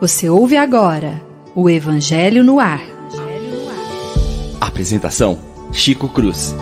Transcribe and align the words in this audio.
Você 0.00 0.28
ouve 0.28 0.56
agora 0.56 1.20
o 1.56 1.68
Evangelho 1.68 2.44
no 2.44 2.60
Ar. 2.60 2.80
Apresentação: 4.60 5.38
Chico 5.72 6.08
Cruz. 6.08 6.54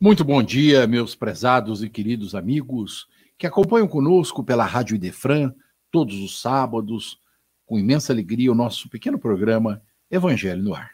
Muito 0.00 0.24
bom 0.24 0.42
dia, 0.42 0.86
meus 0.88 1.14
prezados 1.14 1.82
e 1.84 1.88
queridos 1.88 2.34
amigos 2.34 3.06
que 3.38 3.46
acompanham 3.46 3.86
conosco 3.86 4.42
pela 4.42 4.64
Rádio 4.64 4.96
Idefran 4.96 5.52
todos 5.90 6.20
os 6.20 6.40
sábados, 6.40 7.20
com 7.66 7.78
imensa 7.78 8.12
alegria, 8.12 8.52
o 8.52 8.54
nosso 8.54 8.88
pequeno 8.88 9.18
programa 9.18 9.82
Evangelho 10.10 10.62
no 10.62 10.74
Ar. 10.74 10.92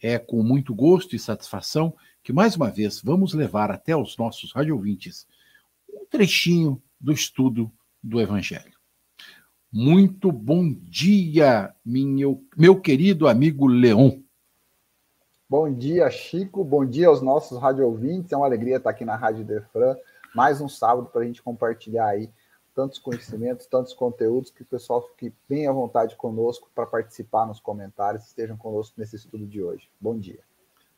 É 0.00 0.18
com 0.18 0.42
muito 0.42 0.74
gosto 0.74 1.14
e 1.14 1.18
satisfação 1.18 1.94
que, 2.22 2.32
mais 2.32 2.56
uma 2.56 2.70
vez, 2.70 3.00
vamos 3.02 3.34
levar 3.34 3.70
até 3.70 3.96
os 3.96 4.16
nossos 4.16 4.52
radiovintes 4.52 5.26
um 5.92 6.04
trechinho 6.06 6.80
do 7.00 7.12
estudo 7.12 7.70
do 8.02 8.20
Evangelho. 8.20 8.78
Muito 9.70 10.32
bom 10.32 10.72
dia, 10.72 11.74
meu 11.84 12.80
querido 12.80 13.28
amigo 13.28 13.66
Leon. 13.66 14.20
Bom 15.48 15.72
dia, 15.72 16.10
Chico. 16.10 16.64
Bom 16.64 16.84
dia 16.86 17.08
aos 17.08 17.20
nossos 17.20 17.60
rádio 17.60 17.86
ouvintes. 17.86 18.32
É 18.32 18.36
uma 18.36 18.46
alegria 18.46 18.76
estar 18.76 18.90
aqui 18.90 19.04
na 19.04 19.16
Rádio 19.16 19.44
Defran. 19.44 19.96
Mais 20.34 20.60
um 20.60 20.68
sábado 20.68 21.08
para 21.10 21.22
a 21.22 21.24
gente 21.24 21.42
compartilhar 21.42 22.06
aí 22.06 22.30
tantos 22.78 23.00
conhecimentos, 23.00 23.66
tantos 23.66 23.92
conteúdos, 23.92 24.52
que 24.52 24.62
o 24.62 24.64
pessoal 24.64 25.02
fique 25.02 25.34
bem 25.48 25.66
à 25.66 25.72
vontade 25.72 26.14
conosco 26.14 26.70
para 26.72 26.86
participar 26.86 27.44
nos 27.44 27.58
comentários, 27.58 28.24
estejam 28.28 28.56
conosco 28.56 28.94
nesse 28.96 29.16
estudo 29.16 29.44
de 29.48 29.60
hoje. 29.60 29.90
Bom 30.00 30.16
dia. 30.16 30.38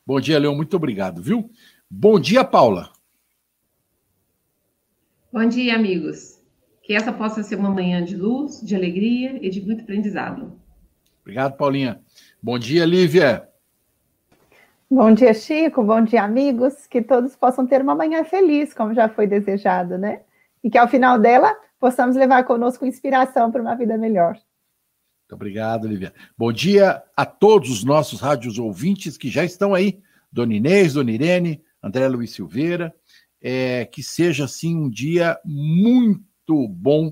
Bom 0.05 0.19
dia, 0.19 0.37
Leão. 0.37 0.55
Muito 0.55 0.75
obrigado, 0.75 1.23
viu? 1.23 1.49
Bom 1.89 2.19
dia, 2.19 2.43
Paula. 2.43 2.91
Bom 5.33 5.43
dia, 5.47 5.73
amigos. 5.73 6.39
Que 6.83 6.93
essa 6.93 7.11
possa 7.11 7.41
ser 7.41 7.55
uma 7.55 7.71
manhã 7.71 8.05
de 8.05 8.15
luz, 8.15 8.61
de 8.61 8.75
alegria 8.75 9.43
e 9.43 9.49
de 9.49 9.59
muito 9.65 9.81
aprendizado. 9.81 10.61
Obrigado, 11.21 11.57
Paulinha. 11.57 11.99
Bom 12.43 12.59
dia, 12.59 12.85
Lívia. 12.85 13.49
Bom 14.87 15.11
dia, 15.15 15.33
Chico. 15.33 15.81
Bom 15.81 16.03
dia, 16.03 16.21
amigos. 16.21 16.85
Que 16.85 17.01
todos 17.01 17.35
possam 17.35 17.65
ter 17.65 17.81
uma 17.81 17.95
manhã 17.95 18.23
feliz, 18.23 18.71
como 18.71 18.93
já 18.93 19.09
foi 19.09 19.25
desejado, 19.25 19.97
né? 19.97 20.21
E 20.63 20.69
que 20.69 20.77
ao 20.77 20.87
final 20.87 21.17
dela 21.17 21.57
possamos 21.81 22.15
levar 22.15 22.43
conosco 22.43 22.85
inspiração 22.85 23.51
para 23.51 23.59
uma 23.59 23.75
vida 23.75 23.97
melhor. 23.97 24.33
Muito 24.33 25.33
obrigado, 25.33 25.87
Lívia. 25.87 26.13
Bom 26.37 26.53
dia 26.53 27.01
a 27.17 27.25
todos 27.25 27.71
os 27.71 27.83
nossos 27.83 28.21
rádios 28.21 28.59
ouvintes 28.59 29.17
que 29.17 29.29
já 29.29 29.43
estão 29.43 29.73
aí. 29.73 29.99
Dona 30.31 30.53
Inês, 30.53 30.93
Dona 30.93 31.11
Irene, 31.11 31.63
André 31.81 32.07
Luiz 32.07 32.31
Silveira. 32.31 32.93
É, 33.41 33.85
que 33.85 34.03
seja, 34.03 34.45
assim, 34.45 34.75
um 34.75 34.87
dia 34.87 35.39
muito 35.43 36.67
bom 36.67 37.11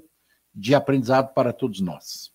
de 0.53 0.75
aprendizado 0.75 1.33
para 1.33 1.51
todos 1.51 1.81
nós. 1.81 2.31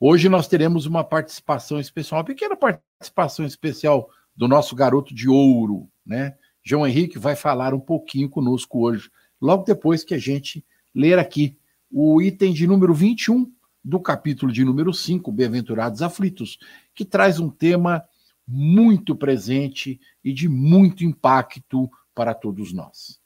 Hoje 0.00 0.30
nós 0.30 0.48
teremos 0.48 0.86
uma 0.86 1.04
participação 1.04 1.78
especial, 1.78 2.20
uma 2.20 2.24
pequena 2.24 2.56
participação 2.56 3.44
especial 3.44 4.08
do 4.34 4.48
nosso 4.48 4.74
garoto 4.74 5.14
de 5.14 5.28
ouro, 5.28 5.90
né? 6.06 6.34
João 6.64 6.86
Henrique 6.86 7.18
vai 7.18 7.36
falar 7.36 7.74
um 7.74 7.80
pouquinho 7.80 8.30
conosco 8.30 8.82
hoje, 8.86 9.10
logo 9.38 9.64
depois 9.64 10.02
que 10.02 10.14
a 10.14 10.18
gente 10.18 10.64
ler 10.94 11.18
aqui 11.18 11.58
o 11.90 12.20
item 12.22 12.52
de 12.52 12.66
número 12.66 12.94
21 12.94 13.50
do 13.84 14.00
capítulo 14.00 14.52
de 14.52 14.64
número 14.64 14.92
5, 14.94 15.30
Bem-aventurados 15.32 16.02
aflitos, 16.02 16.58
que 16.94 17.04
traz 17.04 17.40
um 17.40 17.50
tema 17.50 18.04
muito 18.46 19.16
presente 19.16 20.00
e 20.22 20.32
de 20.32 20.48
muito 20.48 21.04
impacto 21.04 21.90
para 22.14 22.34
todos 22.34 22.72
nós. 22.72 23.20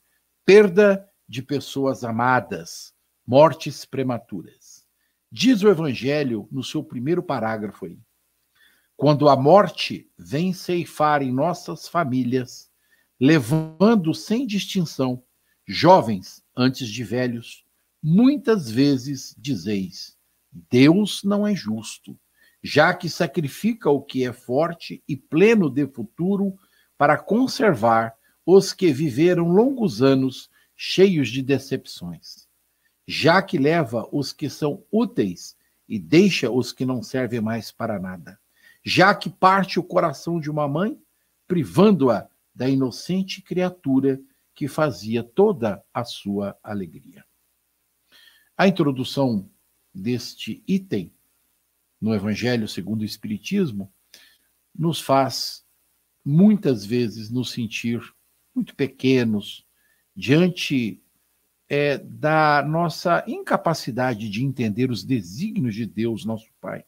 Perda 0.45 1.07
de 1.27 1.41
pessoas 1.41 2.03
amadas, 2.03 2.93
mortes 3.25 3.85
prematuras. 3.85 4.85
Diz 5.31 5.61
o 5.61 5.69
Evangelho 5.69 6.47
no 6.51 6.63
seu 6.63 6.83
primeiro 6.83 7.21
parágrafo 7.21 7.85
aí. 7.85 7.99
Quando 8.95 9.29
a 9.29 9.35
morte 9.35 10.09
vem 10.17 10.53
ceifar 10.53 11.21
em 11.21 11.31
nossas 11.31 11.87
famílias, 11.87 12.71
levando 13.19 14.13
sem 14.13 14.47
distinção 14.47 15.21
jovens 15.67 16.41
antes 16.55 16.87
de 16.87 17.03
velhos, 17.03 17.66
muitas 18.01 18.69
vezes 18.69 19.35
dizeis: 19.37 20.17
Deus 20.51 21.23
não 21.23 21.45
é 21.45 21.55
justo, 21.55 22.17
já 22.61 22.93
que 22.93 23.09
sacrifica 23.09 23.89
o 23.89 24.01
que 24.01 24.25
é 24.25 24.33
forte 24.33 25.03
e 25.07 25.15
pleno 25.15 25.69
de 25.69 25.87
futuro 25.87 26.57
para 26.97 27.17
conservar 27.17 28.15
os 28.45 28.73
que 28.73 28.91
viveram 28.91 29.49
longos 29.49 30.01
anos 30.01 30.49
cheios 30.75 31.29
de 31.29 31.41
decepções, 31.41 32.47
já 33.07 33.41
que 33.41 33.57
leva 33.57 34.07
os 34.11 34.31
que 34.31 34.49
são 34.49 34.83
úteis 34.91 35.57
e 35.87 35.99
deixa 35.99 36.51
os 36.51 36.71
que 36.71 36.85
não 36.85 37.01
servem 37.01 37.41
mais 37.41 37.71
para 37.71 37.99
nada 37.99 38.39
já 38.87 39.13
que 39.13 39.29
parte 39.29 39.77
o 39.77 39.83
coração 39.83 40.39
de 40.39 40.49
uma 40.49 40.65
mãe, 40.65 40.97
privando-a 41.45 42.25
da 42.55 42.69
inocente 42.69 43.41
criatura 43.41 44.17
que 44.55 44.65
fazia 44.69 45.21
toda 45.21 45.83
a 45.93 46.05
sua 46.05 46.57
alegria. 46.63 47.25
A 48.57 48.67
introdução 48.67 49.47
deste 49.93 50.63
item 50.67 51.13
no 52.01 52.15
Evangelho 52.15 52.67
segundo 52.67 53.01
o 53.01 53.05
Espiritismo 53.05 53.93
nos 54.73 54.99
faz 54.99 55.63
muitas 56.25 56.83
vezes 56.83 57.29
nos 57.29 57.51
sentir 57.51 58.01
muito 58.55 58.75
pequenos 58.75 59.63
diante 60.15 61.03
é, 61.69 61.99
da 61.99 62.65
nossa 62.67 63.23
incapacidade 63.27 64.27
de 64.27 64.43
entender 64.43 64.89
os 64.89 65.03
desígnios 65.03 65.75
de 65.75 65.85
Deus, 65.85 66.25
nosso 66.25 66.49
Pai. 66.59 66.83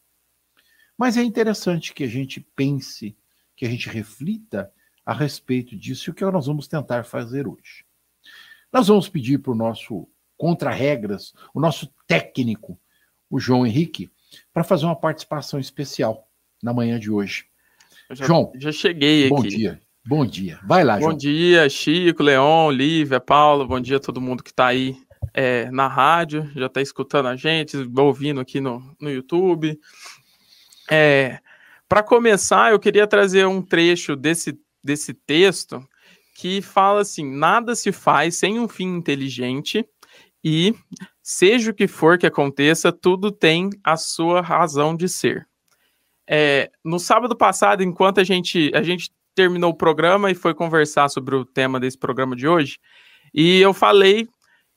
Mas 0.97 1.17
é 1.17 1.23
interessante 1.23 1.93
que 1.93 2.03
a 2.03 2.07
gente 2.07 2.41
pense, 2.55 3.15
que 3.55 3.67
a 3.67 3.69
gente 3.69 3.87
reflita 3.87 4.73
a 5.05 5.13
respeito 5.13 5.77
disso 5.77 6.09
e 6.09 6.11
o 6.11 6.15
que 6.15 6.25
nós 6.25 6.47
vamos 6.47 6.67
tentar 6.67 7.03
fazer 7.03 7.47
hoje. 7.47 7.85
Nós 8.73 8.87
vamos 8.87 9.07
pedir 9.07 9.37
para 9.37 9.51
o 9.51 9.55
nosso 9.55 10.09
contra-regras, 10.39 11.33
o 11.53 11.59
nosso 11.59 11.93
técnico, 12.07 12.79
o 13.29 13.39
João 13.41 13.67
Henrique, 13.67 14.09
para 14.53 14.63
fazer 14.63 14.85
uma 14.85 14.95
participação 14.95 15.59
especial 15.59 16.29
na 16.63 16.73
manhã 16.73 16.97
de 16.97 17.11
hoje. 17.11 17.45
Já, 18.09 18.25
João, 18.25 18.51
já 18.55 18.71
cheguei 18.71 19.27
bom 19.27 19.39
aqui. 19.39 19.49
Bom 19.49 19.57
dia. 19.57 19.81
Bom 20.07 20.25
dia. 20.25 20.59
Vai 20.63 20.85
lá, 20.85 20.93
bom 20.93 21.01
João. 21.01 21.11
Bom 21.11 21.17
dia, 21.17 21.69
Chico, 21.69 22.23
Leon, 22.23 22.71
Lívia, 22.71 23.19
Paulo. 23.19 23.67
Bom 23.67 23.81
dia 23.81 23.97
a 23.97 23.99
todo 23.99 24.21
mundo 24.21 24.41
que 24.41 24.49
está 24.49 24.67
aí 24.67 24.95
é, 25.33 25.69
na 25.71 25.89
rádio, 25.89 26.49
já 26.55 26.67
está 26.67 26.81
escutando 26.81 27.27
a 27.27 27.35
gente, 27.35 27.75
ouvindo 27.97 28.39
aqui 28.39 28.61
no, 28.61 28.95
no 28.99 29.11
YouTube. 29.11 29.77
É, 30.89 31.39
Para 31.87 32.01
começar, 32.01 32.71
eu 32.71 32.79
queria 32.79 33.05
trazer 33.05 33.45
um 33.45 33.61
trecho 33.61 34.15
desse, 34.15 34.57
desse 34.81 35.13
texto 35.13 35.85
que 36.33 36.61
fala 36.61 37.01
assim: 37.01 37.29
nada 37.29 37.75
se 37.75 37.91
faz 37.91 38.37
sem 38.37 38.57
um 38.57 38.69
fim 38.69 38.95
inteligente 38.95 39.85
e, 40.43 40.73
seja 41.21 41.71
o 41.71 41.73
que 41.73 41.87
for 41.87 42.17
que 42.17 42.27
aconteça, 42.27 42.91
tudo 42.91 43.31
tem 43.31 43.69
a 43.83 43.97
sua 43.97 44.41
razão 44.41 44.95
de 44.95 45.07
ser. 45.09 45.47
É, 46.27 46.71
no 46.83 46.99
sábado 46.99 47.35
passado, 47.35 47.83
enquanto 47.83 48.19
a 48.19 48.23
gente, 48.23 48.71
a 48.73 48.83
gente 48.83 49.11
terminou 49.35 49.71
o 49.71 49.77
programa 49.77 50.29
e 50.29 50.35
foi 50.35 50.53
conversar 50.53 51.09
sobre 51.09 51.35
o 51.35 51.45
tema 51.45 51.79
desse 51.79 51.97
programa 51.97 52.35
de 52.35 52.47
hoje, 52.47 52.79
e 53.33 53.59
eu 53.59 53.73
falei 53.73 54.27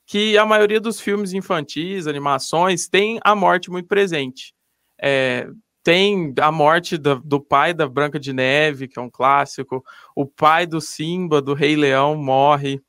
que 0.05 0.37
a 0.37 0.45
maioria 0.45 0.79
dos 0.79 0.99
filmes 0.99 1.33
infantis, 1.33 2.07
animações, 2.07 2.87
tem 2.87 3.19
a 3.23 3.35
morte 3.35 3.71
muito 3.71 3.87
presente. 3.87 4.53
É, 5.01 5.47
tem 5.83 6.33
a 6.39 6.51
morte 6.51 6.97
do, 6.97 7.19
do, 7.19 7.41
pai 7.41 7.73
da 7.73 7.87
Branca 7.87 8.19
de 8.19 8.31
Neve, 8.31 8.87
que 8.87 8.97
é 8.97 9.01
um 9.01 9.09
clássico, 9.09 9.83
o 10.15 10.25
pai 10.25 10.65
do 10.65 10.79
Simba, 10.79 11.41
do 11.41 11.53
Rei 11.53 11.75
Leão, 11.75 12.15
morre. 12.15 12.81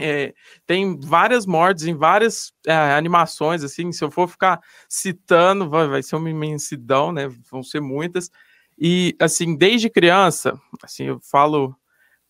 É, 0.00 0.32
tem 0.64 0.98
várias 1.00 1.44
mortes 1.44 1.86
em 1.86 1.94
várias 1.94 2.52
é, 2.64 2.72
animações, 2.72 3.64
assim, 3.64 3.90
se 3.90 4.04
eu 4.04 4.10
for 4.10 4.28
ficar 4.28 4.60
citando, 4.88 5.68
vai, 5.68 5.88
vai 5.88 6.02
ser 6.02 6.14
uma 6.14 6.30
imensidão, 6.30 7.10
né? 7.10 7.28
Vão 7.50 7.62
ser 7.62 7.80
muitas. 7.80 8.30
E, 8.78 9.16
assim, 9.18 9.56
desde 9.56 9.90
criança, 9.90 10.58
assim, 10.82 11.04
eu 11.04 11.20
falo 11.20 11.76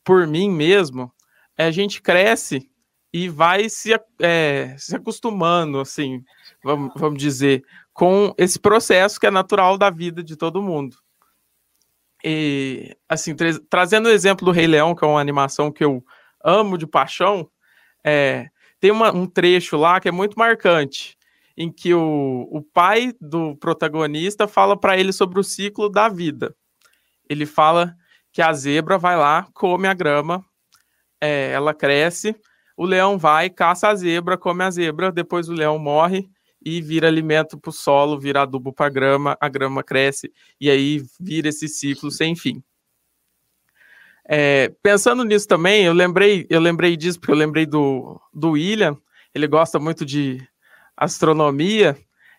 por 0.02 0.26
mim 0.26 0.50
mesmo, 0.50 1.12
é, 1.58 1.66
a 1.66 1.70
gente 1.70 2.00
cresce 2.00 2.70
e 3.12 3.28
vai 3.28 3.68
se, 3.68 3.94
é, 4.20 4.74
se 4.78 4.96
acostumando, 4.96 5.80
assim, 5.80 6.22
vamos, 6.64 6.92
vamos 6.96 7.18
dizer, 7.18 7.62
com 7.92 8.34
esse 8.38 8.58
processo 8.58 9.20
que 9.20 9.26
é 9.26 9.30
natural 9.30 9.76
da 9.76 9.90
vida 9.90 10.22
de 10.22 10.36
todo 10.36 10.62
mundo. 10.62 10.96
E, 12.24 12.96
assim, 13.08 13.34
tra 13.34 13.50
trazendo 13.68 14.06
o 14.06 14.12
exemplo 14.12 14.44
do 14.44 14.52
Rei 14.52 14.66
Leão, 14.66 14.94
que 14.94 15.04
é 15.04 15.08
uma 15.08 15.20
animação 15.20 15.70
que 15.70 15.84
eu 15.84 16.02
amo 16.42 16.78
de 16.78 16.86
paixão, 16.86 17.50
é, 18.04 18.48
tem 18.80 18.90
uma, 18.90 19.12
um 19.14 19.26
trecho 19.26 19.76
lá 19.76 20.00
que 20.00 20.08
é 20.08 20.12
muito 20.12 20.38
marcante, 20.38 21.16
em 21.56 21.70
que 21.70 21.92
o, 21.92 22.48
o 22.50 22.62
pai 22.62 23.12
do 23.20 23.56
protagonista 23.56 24.46
fala 24.46 24.78
para 24.78 24.96
ele 24.96 25.12
sobre 25.12 25.40
o 25.40 25.44
ciclo 25.44 25.88
da 25.88 26.08
vida. 26.08 26.54
Ele 27.28 27.44
fala 27.44 27.94
que 28.32 28.40
a 28.40 28.52
zebra 28.52 28.96
vai 28.98 29.16
lá, 29.16 29.48
come 29.52 29.88
a 29.88 29.94
grama, 29.94 30.44
é, 31.20 31.50
ela 31.50 31.74
cresce, 31.74 32.36
o 32.76 32.84
leão 32.84 33.18
vai, 33.18 33.50
caça 33.50 33.88
a 33.88 33.94
zebra, 33.94 34.38
come 34.38 34.62
a 34.62 34.70
zebra, 34.70 35.10
depois 35.10 35.48
o 35.48 35.52
leão 35.52 35.78
morre 35.78 36.30
e 36.64 36.80
vira 36.80 37.08
alimento 37.08 37.58
para 37.58 37.70
o 37.70 37.72
solo, 37.72 38.18
vira 38.18 38.42
adubo 38.42 38.72
para 38.72 38.86
a 38.86 38.90
grama, 38.90 39.36
a 39.40 39.48
grama 39.48 39.82
cresce 39.82 40.32
e 40.60 40.70
aí 40.70 41.02
vira 41.18 41.48
esse 41.48 41.68
ciclo 41.68 42.10
sem 42.10 42.36
fim. 42.36 42.62
É, 44.30 44.74
pensando 44.82 45.24
nisso 45.24 45.48
também, 45.48 45.84
eu 45.84 45.94
lembrei, 45.94 46.46
eu 46.50 46.60
lembrei 46.60 46.96
disso 46.96 47.18
porque 47.18 47.32
eu 47.32 47.36
lembrei 47.36 47.64
do, 47.64 48.20
do 48.32 48.50
William, 48.50 48.96
ele 49.34 49.46
gosta 49.46 49.78
muito 49.78 50.04
de 50.04 50.46
astronomia, 50.94 51.96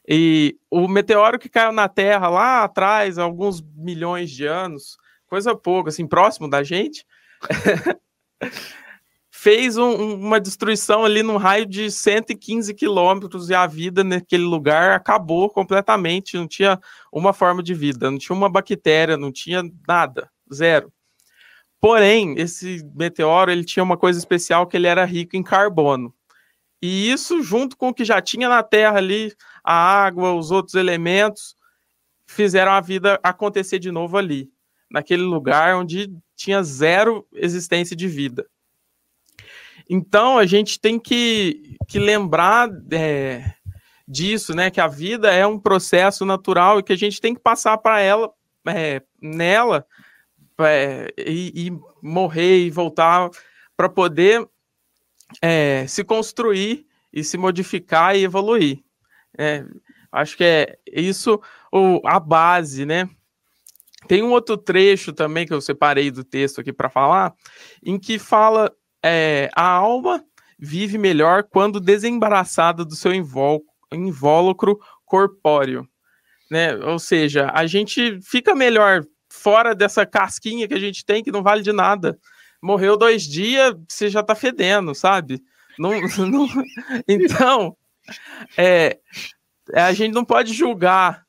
e 0.07 0.55
o 0.69 0.87
meteoro 0.87 1.39
que 1.39 1.49
caiu 1.49 1.71
na 1.71 1.89
Terra 1.89 2.29
lá 2.29 2.63
atrás, 2.63 3.17
alguns 3.17 3.61
milhões 3.75 4.29
de 4.29 4.45
anos, 4.45 4.97
coisa 5.27 5.55
pouca, 5.55 5.89
assim, 5.89 6.07
próximo 6.07 6.49
da 6.49 6.61
gente, 6.61 7.05
fez 9.31 9.77
um, 9.77 10.15
uma 10.15 10.39
destruição 10.39 11.05
ali 11.05 11.23
num 11.23 11.37
raio 11.37 11.65
de 11.65 11.89
115 11.89 12.73
quilômetros 12.73 13.49
e 13.49 13.55
a 13.55 13.65
vida 13.65 14.03
naquele 14.03 14.43
lugar 14.43 14.91
acabou 14.91 15.49
completamente, 15.49 16.37
não 16.37 16.47
tinha 16.47 16.79
uma 17.11 17.31
forma 17.31 17.63
de 17.63 17.73
vida, 17.73 18.11
não 18.11 18.17
tinha 18.17 18.35
uma 18.35 18.49
bactéria, 18.49 19.15
não 19.15 19.31
tinha 19.31 19.63
nada, 19.87 20.29
zero. 20.53 20.91
Porém, 21.81 22.35
esse 22.37 22.83
meteoro 22.93 23.51
ele 23.51 23.63
tinha 23.63 23.83
uma 23.83 23.97
coisa 23.97 24.19
especial 24.19 24.67
que 24.67 24.75
ele 24.75 24.87
era 24.87 25.05
rico 25.05 25.35
em 25.35 25.43
carbono. 25.43 26.13
E 26.81 27.11
isso, 27.11 27.41
junto 27.41 27.75
com 27.77 27.89
o 27.89 27.93
que 27.93 28.05
já 28.05 28.21
tinha 28.21 28.47
na 28.47 28.63
Terra 28.63 28.97
ali, 28.97 29.33
a 29.63 29.73
água, 29.73 30.33
os 30.33 30.51
outros 30.51 30.75
elementos, 30.75 31.55
fizeram 32.25 32.71
a 32.71 32.81
vida 32.81 33.19
acontecer 33.23 33.79
de 33.79 33.91
novo 33.91 34.17
ali, 34.17 34.49
naquele 34.89 35.23
lugar 35.23 35.75
onde 35.75 36.09
tinha 36.35 36.63
zero 36.63 37.27
existência 37.33 37.95
de 37.95 38.07
vida. 38.07 38.45
Então, 39.89 40.37
a 40.37 40.45
gente 40.45 40.79
tem 40.79 40.99
que, 40.99 41.75
que 41.87 41.97
lembrar 41.97 42.69
é, 42.91 43.53
disso, 44.07 44.53
né? 44.53 44.69
Que 44.69 44.79
a 44.79 44.87
vida 44.87 45.33
é 45.33 45.45
um 45.45 45.59
processo 45.59 46.25
natural 46.25 46.79
e 46.79 46.83
que 46.83 46.93
a 46.93 46.97
gente 46.97 47.19
tem 47.19 47.33
que 47.33 47.41
passar 47.41 47.77
para 47.79 47.99
ela, 47.99 48.31
é, 48.67 49.01
nela, 49.21 49.85
é, 50.59 51.13
e, 51.17 51.67
e 51.67 51.79
morrer 52.01 52.65
e 52.65 52.69
voltar 52.69 53.29
para 53.75 53.89
poder 53.89 54.47
é, 55.41 55.85
se 55.87 56.03
construir 56.03 56.85
e 57.13 57.23
se 57.23 57.37
modificar 57.37 58.15
e 58.15 58.23
evoluir. 58.23 58.83
É, 59.37 59.65
acho 60.11 60.35
que 60.35 60.43
é 60.43 60.77
isso 60.87 61.41
o, 61.71 62.01
a 62.05 62.19
base, 62.19 62.85
né? 62.85 63.09
Tem 64.07 64.23
um 64.23 64.31
outro 64.31 64.57
trecho 64.57 65.13
também 65.13 65.45
que 65.45 65.53
eu 65.53 65.61
separei 65.61 66.09
do 66.09 66.23
texto 66.23 66.61
aqui 66.61 66.71
para 66.71 66.89
falar, 66.89 67.33
em 67.83 67.99
que 67.99 68.17
fala 68.17 68.71
é, 69.03 69.49
a 69.55 69.67
alma 69.67 70.23
vive 70.57 70.97
melhor 70.97 71.43
quando 71.43 71.79
desembaraçada 71.79 72.83
do 72.83 72.95
seu 72.95 73.13
invólucro 73.13 74.79
corpóreo, 75.05 75.87
né? 76.49 76.75
Ou 76.75 76.99
seja, 76.99 77.49
a 77.53 77.65
gente 77.65 78.19
fica 78.21 78.55
melhor 78.55 79.05
fora 79.39 79.73
dessa 79.73 80.05
casquinha 80.05 80.67
que 80.67 80.73
a 80.73 80.79
gente 80.79 81.05
tem 81.05 81.23
que 81.23 81.31
não 81.31 81.41
vale 81.41 81.61
de 81.61 81.71
nada 81.71 82.17
morreu 82.61 82.97
dois 82.97 83.23
dias, 83.23 83.75
você 83.87 84.09
já 84.09 84.21
tá 84.21 84.35
fedendo, 84.35 84.93
sabe? 84.93 85.41
Não, 85.77 85.91
não... 86.27 86.47
Então, 87.07 87.75
é, 88.57 88.99
a 89.73 89.93
gente 89.93 90.13
não 90.13 90.25
pode 90.25 90.53
julgar 90.53 91.23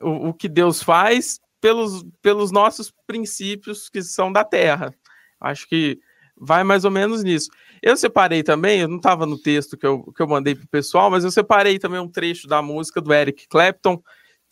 o, 0.00 0.28
o, 0.28 0.34
que 0.34 0.48
Deus 0.48 0.82
faz 0.82 1.40
pelos, 1.60 2.04
pelos 2.20 2.52
nossos 2.52 2.92
princípios 3.06 3.88
que 3.88 4.02
são 4.02 4.30
da 4.30 4.44
terra. 4.44 4.94
Acho 5.40 5.66
que 5.68 5.98
vai 6.36 6.64
mais 6.64 6.84
ou 6.84 6.90
menos 6.90 7.22
nisso. 7.22 7.48
Eu 7.82 7.96
separei 7.96 8.42
também, 8.42 8.80
eu 8.80 8.88
não 8.88 8.96
estava 8.96 9.26
no 9.26 9.38
texto 9.38 9.76
que 9.76 9.86
eu, 9.86 10.12
que 10.12 10.22
eu 10.22 10.26
mandei 10.26 10.54
pro 10.54 10.66
pessoal, 10.68 11.10
mas 11.10 11.22
eu 11.22 11.30
separei 11.30 11.78
também 11.78 12.00
um 12.00 12.08
trecho 12.08 12.46
da 12.46 12.60
música 12.60 13.00
do 13.00 13.12
Eric 13.12 13.46
Clapton, 13.48 14.02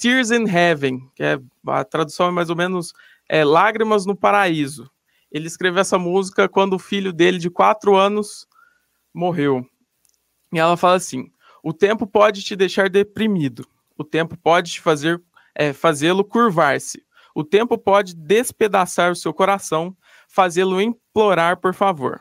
Tears 0.03 0.33
in 0.33 0.49
Heaven, 0.49 1.09
que 1.15 1.23
é 1.23 1.39
a 1.65 1.85
tradução 1.85 2.27
é 2.27 2.31
mais 2.33 2.51
ou 2.51 2.57
menos 2.57 2.93
é, 3.29 3.45
Lágrimas 3.45 4.05
no 4.05 4.17
Paraíso. 4.17 4.91
Ele 5.31 5.47
escreveu 5.47 5.81
essa 5.81 5.97
música 5.97 6.49
quando 6.49 6.75
o 6.75 6.79
filho 6.79 7.13
dele, 7.13 7.39
de 7.39 7.49
quatro 7.49 7.95
anos, 7.95 8.49
morreu. 9.15 9.65
E 10.53 10.59
ela 10.59 10.77
fala 10.77 10.97
assim: 10.97 11.31
o 11.63 11.73
tempo 11.73 12.05
pode 12.05 12.43
te 12.43 12.57
deixar 12.57 12.91
deprimido, 12.91 13.65
o 13.97 14.03
tempo 14.03 14.37
pode 14.37 14.73
te 14.73 14.81
fazer 14.81 15.23
é, 15.55 15.73
fazê-lo 15.73 16.25
curvar-se, 16.25 17.01
o 17.33 17.45
tempo 17.45 17.79
pode 17.79 18.17
despedaçar 18.17 19.13
o 19.13 19.17
seu 19.17 19.33
coração, 19.33 19.97
fazê-lo 20.27 20.83
implorar 20.83 21.59
por 21.59 21.75
favor. 21.75 22.21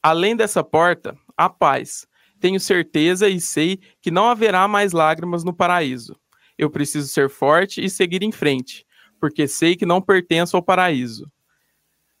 Além 0.00 0.36
dessa 0.36 0.62
porta, 0.62 1.18
há 1.36 1.50
paz. 1.50 2.06
Tenho 2.38 2.60
certeza 2.60 3.28
e 3.28 3.40
sei 3.40 3.80
que 4.00 4.12
não 4.12 4.28
haverá 4.28 4.68
mais 4.68 4.92
lágrimas 4.92 5.42
no 5.42 5.52
paraíso. 5.52 6.16
Eu 6.58 6.68
preciso 6.68 7.08
ser 7.08 7.30
forte 7.30 7.82
e 7.82 7.88
seguir 7.88 8.22
em 8.22 8.32
frente, 8.32 8.84
porque 9.20 9.46
sei 9.46 9.76
que 9.76 9.86
não 9.86 10.02
pertenço 10.02 10.56
ao 10.56 10.62
paraíso. 10.62 11.30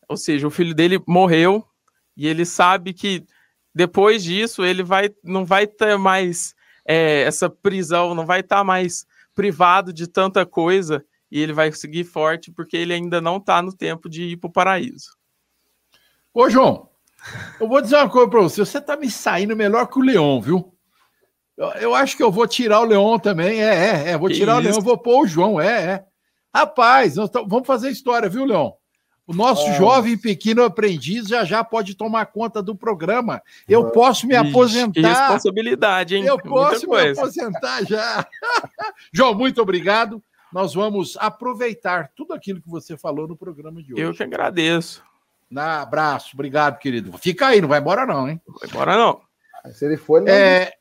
Ou 0.08 0.16
seja, 0.16 0.46
o 0.46 0.50
filho 0.50 0.74
dele 0.74 1.02
morreu 1.06 1.66
e 2.16 2.26
ele 2.26 2.44
sabe 2.44 2.94
que 2.94 3.26
depois 3.74 4.24
disso 4.24 4.64
ele 4.64 4.82
vai, 4.82 5.10
não 5.22 5.44
vai 5.44 5.66
ter 5.66 5.98
mais 5.98 6.54
é, 6.86 7.22
essa 7.22 7.50
prisão, 7.50 8.14
não 8.14 8.24
vai 8.24 8.40
estar 8.40 8.58
tá 8.58 8.64
mais 8.64 9.06
privado 9.34 9.92
de 9.92 10.06
tanta 10.06 10.46
coisa 10.46 11.04
e 11.30 11.40
ele 11.40 11.52
vai 11.52 11.70
seguir 11.72 12.04
forte 12.04 12.50
porque 12.50 12.76
ele 12.76 12.94
ainda 12.94 13.20
não 13.20 13.36
está 13.36 13.60
no 13.60 13.72
tempo 13.72 14.08
de 14.08 14.22
ir 14.22 14.36
para 14.36 14.48
o 14.48 14.52
paraíso. 14.52 15.16
Ô, 16.32 16.48
João, 16.48 16.88
eu 17.60 17.68
vou 17.68 17.80
dizer 17.80 17.96
uma 17.96 18.08
coisa 18.08 18.30
para 18.30 18.40
você. 18.40 18.64
Você 18.64 18.78
está 18.78 18.96
me 18.96 19.10
saindo 19.10 19.56
melhor 19.56 19.86
que 19.86 19.98
o 19.98 20.02
Leão, 20.02 20.40
viu? 20.40 20.72
Eu, 21.58 21.66
eu, 21.80 21.94
acho 21.94 22.16
que 22.16 22.22
eu 22.22 22.30
vou 22.30 22.46
tirar 22.46 22.80
o 22.80 22.84
Leão 22.84 23.18
também. 23.18 23.60
É, 23.60 23.74
é, 23.74 24.10
é. 24.10 24.16
Vou 24.16 24.30
tirar 24.30 24.56
o 24.56 24.60
Leão, 24.60 24.80
vou 24.80 24.96
pôr 24.96 25.24
o 25.24 25.26
João. 25.26 25.60
É, 25.60 25.82
é. 25.82 26.04
Rapaz, 26.54 27.16
nós 27.16 27.28
vamos 27.32 27.66
fazer 27.66 27.90
história, 27.90 28.28
viu, 28.28 28.44
Leão? 28.44 28.74
O 29.26 29.34
nosso 29.34 29.66
é. 29.66 29.74
jovem 29.74 30.16
pequeno 30.16 30.62
aprendiz 30.62 31.26
já 31.26 31.44
já 31.44 31.62
pode 31.64 31.96
tomar 31.96 32.26
conta 32.26 32.62
do 32.62 32.76
programa. 32.76 33.42
Eu 33.68 33.90
posso 33.90 34.26
me 34.26 34.36
aposentar. 34.36 34.92
Que 34.92 35.00
responsabilidade, 35.00 36.16
hein? 36.16 36.24
Eu 36.24 36.38
posso 36.38 36.88
me 36.88 37.10
aposentar 37.10 37.84
já. 37.84 38.24
João, 39.12 39.34
muito 39.34 39.60
obrigado. 39.60 40.22
Nós 40.52 40.72
vamos 40.72 41.16
aproveitar 41.18 42.10
tudo 42.16 42.32
aquilo 42.32 42.62
que 42.62 42.70
você 42.70 42.96
falou 42.96 43.28
no 43.28 43.36
programa 43.36 43.82
de 43.82 43.92
hoje. 43.92 44.02
Eu 44.02 44.14
que 44.14 44.22
agradeço. 44.22 45.02
Na 45.50 45.82
abraço, 45.82 46.30
obrigado, 46.34 46.78
querido. 46.78 47.12
Fica 47.18 47.48
aí, 47.48 47.60
não 47.60 47.68
vai 47.68 47.80
embora 47.80 48.06
não, 48.06 48.28
hein? 48.28 48.40
Não 48.46 48.54
vai 48.54 48.68
embora 48.68 48.96
não. 48.96 49.20
Se 49.72 49.84
ele 49.84 49.96
for, 49.98 50.22
ele 50.22 50.30
é, 50.30 50.77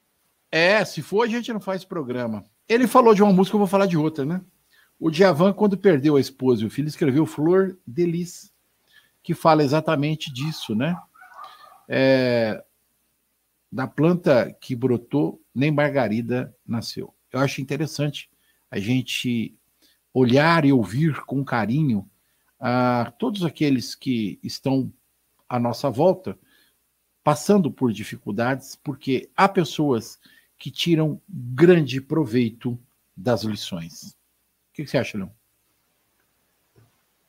é, 0.52 0.84
se 0.86 1.02
for 1.02 1.24
a 1.24 1.28
gente 1.28 1.52
não 1.52 1.60
faz 1.60 1.84
programa. 1.84 2.46
Ele 2.68 2.88
falou 2.88 3.14
de 3.14 3.24
uma 3.24 3.34
música, 3.34 3.56
eu 3.56 3.60
vou 3.60 3.68
falar 3.68 3.86
de 3.86 3.98
outra, 3.98 4.26
né? 4.26 4.42
O 5.00 5.12
Djavan, 5.12 5.54
quando 5.54 5.78
perdeu 5.78 6.16
a 6.16 6.20
esposa 6.20 6.64
e 6.64 6.66
o 6.66 6.70
filho, 6.70 6.88
escreveu 6.88 7.26
Flor 7.26 7.78
de 7.86 8.06
Lis, 8.06 8.52
que 9.22 9.34
fala 9.34 9.64
exatamente 9.64 10.34
disso, 10.34 10.76
né? 10.76 10.98
É, 11.88 12.64
da 13.72 13.88
planta 13.88 14.52
que 14.60 14.76
brotou, 14.76 15.42
nem 15.54 15.72
margarida 15.72 16.56
nasceu. 16.66 17.14
Eu 17.32 17.40
acho 17.40 17.62
interessante 17.62 18.30
a 18.72 18.80
gente 18.80 19.56
olhar 20.14 20.66
e 20.66 20.74
ouvir 20.74 21.22
com 21.26 21.44
carinho 21.44 22.10
a 22.60 23.14
todos 23.20 23.44
aqueles 23.44 23.94
que 23.94 24.40
estão 24.42 24.92
à 25.48 25.60
nossa 25.60 25.90
volta, 25.90 26.38
passando 27.24 27.72
por 27.72 27.92
dificuldades, 27.92 28.76
porque 28.76 29.30
há 29.36 29.48
pessoas 29.48 30.18
que 30.58 30.72
tiram 30.72 31.22
grande 31.28 32.02
proveito 32.02 32.78
das 33.16 33.44
lições 33.44 34.18
que, 34.78 34.84
que 34.84 34.92
você 34.92 35.00
acha, 35.00 35.18
Leão? 35.18 35.32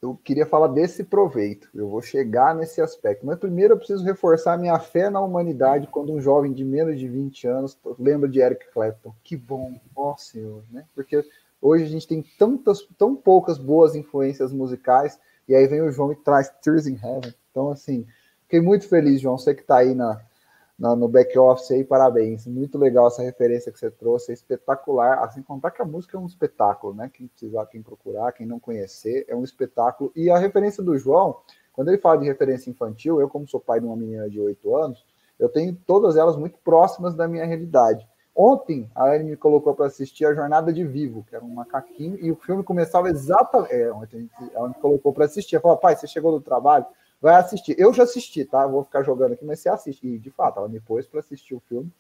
Eu 0.01 0.15
queria 0.23 0.47
falar 0.47 0.69
desse 0.69 1.03
proveito. 1.03 1.69
Eu 1.75 1.89
vou 1.89 2.03
chegar 2.03 2.55
nesse 2.55 2.81
aspecto. 2.81 3.27
Mas 3.27 3.39
primeiro 3.39 3.73
eu 3.73 3.79
preciso 3.79 4.05
reforçar 4.05 4.59
minha 4.59 4.79
fé 4.79 5.09
na 5.09 5.21
humanidade 5.21 5.89
quando 5.89 6.13
um 6.13 6.21
jovem 6.21 6.53
de 6.53 6.65
menos 6.65 6.99
de 6.99 7.09
20 7.09 7.49
anos 7.49 7.79
lembra 7.99 8.29
de 8.29 8.39
Eric 8.39 8.71
Clapton. 8.71 9.15
Que 9.25 9.37
bom, 9.37 9.81
ó 9.97 10.13
oh, 10.13 10.17
Senhor, 10.17 10.63
né? 10.71 10.85
Porque 10.95 11.25
hoje 11.61 11.85
a 11.85 11.89
gente 11.89 12.07
tem 12.07 12.23
tantas, 12.39 12.87
tão 12.97 13.17
poucas 13.17 13.59
boas 13.59 13.97
influências 13.97 14.53
musicais, 14.53 15.19
e 15.49 15.55
aí 15.55 15.67
vem 15.67 15.81
o 15.81 15.91
João 15.91 16.13
e 16.13 16.17
traz 16.17 16.49
Tears 16.63 16.87
in 16.87 16.95
Heaven. 16.95 17.35
Então, 17.51 17.71
assim, 17.71 18.07
fiquei 18.43 18.61
muito 18.61 18.87
feliz, 18.87 19.21
João. 19.21 19.39
Você 19.39 19.55
que 19.55 19.63
está 19.63 19.79
aí 19.79 19.95
na, 19.95 20.21
no, 20.79 20.95
no 20.95 21.09
back 21.09 21.37
office 21.39 21.71
aí, 21.73 21.83
parabéns. 21.83 22.47
Muito 22.47 22.79
legal 22.79 23.09
essa 23.09 23.23
referência 23.23 23.73
que 23.73 23.79
você 23.79 23.91
trouxe, 23.91 24.31
é 24.31 24.35
espetacular. 24.35 25.25
Assim, 25.25 25.43
contar 25.43 25.71
que 25.71 25.83
a 25.83 25.85
música 25.85 26.17
é 26.17 26.21
um 26.21 26.27
espetáculo, 26.27 26.95
né? 26.95 27.11
Quem 27.13 27.27
precisar, 27.27 27.67
quem 27.67 27.83
procurar, 27.83 28.33
quem 28.33 28.47
não 28.47 28.61
conhecer, 28.61 29.25
é 29.29 29.35
um 29.35 29.43
espetáculo. 29.43 30.13
E 30.15 30.31
a 30.31 30.39
referência 30.39 30.83
do 30.83 30.97
João, 30.97 31.39
quando 31.73 31.89
ele 31.89 31.99
fala 31.99 32.19
de 32.19 32.27
referência 32.27 32.71
infantil, 32.71 33.21
eu, 33.21 33.29
como 33.29 33.49
sou 33.49 33.59
pai 33.59 33.81
de 33.81 33.87
uma 33.87 33.97
menina 33.97 34.31
de 34.31 34.41
8 34.41 34.77
anos, 34.77 35.05
eu 35.39 35.49
tenho 35.49 35.77
todas 35.87 36.17
elas 36.17 36.37
muito 36.37 36.59
próximas 36.59 37.15
da 37.15 37.27
minha 37.27 37.45
realidade. 37.45 38.07
Ontem 38.35 38.89
a 38.95 39.13
Anne 39.13 39.25
me 39.25 39.37
colocou 39.37 39.75
para 39.75 39.87
assistir 39.87 40.25
A 40.25 40.33
Jornada 40.33 40.73
de 40.73 40.85
Vivo, 40.85 41.25
que 41.29 41.35
era 41.35 41.45
um 41.45 41.55
macaquinho, 41.55 42.17
e 42.21 42.31
o 42.31 42.37
filme 42.37 42.63
começava 42.63 43.09
exatamente. 43.09 43.75
É, 43.75 43.93
ontem 43.93 44.31
ela 44.55 44.69
me 44.69 44.75
colocou 44.75 45.13
para 45.13 45.25
assistir. 45.25 45.57
Ela 45.57 45.63
falou: 45.63 45.77
pai, 45.77 45.97
você 45.97 46.07
chegou 46.07 46.31
do 46.31 46.41
trabalho? 46.41 46.87
Vai 47.21 47.35
assistir. 47.35 47.75
Eu 47.79 47.93
já 47.93 48.05
assisti, 48.05 48.45
tá? 48.45 48.67
Vou 48.67 48.85
ficar 48.85 49.03
jogando 49.03 49.33
aqui, 49.33 49.45
mas 49.45 49.61
você 49.61 49.69
assiste. 49.69 50.07
E 50.07 50.19
de 50.19 50.31
fato, 50.31 50.59
ela 50.59 50.69
me 50.69 50.81
pôs 50.81 51.07
para 51.07 51.21
assistir 51.21 51.55
o 51.55 51.61
filme. 51.61 51.93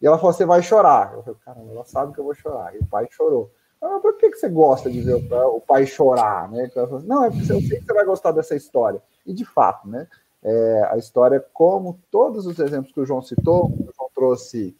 E 0.00 0.06
ela 0.06 0.18
falou: 0.18 0.32
você 0.32 0.44
vai 0.44 0.62
chorar. 0.62 1.14
Eu 1.14 1.22
falei: 1.22 1.40
caramba, 1.44 1.72
ela 1.72 1.84
sabe 1.84 2.12
que 2.12 2.20
eu 2.20 2.24
vou 2.24 2.34
chorar. 2.34 2.74
E 2.74 2.78
o 2.78 2.86
pai 2.86 3.06
chorou. 3.10 3.50
Ah, 3.80 3.98
por 4.00 4.16
que, 4.16 4.30
que 4.30 4.38
você 4.38 4.48
gosta 4.48 4.90
de 4.90 5.00
ver 5.02 5.14
o 5.14 5.60
pai 5.60 5.86
chorar? 5.86 6.50
Né? 6.50 6.70
Assim, 6.74 7.06
Não, 7.06 7.24
é 7.24 7.30
porque 7.30 7.52
eu 7.52 7.60
sei 7.60 7.78
que 7.78 7.84
você 7.84 7.92
vai 7.92 8.04
gostar 8.04 8.32
dessa 8.32 8.56
história. 8.56 9.02
E 9.26 9.32
de 9.32 9.44
fato, 9.44 9.86
né? 9.88 10.08
É, 10.42 10.88
a 10.90 10.96
história, 10.96 11.44
como 11.52 11.98
todos 12.10 12.46
os 12.46 12.58
exemplos 12.58 12.92
que 12.92 13.00
o 13.00 13.06
João 13.06 13.22
citou, 13.22 13.66
o 13.66 13.92
João 13.94 14.10
trouxe 14.14 14.76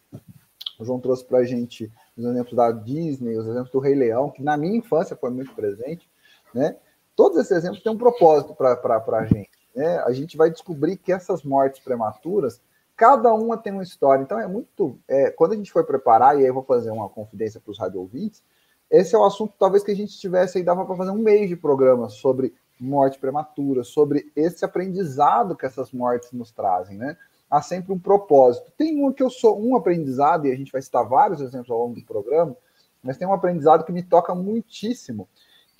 o 0.79 0.83
João 0.83 0.99
trouxe 0.99 1.23
para 1.23 1.39
a 1.39 1.43
gente 1.43 1.91
os 2.17 2.25
exemplos 2.25 2.53
da 2.53 2.71
Disney, 2.71 3.37
os 3.37 3.47
exemplos 3.47 3.71
do 3.71 3.79
Rei 3.79 3.95
Leão, 3.95 4.29
que 4.29 4.43
na 4.43 4.57
minha 4.57 4.77
infância 4.77 5.15
foi 5.15 5.29
muito 5.29 5.53
presente, 5.53 6.09
né? 6.53 6.75
Todos 7.15 7.37
esses 7.37 7.51
exemplos 7.51 7.81
têm 7.81 7.91
um 7.91 7.97
propósito 7.97 8.53
para 8.53 9.01
a 9.17 9.25
gente. 9.25 9.51
Né? 9.75 9.99
A 9.99 10.11
gente 10.11 10.37
vai 10.37 10.49
descobrir 10.49 10.97
que 10.97 11.11
essas 11.11 11.43
mortes 11.43 11.79
prematuras, 11.81 12.61
cada 12.95 13.33
uma 13.33 13.57
tem 13.57 13.73
uma 13.73 13.83
história. 13.83 14.23
Então 14.23 14.39
é 14.39 14.47
muito. 14.47 14.97
É, 15.07 15.29
quando 15.29 15.53
a 15.53 15.55
gente 15.55 15.71
for 15.71 15.85
preparar, 15.85 16.35
e 16.35 16.41
aí 16.41 16.47
eu 16.47 16.53
vou 16.53 16.63
fazer 16.63 16.91
uma 16.91 17.09
confidência 17.09 17.59
para 17.59 17.71
os 17.71 17.79
rádio 17.79 17.99
ouvintes, 17.99 18.43
esse 18.89 19.15
é 19.15 19.17
o 19.17 19.25
assunto 19.25 19.53
talvez 19.59 19.83
que 19.83 19.91
a 19.91 19.95
gente 19.95 20.17
tivesse 20.17 20.57
aí, 20.57 20.63
dava 20.63 20.85
para 20.85 20.95
fazer 20.95 21.11
um 21.11 21.17
mês 21.17 21.49
de 21.49 21.55
programa 21.55 22.09
sobre 22.09 22.53
morte 22.79 23.17
prematura, 23.17 23.83
sobre 23.83 24.31
esse 24.35 24.63
aprendizado 24.63 25.55
que 25.55 25.65
essas 25.65 25.91
mortes 25.91 26.31
nos 26.31 26.51
trazem, 26.51 26.97
né? 26.97 27.17
há 27.49 27.61
sempre 27.61 27.93
um 27.93 27.99
propósito. 27.99 28.71
Tem 28.77 29.03
um 29.03 29.11
que 29.11 29.23
eu 29.23 29.29
sou 29.29 29.61
um 29.61 29.75
aprendizado, 29.75 30.47
e 30.47 30.51
a 30.51 30.55
gente 30.55 30.71
vai 30.71 30.81
citar 30.81 31.07
vários 31.07 31.41
exemplos 31.41 31.69
ao 31.71 31.79
longo 31.79 31.95
do 31.95 32.05
programa, 32.05 32.55
mas 33.01 33.17
tem 33.17 33.27
um 33.27 33.33
aprendizado 33.33 33.85
que 33.85 33.91
me 33.91 34.03
toca 34.03 34.33
muitíssimo, 34.33 35.27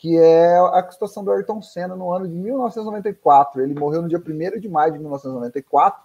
que 0.06 0.20
é 0.20 0.56
a 0.56 0.88
situação 0.92 1.24
do 1.24 1.32
Ayrton 1.32 1.64
Senna 1.64 1.96
no 1.96 2.12
ano 2.12 2.28
de 2.28 2.36
1994. 2.36 3.60
Ele 3.60 3.74
morreu 3.74 4.04
no 4.04 4.08
dia 4.08 4.20
1 4.20 4.60
de 4.60 4.70
maio 4.70 4.94
de 4.94 5.00
1994, 5.00 6.00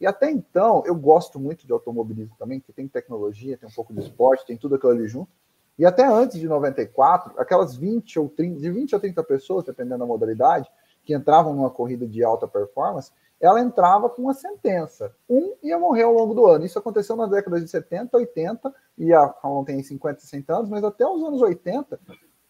e 0.00 0.06
até 0.06 0.30
então 0.30 0.82
eu 0.86 0.94
gosto 0.94 1.38
muito 1.38 1.66
de 1.66 1.70
automobilismo 1.70 2.34
também, 2.38 2.60
que 2.60 2.72
tem 2.72 2.88
tecnologia, 2.88 3.58
tem 3.58 3.68
um 3.68 3.72
pouco 3.72 3.92
de 3.92 4.00
esporte, 4.00 4.46
tem 4.46 4.56
tudo 4.56 4.76
aquilo 4.76 4.92
ali 4.92 5.06
junto. 5.06 5.30
E 5.78 5.84
até 5.84 6.02
antes 6.02 6.40
de 6.40 6.48
94, 6.48 7.34
aquelas 7.38 7.76
20 7.76 8.20
ou 8.20 8.28
30, 8.30 8.58
de 8.58 8.70
20 8.70 8.96
a 8.96 8.98
30 8.98 9.22
pessoas, 9.22 9.64
dependendo 9.66 9.98
da 9.98 10.06
modalidade, 10.06 10.66
que 11.04 11.14
entravam 11.14 11.52
numa 11.52 11.68
corrida 11.68 12.06
de 12.06 12.24
alta 12.24 12.48
performance, 12.48 13.12
ela 13.38 13.60
entrava 13.60 14.08
com 14.08 14.22
uma 14.22 14.34
sentença. 14.34 15.14
Um 15.28 15.56
ia 15.62 15.78
morrer 15.78 16.04
ao 16.04 16.14
longo 16.14 16.32
do 16.32 16.46
ano. 16.46 16.64
Isso 16.64 16.78
aconteceu 16.78 17.16
nas 17.16 17.28
décadas 17.28 17.60
de 17.60 17.68
70, 17.68 18.16
80, 18.16 18.74
e 18.96 19.12
a 19.12 19.28
Fórmula 19.28 19.66
tem 19.66 19.82
50, 19.82 20.20
60 20.20 20.56
anos, 20.56 20.70
mas 20.70 20.82
até 20.82 21.06
os 21.06 21.22
anos 21.22 21.42
80, 21.42 22.00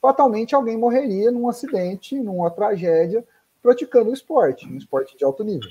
fatalmente 0.03 0.53
alguém 0.53 0.77
morreria 0.77 1.31
num 1.31 1.49
acidente, 1.49 2.19
numa 2.19 2.51
tragédia, 2.51 3.25
praticando 3.63 4.11
o 4.11 4.13
esporte, 4.13 4.67
um 4.67 4.77
esporte 4.77 5.17
de 5.17 5.25
alto 5.25 5.45
nível. 5.45 5.71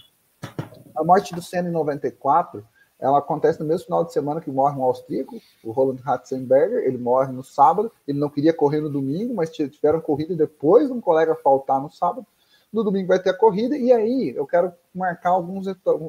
A 0.96 1.04
morte 1.04 1.36
do 1.36 1.42
Senna 1.42 1.68
em 1.68 1.74
94, 1.74 2.66
ela 2.98 3.20
acontece 3.20 3.60
no 3.60 3.66
mesmo 3.66 3.86
final 3.86 4.06
de 4.06 4.14
semana 4.14 4.40
que 4.40 4.50
morre 4.50 4.80
um 4.80 4.84
austríaco, 4.84 5.36
o 5.62 5.72
Roland 5.72 6.00
Ratzenberger, 6.02 6.86
ele 6.86 6.98
morre 6.98 7.34
no 7.34 7.44
sábado, 7.44 7.92
ele 8.08 8.20
não 8.20 8.30
queria 8.30 8.54
correr 8.54 8.80
no 8.80 8.90
domingo, 8.90 9.34
mas 9.34 9.50
tiveram 9.50 10.00
corrida 10.00 10.34
depois 10.34 10.88
de 10.88 10.94
um 10.94 11.02
colega 11.02 11.36
faltar 11.36 11.82
no 11.82 11.92
sábado, 11.92 12.26
no 12.72 12.86
domingo 12.86 13.10
vai 13.10 13.20
ter 13.20 13.32
a 13.32 13.38
corrida, 13.38 13.76
e 13.76 13.92
aí 13.92 14.34
eu 14.34 14.48
quero 14.48 14.72
marcar 14.96 15.32
alguns 15.32 15.66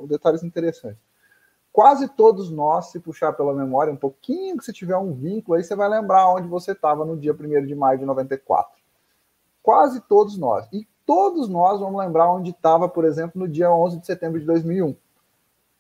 detalhes 0.07 0.45
interessantes. 0.45 1.01
Quase 1.73 2.09
todos 2.09 2.51
nós, 2.51 2.87
se 2.91 3.01
puxar 3.01 3.33
pela 3.33 3.55
memória 3.55 3.93
um 3.93 3.97
pouquinho, 3.97 4.59
que 4.59 4.65
se 4.65 4.73
tiver 4.73 4.97
um 4.97 5.13
vínculo 5.13 5.57
aí, 5.57 5.65
você 5.65 5.75
vai 5.75 5.89
lembrar 5.89 6.29
onde 6.29 6.47
você 6.47 6.73
estava 6.73 7.05
no 7.05 7.17
dia 7.17 7.33
1 7.33 7.67
de 7.67 7.75
maio 7.75 7.99
de 7.99 8.05
94. 8.05 8.81
Quase 9.63 10.01
todos 10.03 10.37
nós. 10.37 10.67
E 10.73 10.87
todos 11.07 11.49
nós 11.49 11.81
vamos 11.81 11.99
lembrar 11.99 12.31
onde 12.31 12.51
estava, 12.51 12.89
por 12.89 13.05
exemplo, 13.05 13.41
no 13.41 13.49
dia 13.49 13.73
11 13.73 13.99
de 13.99 14.07
setembro 14.07 14.39
de 14.39 14.45
2001. 14.45 14.95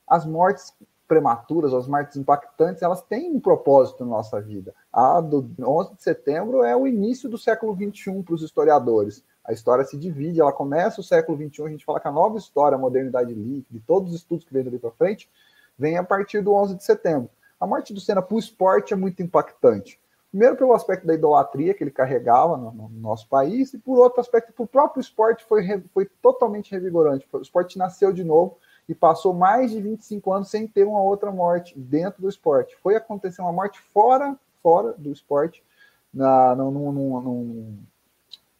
As 0.06 0.24
mortes 0.24 0.72
prematuras, 1.06 1.74
as 1.74 1.86
mortes 1.86 2.16
impactantes, 2.16 2.82
elas 2.82 3.02
têm 3.02 3.30
um 3.30 3.40
propósito 3.40 4.02
na 4.04 4.12
nossa 4.12 4.40
vida. 4.40 4.74
A 4.90 5.20
do 5.20 5.50
11 5.60 5.96
de 5.96 6.02
setembro 6.02 6.64
é 6.64 6.74
o 6.74 6.86
início 6.86 7.28
do 7.28 7.36
século 7.36 7.74
21 7.74 8.22
para 8.22 8.34
os 8.34 8.42
historiadores 8.42 9.22
a 9.44 9.52
história 9.52 9.84
se 9.84 9.96
divide, 9.96 10.40
ela 10.40 10.52
começa 10.52 11.00
o 11.00 11.04
século 11.04 11.36
XXI, 11.36 11.64
a 11.64 11.68
gente 11.68 11.84
fala 11.84 11.98
que 11.98 12.06
a 12.06 12.12
nova 12.12 12.38
história, 12.38 12.76
a 12.76 12.80
modernidade 12.80 13.34
líquida, 13.34 13.82
todos 13.86 14.10
os 14.10 14.20
estudos 14.20 14.44
que 14.44 14.52
vêm 14.52 14.62
dali 14.62 14.78
para 14.78 14.92
frente, 14.92 15.28
vem 15.78 15.96
a 15.96 16.04
partir 16.04 16.40
do 16.42 16.52
11 16.52 16.76
de 16.76 16.84
setembro. 16.84 17.30
A 17.58 17.66
morte 17.66 17.94
do 17.94 18.00
Senna 18.00 18.20
para 18.20 18.34
o 18.34 18.38
esporte 18.38 18.92
é 18.92 18.96
muito 18.96 19.22
impactante. 19.22 20.00
Primeiro 20.30 20.56
pelo 20.56 20.72
aspecto 20.72 21.06
da 21.06 21.14
idolatria 21.14 21.74
que 21.74 21.84
ele 21.84 21.90
carregava 21.90 22.56
no, 22.56 22.72
no 22.72 22.88
nosso 22.88 23.28
país, 23.28 23.74
e 23.74 23.78
por 23.78 23.98
outro 23.98 24.20
aspecto, 24.20 24.52
para 24.52 24.64
o 24.64 24.66
próprio 24.66 25.00
esporte 25.00 25.44
foi, 25.44 25.62
foi 25.92 26.06
totalmente 26.22 26.72
revigorante. 26.72 27.28
O 27.30 27.42
esporte 27.42 27.76
nasceu 27.76 28.12
de 28.12 28.24
novo 28.24 28.56
e 28.88 28.94
passou 28.94 29.34
mais 29.34 29.70
de 29.70 29.80
25 29.80 30.32
anos 30.32 30.48
sem 30.48 30.66
ter 30.66 30.84
uma 30.84 31.02
outra 31.02 31.30
morte 31.30 31.78
dentro 31.78 32.22
do 32.22 32.28
esporte. 32.28 32.76
Foi 32.82 32.96
acontecer 32.96 33.42
uma 33.42 33.52
morte 33.52 33.78
fora, 33.92 34.36
fora 34.62 34.94
do 34.94 35.12
esporte, 35.12 35.62
na, 36.12 36.54
num, 36.54 37.78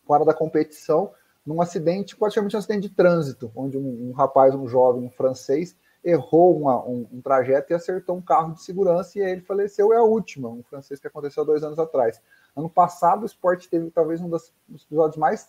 fora 0.06 0.24
da 0.24 0.34
competição, 0.34 1.10
num 1.44 1.60
acidente, 1.60 2.16
praticamente 2.16 2.54
um 2.54 2.58
acidente 2.58 2.88
de 2.88 2.94
trânsito, 2.94 3.50
onde 3.56 3.76
um, 3.76 4.10
um 4.10 4.12
rapaz, 4.12 4.54
um 4.54 4.68
jovem 4.68 5.04
um 5.04 5.10
francês, 5.10 5.74
errou 6.04 6.56
uma, 6.56 6.82
um, 6.84 7.06
um, 7.12 7.20
trajeto 7.20 7.72
e 7.72 7.74
acertou 7.74 8.16
um 8.16 8.20
carro 8.20 8.54
de 8.54 8.62
segurança 8.62 9.18
e 9.18 9.22
aí 9.22 9.32
ele 9.32 9.40
faleceu. 9.40 9.92
É 9.92 9.96
a 9.96 10.02
última, 10.02 10.48
um 10.48 10.62
francês 10.62 10.98
que 10.98 11.06
aconteceu 11.06 11.44
dois 11.44 11.62
anos 11.62 11.78
atrás. 11.78 12.20
Ano 12.56 12.68
passado, 12.68 13.22
o 13.22 13.26
esporte 13.26 13.68
teve 13.68 13.90
talvez 13.90 14.20
um 14.20 14.28
dos, 14.28 14.52
episódios 14.84 15.16
mais 15.16 15.48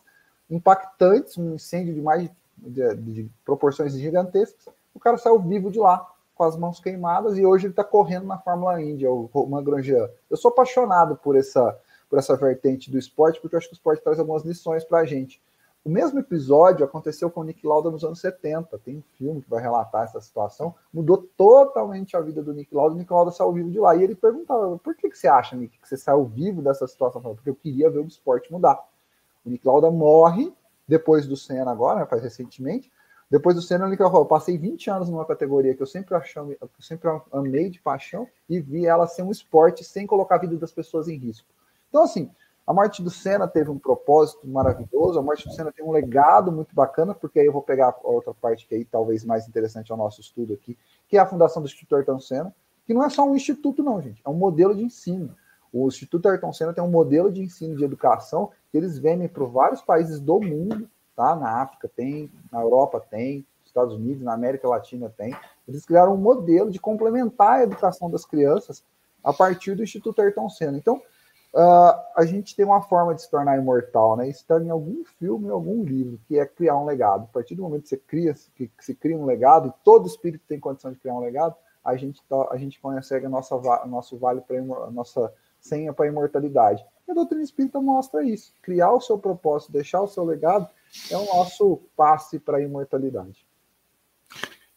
impactantes, 0.50 1.38
um 1.38 1.56
incêndio 1.56 1.94
de 1.94 2.02
mais 2.02 2.30
de, 2.58 2.96
de, 2.96 2.96
de 2.96 3.32
proporções 3.44 3.94
gigantescas. 3.94 4.68
O 4.94 5.00
cara 5.00 5.18
saiu 5.18 5.40
vivo 5.40 5.72
de 5.72 5.80
lá, 5.80 6.08
com 6.36 6.44
as 6.44 6.56
mãos 6.56 6.80
queimadas, 6.80 7.38
e 7.38 7.46
hoje 7.46 7.66
ele 7.66 7.74
está 7.74 7.84
correndo 7.84 8.28
na 8.28 8.38
Fórmula 8.38 8.82
Indy, 8.82 9.08
o 9.08 9.30
Romain 9.34 9.64
Grosjean. 9.64 10.10
Eu 10.30 10.38
sou 10.38 10.52
apaixonado 10.52 11.16
por 11.16 11.36
essa 11.36 11.78
por 12.14 12.20
essa 12.20 12.36
vertente 12.36 12.92
do 12.92 13.00
esporte, 13.00 13.42
porque 13.42 13.56
eu 13.56 13.58
acho 13.58 13.68
que 13.68 13.74
o 13.74 13.76
esporte 13.76 14.04
traz 14.04 14.20
algumas 14.20 14.44
lições 14.44 14.84
para 14.84 15.00
a 15.00 15.06
gente. 15.06 15.42
O 15.86 15.90
mesmo 15.90 16.18
episódio 16.18 16.86
aconteceu 16.86 17.30
com 17.30 17.42
o 17.42 17.44
Nick 17.44 17.68
Lauda 17.68 17.92
nos 17.92 18.06
anos 18.06 18.20
70. 18.22 18.78
Tem 18.80 18.98
um 18.98 19.04
filme 19.18 19.42
que 19.42 19.50
vai 19.50 19.62
relatar 19.62 20.04
essa 20.04 20.22
situação. 20.22 20.74
Mudou 20.94 21.18
totalmente 21.36 22.16
a 22.16 22.22
vida 22.22 22.42
do 22.42 22.54
Nick 22.54 22.74
Lauda. 22.74 22.96
O 22.96 22.98
Nick 22.98 23.12
Lauda 23.12 23.32
saiu 23.32 23.52
vivo 23.52 23.70
de 23.70 23.80
lá. 23.80 23.94
E 23.94 24.04
ele 24.04 24.16
perguntava: 24.16 24.78
por 24.78 24.96
que, 24.96 25.10
que 25.10 25.18
você 25.18 25.28
acha, 25.28 25.58
Nick, 25.58 25.78
que 25.78 25.88
você 25.88 25.98
saiu 25.98 26.24
vivo 26.24 26.62
dessa 26.62 26.88
situação? 26.88 27.22
Porque 27.22 27.50
eu 27.50 27.56
queria 27.56 27.90
ver 27.90 28.00
o 28.00 28.08
esporte 28.08 28.50
mudar. 28.50 28.82
O 29.46 29.50
Nick 29.50 29.68
Lauda 29.68 29.92
morre 29.92 30.54
depois 30.88 31.28
do 31.28 31.36
Senna, 31.36 31.72
agora, 31.72 32.00
né, 32.00 32.06
faz 32.06 32.22
recentemente. 32.24 32.90
Depois 33.30 33.56
do 33.56 33.62
Senna, 33.62 33.86
o 33.86 33.90
Nick 33.90 34.02
Lauda 34.02 34.14
falou: 34.14 34.28
passei 34.28 34.58
20 34.58 34.90
anos 34.90 35.10
numa 35.10 35.26
categoria 35.26 35.76
que 35.76 35.82
eu 35.82 35.88
sempre, 35.88 36.16
achei, 36.16 36.42
eu 36.62 36.70
sempre 36.80 37.10
amei 37.30 37.70
de 37.70 37.82
paixão 37.82 38.26
e 38.50 38.58
vi 38.62 38.86
ela 38.86 39.06
ser 39.06 39.24
um 39.24 39.32
esporte 39.32 39.84
sem 39.84 40.08
colocar 40.08 40.36
a 40.36 40.40
vida 40.40 40.56
das 40.56 40.72
pessoas 40.72 41.10
em 41.10 41.18
risco. 41.18 41.48
Então, 41.90 42.04
assim, 42.04 42.32
a 42.66 42.74
morte 42.74 43.04
do 43.04 43.10
Senna 43.10 43.48
teve 43.48 43.70
um 43.70 43.78
propósito 43.78 44.48
maravilhoso, 44.48 45.20
a 45.20 45.22
morte 45.22 45.48
do 45.48 45.54
Senna 45.54 45.72
tem 45.72 45.86
um 45.86 45.92
legado 45.92 46.52
muito 46.52 46.74
bacana, 46.74 47.14
porque 47.14 47.40
aí 47.40 47.46
eu 47.46 47.52
vou 47.52 47.62
pegar 47.62 47.90
a 47.90 48.08
outra 48.08 48.34
parte 48.34 48.66
que 48.66 48.74
aí 48.74 48.86
talvez 48.86 49.26
mais 49.26 49.48
interessante 49.48 49.92
ao 49.92 49.98
nosso 49.98 50.22
estudo 50.22 50.54
aqui, 50.54 50.78
que 51.08 51.18
é 51.18 51.20
a 51.20 51.26
fundação 51.26 51.62
do 51.62 51.66
Instituto 51.66 51.96
Ayrton 51.96 52.20
Senna, 52.20 52.56
que 52.86 52.94
não 52.94 53.04
é 53.04 53.10
só 53.10 53.26
um 53.26 53.36
instituto 53.36 53.84
não, 53.84 54.02
gente, 54.02 54.22
é 54.26 54.30
um 54.30 54.34
modelo 54.34 54.74
de 54.76 54.84
ensino. 54.84 55.36
O 55.72 55.88
Instituto 55.88 56.30
Ayrton 56.30 56.54
Senna 56.54 56.74
tem 56.74 56.84
um 56.84 56.90
modelo 56.90 57.32
de 57.32 57.42
ensino 57.42 57.76
de 57.76 57.84
educação 57.84 58.52
que 58.72 58.78
eles 58.78 58.98
vendem 58.98 59.28
para 59.28 59.44
vários 59.46 59.82
países 59.82 60.20
do 60.20 60.40
mundo, 60.40 60.88
tá? 61.16 61.36
Na 61.36 61.62
África 61.62 61.90
tem, 61.94 62.32
na 62.52 62.62
Europa 62.62 63.04
tem, 63.10 63.46
nos 63.60 63.68
Estados 63.68 63.96
Unidos, 63.96 64.24
na 64.24 64.34
América 64.34 64.68
Latina 64.68 65.12
tem. 65.18 65.36
Eles 65.68 65.86
criaram 65.86 66.14
um 66.14 66.18
modelo 66.18 66.70
de 66.70 66.80
complementar 66.80 67.60
a 67.60 67.64
educação 67.64 68.10
das 68.10 68.26
crianças 68.26 68.84
a 69.24 69.34
partir 69.34 69.76
do 69.76 69.84
Instituto 69.84 70.22
Ayrton 70.22 70.50
Senna. 70.50 70.78
Então, 70.78 71.02
Uh, 71.54 71.94
a 72.16 72.26
gente 72.26 72.56
tem 72.56 72.66
uma 72.66 72.82
forma 72.82 73.14
de 73.14 73.22
se 73.22 73.30
tornar 73.30 73.60
imortal, 73.60 74.18
né? 74.18 74.28
Está 74.28 74.60
em 74.60 74.72
algum 74.72 75.06
filme, 75.20 75.48
em 75.48 75.52
algum 75.52 75.84
livro, 75.84 76.20
que 76.28 76.40
é 76.40 76.46
criar 76.48 76.76
um 76.78 76.86
legado. 76.86 77.26
A 77.26 77.28
partir 77.34 77.54
do 77.54 77.62
momento 77.62 77.84
que 77.84 77.90
você 77.90 77.98
cria, 77.98 78.34
que, 78.56 78.72
se 78.80 78.96
cria 78.96 79.16
um 79.16 79.26
legado, 79.26 79.72
todo 79.84 80.08
espírito 80.08 80.44
tem 80.48 80.60
condição 80.60 80.92
de 80.92 80.98
criar 80.98 81.14
um 81.14 81.20
legado, 81.20 81.56
a 81.86 81.96
gente, 81.96 82.24
tá, 82.28 82.48
a 82.50 82.58
gente 82.58 82.82
consegue 82.82 83.28
a 83.28 83.30
nossa, 83.30 83.56
nosso 83.86 84.18
vale 84.18 84.42
para 84.42 84.58
a 84.58 84.90
nossa 84.90 85.32
senha 85.60 85.94
para 85.94 86.06
a 86.06 86.08
imortalidade. 86.08 86.84
E 87.08 87.12
a 87.12 87.14
doutrina 87.14 87.44
espírita 87.44 87.80
mostra 87.80 88.24
isso. 88.24 88.52
Criar 88.62 88.92
o 88.92 89.02
seu 89.02 89.20
propósito, 89.20 89.72
deixar 89.72 90.02
o 90.02 90.08
seu 90.08 90.24
legado, 90.24 90.68
é 91.12 91.18
o 91.18 91.26
nosso 91.26 91.82
passe 91.96 92.40
para 92.40 92.58
a 92.58 92.62
imortalidade. 92.62 93.46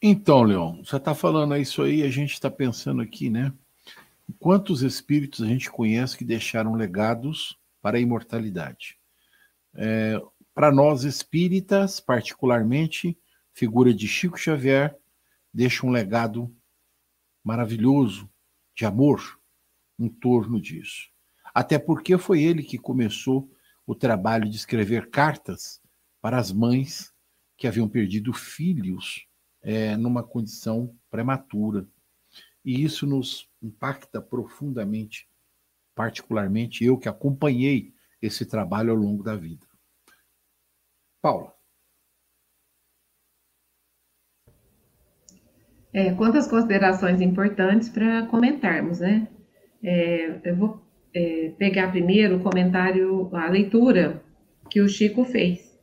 Então, 0.03 0.43
Leon, 0.43 0.85
você 0.85 0.97
está 0.97 1.15
falando 1.15 1.57
isso 1.57 1.83
aí, 1.83 2.03
a 2.03 2.11
gente 2.11 2.35
está 2.35 2.51
pensando 2.51 3.01
aqui, 3.01 3.31
né? 3.31 3.51
Quantos 4.39 4.83
espíritos 4.83 5.43
a 5.43 5.47
gente 5.47 5.71
conhece 5.71 6.17
que 6.17 6.25
deixaram 6.25 6.75
legados 6.75 7.59
para 7.81 7.97
a 7.97 8.01
imortalidade? 8.01 8.99
É, 9.75 10.21
para 10.55 10.73
nós 10.73 11.05
espíritas, 11.05 12.01
particularmente, 12.01 13.19
figura 13.53 13.93
de 13.93 14.09
Chico 14.09 14.37
Xavier 14.39 14.97
deixa 15.53 15.87
um 15.87 15.91
legado 15.91 16.55
maravilhoso 17.43 18.29
de 18.75 18.85
amor, 18.85 19.41
em 19.99 20.09
torno 20.09 20.61
disso. 20.61 21.09
Até 21.55 21.79
porque 21.79 22.19
foi 22.19 22.43
ele 22.43 22.63
que 22.63 22.77
começou 22.77 23.51
o 23.87 23.95
trabalho 23.95 24.51
de 24.51 24.57
escrever 24.57 25.09
cartas 25.09 25.81
para 26.21 26.39
as 26.39 26.53
mães 26.53 27.15
que 27.57 27.67
haviam 27.67 27.89
perdido 27.89 28.33
filhos 28.33 29.27
é, 29.63 29.97
numa 29.97 30.23
condição 30.23 30.95
prematura. 31.11 31.89
E 32.67 32.83
isso 32.83 33.07
nos 33.07 33.49
impacta 33.63 34.21
profundamente, 34.21 35.29
particularmente 35.95 36.85
eu 36.85 36.99
que 36.99 37.09
acompanhei 37.09 37.95
esse 38.21 38.45
trabalho 38.45 38.91
ao 38.91 38.97
longo 38.97 39.23
da 39.23 39.37
vida. 39.37 39.65
Paula. 41.23 41.55
É, 45.93 46.13
quantas 46.15 46.49
considerações 46.49 47.21
importantes 47.21 47.89
para 47.89 48.27
comentarmos, 48.27 48.99
né? 48.99 49.29
É, 49.81 50.41
eu 50.51 50.57
vou 50.57 50.83
é, 51.15 51.55
pegar 51.57 51.93
primeiro 51.93 52.39
o 52.39 52.43
comentário, 52.43 53.31
a 53.33 53.49
leitura 53.49 54.23
que 54.69 54.81
o 54.81 54.89
Chico 54.89 55.25
fez. 55.25 55.81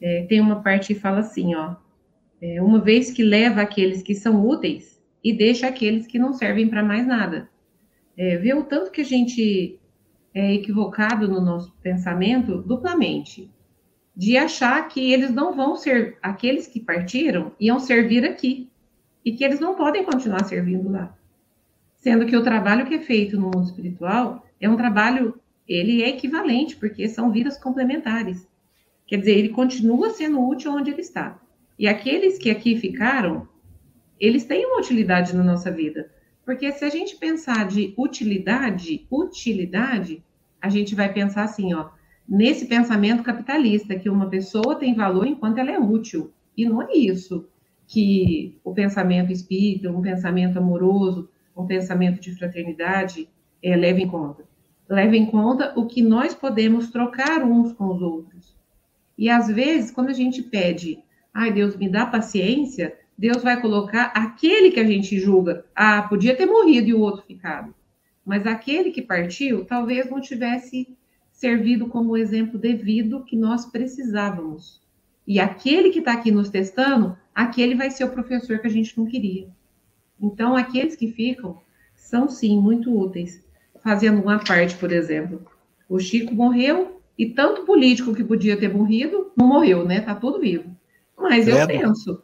É, 0.00 0.26
tem 0.26 0.40
uma 0.40 0.64
parte 0.64 0.92
que 0.92 1.00
fala 1.00 1.20
assim, 1.20 1.54
ó, 1.54 1.76
é, 2.42 2.60
uma 2.60 2.80
vez 2.80 3.12
que 3.12 3.22
leva 3.22 3.62
aqueles 3.62 4.02
que 4.02 4.16
são 4.16 4.44
úteis 4.44 4.93
e 5.24 5.32
deixa 5.32 5.66
aqueles 5.66 6.06
que 6.06 6.18
não 6.18 6.34
servem 6.34 6.68
para 6.68 6.82
mais 6.82 7.06
nada. 7.06 7.48
É, 8.14 8.36
vê 8.36 8.52
o 8.52 8.62
tanto 8.62 8.90
que 8.90 9.00
a 9.00 9.04
gente 9.04 9.80
é 10.34 10.52
equivocado 10.52 11.26
no 11.26 11.40
nosso 11.40 11.72
pensamento 11.82 12.60
duplamente, 12.60 13.50
de 14.14 14.36
achar 14.36 14.86
que 14.88 15.12
eles 15.12 15.32
não 15.32 15.56
vão 15.56 15.74
ser, 15.74 16.18
aqueles 16.22 16.66
que 16.66 16.78
partiram, 16.78 17.52
iam 17.58 17.80
servir 17.80 18.24
aqui, 18.24 18.68
e 19.24 19.32
que 19.32 19.42
eles 19.42 19.58
não 19.58 19.74
podem 19.74 20.04
continuar 20.04 20.44
servindo 20.44 20.90
lá. 20.90 21.16
Sendo 21.96 22.26
que 22.26 22.36
o 22.36 22.42
trabalho 22.42 22.86
que 22.86 22.94
é 22.94 23.00
feito 23.00 23.36
no 23.36 23.46
mundo 23.46 23.64
espiritual 23.64 24.44
é 24.60 24.68
um 24.68 24.76
trabalho, 24.76 25.40
ele 25.66 26.02
é 26.02 26.10
equivalente, 26.10 26.76
porque 26.76 27.08
são 27.08 27.32
vidas 27.32 27.56
complementares. 27.56 28.46
Quer 29.06 29.18
dizer, 29.18 29.38
ele 29.38 29.48
continua 29.48 30.10
sendo 30.10 30.46
útil 30.46 30.72
onde 30.72 30.90
ele 30.90 31.00
está. 31.00 31.40
E 31.78 31.88
aqueles 31.88 32.38
que 32.38 32.50
aqui 32.50 32.76
ficaram, 32.76 33.48
eles 34.24 34.44
têm 34.44 34.66
uma 34.66 34.78
utilidade 34.78 35.34
na 35.34 35.42
nossa 35.42 35.70
vida. 35.70 36.10
Porque 36.44 36.70
se 36.72 36.84
a 36.84 36.88
gente 36.88 37.16
pensar 37.16 37.66
de 37.66 37.94
utilidade, 37.96 39.06
utilidade, 39.10 40.22
a 40.60 40.68
gente 40.68 40.94
vai 40.94 41.12
pensar 41.12 41.44
assim, 41.44 41.74
ó, 41.74 41.90
nesse 42.28 42.66
pensamento 42.66 43.22
capitalista, 43.22 43.98
que 43.98 44.08
uma 44.08 44.28
pessoa 44.28 44.76
tem 44.76 44.94
valor 44.94 45.26
enquanto 45.26 45.58
ela 45.58 45.70
é 45.70 45.78
útil. 45.78 46.32
E 46.56 46.66
não 46.66 46.82
é 46.82 46.94
isso 46.94 47.48
que 47.86 48.58
o 48.64 48.72
pensamento 48.72 49.32
espírita, 49.32 49.90
um 49.90 50.00
pensamento 50.00 50.58
amoroso, 50.58 51.28
um 51.56 51.66
pensamento 51.66 52.20
de 52.20 52.34
fraternidade 52.34 53.28
é, 53.62 53.76
leva 53.76 54.00
em 54.00 54.08
conta. 54.08 54.44
Leva 54.88 55.16
em 55.16 55.26
conta 55.26 55.72
o 55.76 55.86
que 55.86 56.02
nós 56.02 56.34
podemos 56.34 56.90
trocar 56.90 57.42
uns 57.42 57.72
com 57.72 57.86
os 57.86 58.02
outros. 58.02 58.54
E 59.16 59.30
às 59.30 59.48
vezes, 59.48 59.90
quando 59.90 60.08
a 60.08 60.14
gente 60.14 60.42
pede, 60.42 60.98
ai 61.32 61.52
Deus, 61.52 61.76
me 61.76 61.88
dá 61.88 62.06
paciência, 62.06 62.94
Deus 63.16 63.42
vai 63.42 63.60
colocar 63.60 64.12
aquele 64.14 64.70
que 64.70 64.80
a 64.80 64.84
gente 64.84 65.18
julga, 65.18 65.64
ah, 65.74 66.02
podia 66.02 66.36
ter 66.36 66.46
morrido 66.46 66.88
e 66.88 66.94
o 66.94 67.00
outro 67.00 67.22
ficado. 67.22 67.74
Mas 68.24 68.46
aquele 68.46 68.90
que 68.90 69.02
partiu, 69.02 69.64
talvez 69.64 70.10
não 70.10 70.20
tivesse 70.20 70.88
servido 71.30 71.86
como 71.86 72.16
exemplo 72.16 72.58
devido 72.58 73.24
que 73.24 73.36
nós 73.36 73.66
precisávamos. 73.66 74.80
E 75.26 75.38
aquele 75.38 75.90
que 75.90 76.00
está 76.00 76.12
aqui 76.12 76.30
nos 76.30 76.50
testando, 76.50 77.16
aquele 77.34 77.74
vai 77.74 77.90
ser 77.90 78.04
o 78.04 78.10
professor 78.10 78.58
que 78.58 78.66
a 78.66 78.70
gente 78.70 78.96
não 78.98 79.06
queria. 79.06 79.48
Então, 80.20 80.56
aqueles 80.56 80.96
que 80.96 81.12
ficam 81.12 81.60
são 81.94 82.28
sim 82.28 82.60
muito 82.60 82.96
úteis. 82.96 83.44
Fazendo 83.82 84.22
uma 84.22 84.38
parte, 84.38 84.74
por 84.76 84.90
exemplo, 84.90 85.44
o 85.88 85.98
Chico 85.98 86.34
morreu 86.34 87.00
e 87.18 87.26
tanto 87.26 87.64
político 87.64 88.14
que 88.14 88.24
podia 88.24 88.56
ter 88.56 88.72
morrido 88.72 89.32
não 89.36 89.46
morreu, 89.46 89.84
né? 89.84 90.00
Tá 90.00 90.14
tudo 90.14 90.40
vivo. 90.40 90.74
Mas 91.16 91.46
eu 91.46 91.66
penso. 91.66 92.22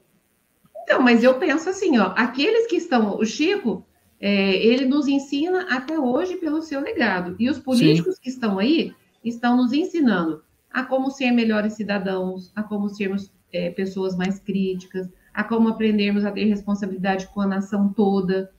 Então, 0.91 1.01
mas 1.01 1.23
eu 1.23 1.39
penso 1.39 1.71
assim, 1.71 1.99
ó, 1.99 2.13
aqueles 2.17 2.67
que 2.67 2.75
estão, 2.75 3.17
o 3.17 3.25
Chico, 3.25 3.87
é, 4.19 4.57
ele 4.57 4.87
nos 4.87 5.07
ensina 5.07 5.69
até 5.71 5.97
hoje 5.97 6.37
pelo 6.37 6.61
seu 6.63 6.81
legado. 6.81 7.37
E 7.39 7.49
os 7.49 7.61
políticos 7.61 8.17
sim. 8.17 8.23
que 8.23 8.29
estão 8.29 8.59
aí 8.59 8.93
estão 9.25 9.57
nos 9.57 9.73
ensinando 9.73 10.43
a 10.69 10.83
como 10.83 11.09
ser 11.13 11.31
melhores 11.31 11.75
cidadãos, 11.75 12.51
a 12.57 12.65
como 12.65 12.89
sermos 12.89 13.33
é, 13.53 13.71
pessoas 13.71 14.17
mais 14.17 14.41
críticas, 14.41 15.09
a 15.33 15.45
como 15.45 15.69
aprendermos 15.69 16.25
a 16.25 16.33
ter 16.33 16.47
responsabilidade 16.47 17.29
com 17.29 17.41
a 17.41 17.47
nação 17.47 17.93
toda. 17.93 18.51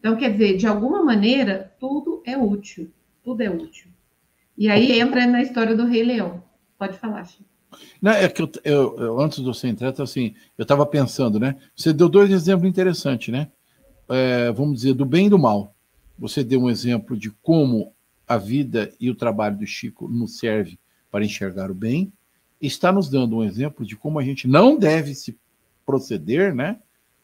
Então, 0.00 0.16
quer 0.16 0.32
dizer, 0.32 0.56
de 0.56 0.66
alguma 0.66 1.04
maneira, 1.04 1.70
tudo 1.78 2.22
é 2.24 2.34
útil. 2.38 2.90
Tudo 3.22 3.42
é 3.42 3.50
útil. 3.50 3.90
E 4.56 4.70
aí 4.70 4.98
entra 4.98 5.26
na 5.26 5.42
história 5.42 5.76
do 5.76 5.84
Rei 5.84 6.02
Leão. 6.02 6.42
Pode 6.78 6.98
falar, 6.98 7.24
Chico. 7.24 7.53
Não, 8.00 8.12
é 8.12 8.28
que 8.28 8.42
eu, 8.42 8.50
eu, 8.64 8.98
eu 8.98 9.20
antes 9.20 9.38
do 9.38 9.52
você 9.52 9.68
entrar, 9.68 9.94
assim, 10.00 10.34
eu 10.56 10.62
estava 10.62 10.84
pensando, 10.86 11.38
né? 11.38 11.56
Você 11.74 11.92
deu 11.92 12.08
dois 12.08 12.30
exemplos 12.30 12.68
interessantes, 12.68 13.32
né? 13.32 13.48
É, 14.08 14.52
vamos 14.52 14.76
dizer, 14.76 14.94
do 14.94 15.04
bem 15.04 15.26
e 15.26 15.30
do 15.30 15.38
mal. 15.38 15.74
Você 16.18 16.44
deu 16.44 16.62
um 16.62 16.70
exemplo 16.70 17.16
de 17.16 17.30
como 17.30 17.92
a 18.26 18.36
vida 18.36 18.92
e 19.00 19.10
o 19.10 19.14
trabalho 19.14 19.58
do 19.58 19.66
Chico 19.66 20.08
nos 20.08 20.38
serve 20.38 20.78
para 21.10 21.24
enxergar 21.24 21.70
o 21.70 21.74
bem, 21.74 22.12
está 22.60 22.90
nos 22.90 23.08
dando 23.08 23.36
um 23.36 23.44
exemplo 23.44 23.84
de 23.84 23.96
como 23.96 24.18
a 24.18 24.22
gente 24.22 24.48
não 24.48 24.76
deve 24.76 25.14
se 25.14 25.38
proceder, 25.84 26.54
né? 26.54 26.78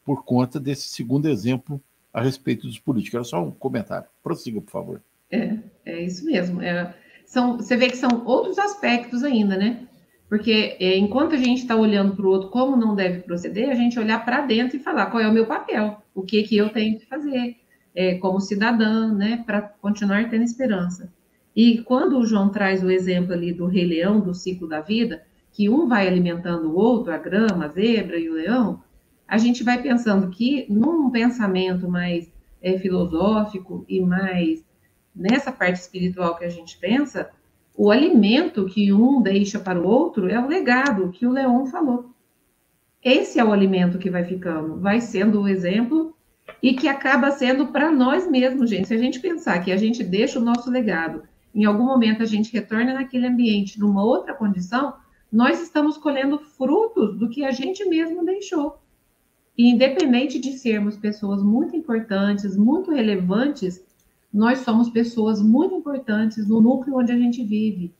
Por 0.05 0.23
conta 0.23 0.59
desse 0.59 0.87
segundo 0.87 1.27
exemplo 1.27 1.81
a 2.13 2.21
respeito 2.21 2.67
dos 2.67 2.79
políticos. 2.79 3.15
Era 3.15 3.23
só 3.23 3.43
um 3.43 3.51
comentário. 3.51 4.07
Prossiga, 4.23 4.61
por 4.61 4.71
favor. 4.71 5.01
É, 5.29 5.57
é 5.85 6.03
isso 6.03 6.25
mesmo. 6.25 6.61
É, 6.61 6.93
são, 7.25 7.57
você 7.57 7.77
vê 7.77 7.89
que 7.89 7.97
são 7.97 8.25
outros 8.25 8.59
aspectos 8.59 9.23
ainda, 9.23 9.57
né? 9.57 9.87
Porque 10.31 10.77
é, 10.79 10.97
enquanto 10.97 11.35
a 11.35 11.37
gente 11.37 11.63
está 11.63 11.75
olhando 11.75 12.15
para 12.15 12.25
o 12.25 12.29
outro 12.29 12.47
como 12.47 12.77
não 12.77 12.95
deve 12.95 13.19
proceder, 13.19 13.69
a 13.69 13.75
gente 13.75 13.99
olhar 13.99 14.23
para 14.23 14.39
dentro 14.39 14.77
e 14.77 14.79
falar 14.79 15.07
qual 15.07 15.21
é 15.21 15.27
o 15.27 15.33
meu 15.33 15.45
papel, 15.45 16.01
o 16.15 16.21
que 16.21 16.41
que 16.43 16.55
eu 16.55 16.69
tenho 16.69 16.97
que 16.97 17.05
fazer 17.05 17.57
é, 17.93 18.15
como 18.15 18.39
cidadã, 18.39 19.13
né, 19.13 19.43
para 19.45 19.61
continuar 19.61 20.29
tendo 20.29 20.45
esperança. 20.45 21.11
E 21.53 21.79
quando 21.79 22.17
o 22.17 22.25
João 22.25 22.47
traz 22.47 22.81
o 22.81 22.89
exemplo 22.89 23.33
ali 23.33 23.51
do 23.51 23.65
rei 23.65 23.83
leão, 23.83 24.21
do 24.21 24.33
ciclo 24.33 24.69
da 24.69 24.79
vida, 24.79 25.21
que 25.51 25.67
um 25.67 25.85
vai 25.85 26.07
alimentando 26.07 26.69
o 26.69 26.77
outro, 26.77 27.11
a 27.11 27.17
grama, 27.17 27.65
a 27.65 27.67
zebra 27.67 28.17
e 28.17 28.29
o 28.29 28.33
leão, 28.35 28.81
a 29.27 29.37
gente 29.37 29.65
vai 29.65 29.83
pensando 29.83 30.29
que 30.29 30.65
num 30.69 31.09
pensamento 31.09 31.89
mais 31.89 32.31
é, 32.61 32.79
filosófico 32.79 33.83
e 33.85 33.99
mais 33.99 34.63
nessa 35.13 35.51
parte 35.51 35.81
espiritual 35.81 36.37
que 36.37 36.45
a 36.45 36.49
gente 36.49 36.77
pensa, 36.77 37.29
o 37.75 37.89
alimento 37.89 38.65
que 38.65 38.91
um 38.91 39.21
deixa 39.21 39.59
para 39.59 39.79
o 39.79 39.87
outro 39.87 40.29
é 40.29 40.39
o 40.39 40.47
legado 40.47 41.11
que 41.11 41.25
o 41.25 41.31
Leão 41.31 41.65
falou. 41.65 42.11
Esse 43.03 43.39
é 43.39 43.43
o 43.43 43.51
alimento 43.51 43.97
que 43.97 44.09
vai 44.09 44.23
ficando, 44.23 44.79
vai 44.79 45.01
sendo 45.01 45.41
o 45.41 45.47
exemplo 45.47 46.15
e 46.61 46.73
que 46.73 46.87
acaba 46.87 47.31
sendo 47.31 47.67
para 47.67 47.91
nós 47.91 48.29
mesmos, 48.29 48.69
gente. 48.69 48.87
Se 48.87 48.93
a 48.93 48.97
gente 48.97 49.19
pensar 49.19 49.59
que 49.63 49.71
a 49.71 49.77
gente 49.77 50.03
deixa 50.03 50.37
o 50.37 50.43
nosso 50.43 50.69
legado, 50.69 51.23
em 51.53 51.65
algum 51.65 51.85
momento 51.85 52.21
a 52.21 52.25
gente 52.25 52.53
retorna 52.53 52.93
naquele 52.93 53.25
ambiente, 53.25 53.79
numa 53.79 54.03
outra 54.03 54.33
condição, 54.33 54.93
nós 55.31 55.61
estamos 55.61 55.97
colhendo 55.97 56.39
frutos 56.39 57.17
do 57.17 57.29
que 57.29 57.43
a 57.43 57.51
gente 57.51 57.83
mesmo 57.85 58.23
deixou. 58.25 58.79
E 59.57 59.69
independente 59.69 60.39
de 60.39 60.53
sermos 60.57 60.97
pessoas 60.97 61.41
muito 61.41 61.75
importantes, 61.75 62.55
muito 62.55 62.91
relevantes, 62.91 63.83
nós 64.33 64.59
somos 64.59 64.89
pessoas 64.89 65.41
muito 65.41 65.75
importantes 65.75 66.47
no 66.47 66.61
núcleo 66.61 66.97
onde 66.97 67.11
a 67.11 67.17
gente 67.17 67.43
vive. 67.43 67.93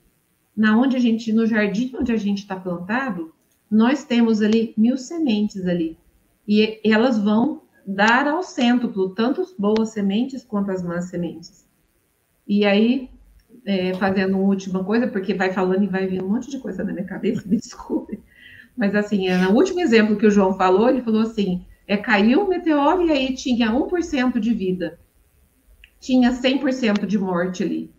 Na 0.56 0.78
onde 0.78 0.96
a 0.96 1.00
gente, 1.00 1.32
no 1.34 1.46
jardim 1.46 1.92
onde 2.00 2.12
a 2.12 2.18
gente 2.18 2.40
está 2.40 2.56
plantado, 2.56 3.34
nós 3.70 4.04
temos 4.04 4.42
ali 4.42 4.74
mil 4.78 4.98
sementes 4.98 5.66
ali. 5.66 5.98
E 6.48 6.80
elas 6.84 7.18
vão 7.18 7.62
dar 7.86 8.28
ao 8.28 8.44
cêntuplo, 8.44 9.10
tanto 9.10 9.42
as 9.42 9.54
boas 9.54 9.90
sementes 9.90 10.44
quanto 10.44 10.72
as 10.72 10.84
más 10.84 11.06
sementes. 11.06 11.66
E 12.48 12.66
aí, 12.66 13.10
é, 13.66 13.94
fazendo 13.96 14.38
uma 14.38 14.48
última 14.48 14.84
coisa, 14.84 15.08
porque 15.08 15.34
vai 15.34 15.52
falando 15.52 15.84
e 15.84 15.88
vai 15.88 16.08
vir 16.08 16.22
um 16.22 16.30
monte 16.30 16.50
de 16.50 16.60
coisa 16.60 16.84
na 16.84 16.94
minha 16.94 17.06
cabeça, 17.06 17.44
me 17.48 17.58
desculpe. 17.58 18.20
Mas 18.76 18.96
assim, 18.96 19.28
é, 19.28 19.38
no 19.38 19.52
último 19.52 19.80
exemplo 19.82 20.18
que 20.18 20.26
o 20.26 20.32
João 20.32 20.54
falou, 20.54 20.90
ele 20.90 21.02
falou 21.02 21.22
assim: 21.22 21.66
é, 21.88 21.98
caiu 21.98 22.42
um 22.42 22.48
meteoro 22.48 23.06
e 23.06 23.12
aí 23.12 23.36
tinha 23.36 23.72
1% 23.72 24.40
de 24.40 24.54
vida. 24.54 25.00
Tinha 26.02 26.34
100% 26.34 27.06
de 27.06 27.18
morte 27.18 27.64
ali. 27.64 27.90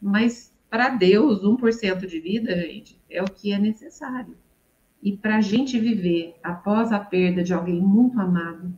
Mas 0.00 0.54
para 0.70 0.90
Deus, 0.90 1.42
1% 1.42 2.06
de 2.06 2.20
vida, 2.20 2.54
gente, 2.54 3.00
é 3.10 3.22
o 3.22 3.26
que 3.26 3.50
é 3.50 3.58
necessário. 3.58 4.36
E 5.02 5.16
para 5.16 5.38
a 5.38 5.40
gente 5.40 5.78
viver 5.78 6.36
após 6.42 6.92
a 6.92 7.00
perda 7.00 7.42
de 7.42 7.54
alguém 7.54 7.80
muito 7.80 8.20
amado, 8.20 8.72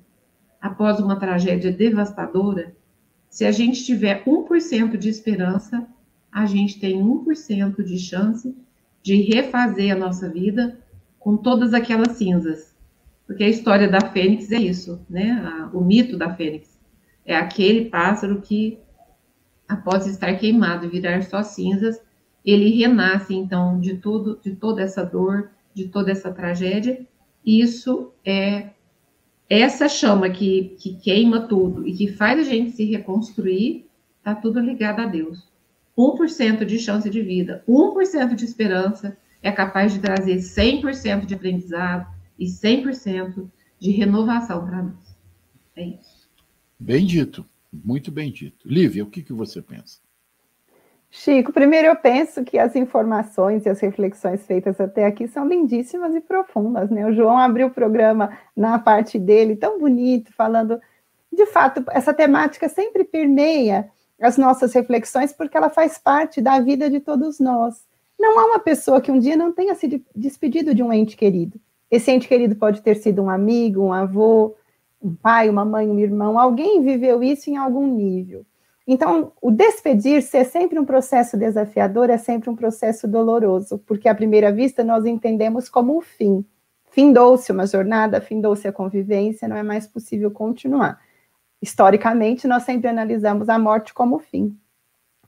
após 0.61 1.01
uma 1.01 1.17
tragédia 1.17 1.73
devastadora, 1.73 2.77
se 3.29 3.45
a 3.45 3.51
gente 3.51 3.85
tiver 3.85 4.25
1% 4.25 4.97
de 4.97 5.09
esperança, 5.09 5.87
a 6.31 6.47
gente 6.47 6.79
tem 6.79 7.03
1% 7.03 7.83
de 7.83 7.99
chance 7.99 8.57
de 9.03 9.17
refazer 9.17 9.93
a 9.93 9.99
nossa 9.99 10.29
vida 10.29 10.79
com 11.19 11.37
todas 11.37 11.75
aquelas 11.75 12.17
cinzas. 12.17 12.77
Porque 13.27 13.43
a 13.43 13.49
história 13.49 13.89
da 13.89 14.01
Fênix 14.01 14.53
é 14.53 14.59
isso, 14.59 15.05
né? 15.11 15.69
o 15.73 15.81
mito 15.81 16.17
da 16.17 16.33
Fênix. 16.33 16.78
É 17.29 17.37
aquele 17.37 17.91
pássaro 17.91 18.41
que 18.41 18.79
após 19.69 20.07
estar 20.07 20.35
queimado 20.39 20.87
e 20.87 20.89
virar 20.89 21.23
só 21.23 21.43
cinzas, 21.43 22.01
ele 22.43 22.71
renasce 22.71 23.35
então 23.35 23.79
de 23.79 23.99
tudo, 23.99 24.41
de 24.43 24.57
toda 24.57 24.81
essa 24.81 25.05
dor, 25.05 25.51
de 25.75 25.89
toda 25.89 26.11
essa 26.11 26.33
tragédia. 26.33 27.07
Isso 27.45 28.15
é 28.25 28.71
essa 29.47 29.91
chama 29.91 30.31
que, 30.31 30.75
que 30.81 30.97
queima 30.97 31.43
tudo 31.43 31.87
e 31.87 31.93
que 31.93 32.09
faz 32.09 32.41
a 32.41 32.43
gente 32.43 32.71
se 32.71 32.87
reconstruir, 32.87 33.87
está 34.17 34.35
tudo 34.35 34.59
ligado 34.59 35.01
a 35.01 35.07
Deus. 35.07 35.53
1% 35.99 36.65
de 36.65 36.79
chance 36.79 37.11
de 37.11 37.21
vida, 37.21 37.63
1% 37.69 38.35
de 38.35 38.45
esperança 38.47 39.19
é 39.43 39.53
capaz 39.53 39.93
de 39.93 39.99
trazer 39.99 40.37
100% 40.37 41.27
de 41.27 41.35
aprendizado 41.35 42.07
e 42.39 42.47
100% 42.47 43.51
de 43.79 43.91
renovação 43.91 44.65
para 44.65 44.83
nós. 44.83 45.19
É 45.77 45.85
isso. 45.89 46.18
Bem 46.79 47.05
dito, 47.05 47.45
muito 47.73 48.13
bem 48.13 48.31
dito. 48.31 48.69
Lívia, 48.69 49.03
o 49.03 49.11
que, 49.11 49.23
que 49.23 49.33
você 49.33 49.61
pensa? 49.61 49.99
Chico, 51.11 51.53
primeiro 51.53 51.89
eu 51.89 51.97
penso 51.97 52.45
que 52.45 52.59
as 52.59 52.77
informações 52.77 53.65
e 53.65 53.69
as 53.69 53.81
reflexões 53.81 54.47
feitas 54.47 54.79
até 54.81 55.07
aqui 55.07 55.27
são 55.27 55.49
lindíssimas 55.49 56.15
e 56.15 56.21
profundas, 56.21 56.91
né? 56.91 57.07
O 57.07 57.13
João 57.13 57.39
abriu 57.39 57.69
o 57.69 57.71
programa 57.71 58.39
na 58.55 58.79
parte 58.79 59.19
dele, 59.19 59.57
tão 59.57 59.79
bonito, 59.79 60.33
falando. 60.35 60.79
De 61.33 61.47
fato, 61.47 61.83
essa 61.91 62.13
temática 62.13 62.69
sempre 62.69 63.05
permeia 63.05 63.91
as 64.21 64.37
nossas 64.37 64.73
reflexões, 64.73 65.33
porque 65.33 65.57
ela 65.57 65.71
faz 65.71 65.99
parte 65.99 66.41
da 66.41 66.61
vida 66.61 66.91
de 66.91 67.01
todos 67.01 67.41
nós. 67.41 67.87
Não 68.19 68.39
há 68.39 68.47
uma 68.47 68.59
pessoa 68.59 69.01
que 69.01 69.11
um 69.11 69.19
dia 69.19 69.37
não 69.37 69.53
tenha 69.53 69.75
se 69.75 70.05
despedido 70.15 70.75
de 70.75 70.83
um 70.83 70.93
ente 70.93 71.17
querido. 71.17 71.59
Esse 71.91 72.11
ente 72.11 72.29
querido 72.29 72.55
pode 72.55 72.83
ter 72.83 72.97
sido 72.97 73.23
um 73.23 73.31
amigo, 73.31 73.83
um 73.83 73.93
avô, 73.93 74.55
um 75.01 75.15
pai, 75.15 75.49
uma 75.49 75.65
mãe, 75.65 75.89
um 75.89 75.99
irmão. 75.99 76.39
Alguém 76.39 76.83
viveu 76.83 77.23
isso 77.23 77.51
em 77.51 77.57
algum 77.57 77.87
nível. 77.87 78.45
Então, 78.87 79.33
o 79.43 79.51
despedir-se 79.51 80.37
é 80.37 80.45
sempre 80.45 80.79
um 80.79 80.85
processo 80.85 81.37
desafiador, 81.37 82.09
é 82.09 82.17
sempre 82.17 82.49
um 82.49 82.57
processo 82.57 83.07
doloroso, 83.07 83.79
porque 83.87 84.09
à 84.09 84.15
primeira 84.15 84.51
vista 84.51 84.83
nós 84.83 85.05
entendemos 85.05 85.69
como 85.69 85.99
o 85.99 86.01
fim. 86.01 86.43
Findou-se 86.91 87.53
uma 87.53 87.67
jornada, 87.67 88.19
findou-se 88.19 88.67
a 88.67 88.73
convivência, 88.73 89.47
não 89.47 89.57
é 89.57 89.63
mais 89.63 89.87
possível 89.87 90.31
continuar. 90.31 90.99
Historicamente, 91.61 92.49
nós 92.49 92.63
sempre 92.63 92.89
analisamos 92.89 93.51
a 93.51 93.59
morte 93.59 93.93
como 93.93 94.17
o 94.17 94.21
fim. 94.21 94.57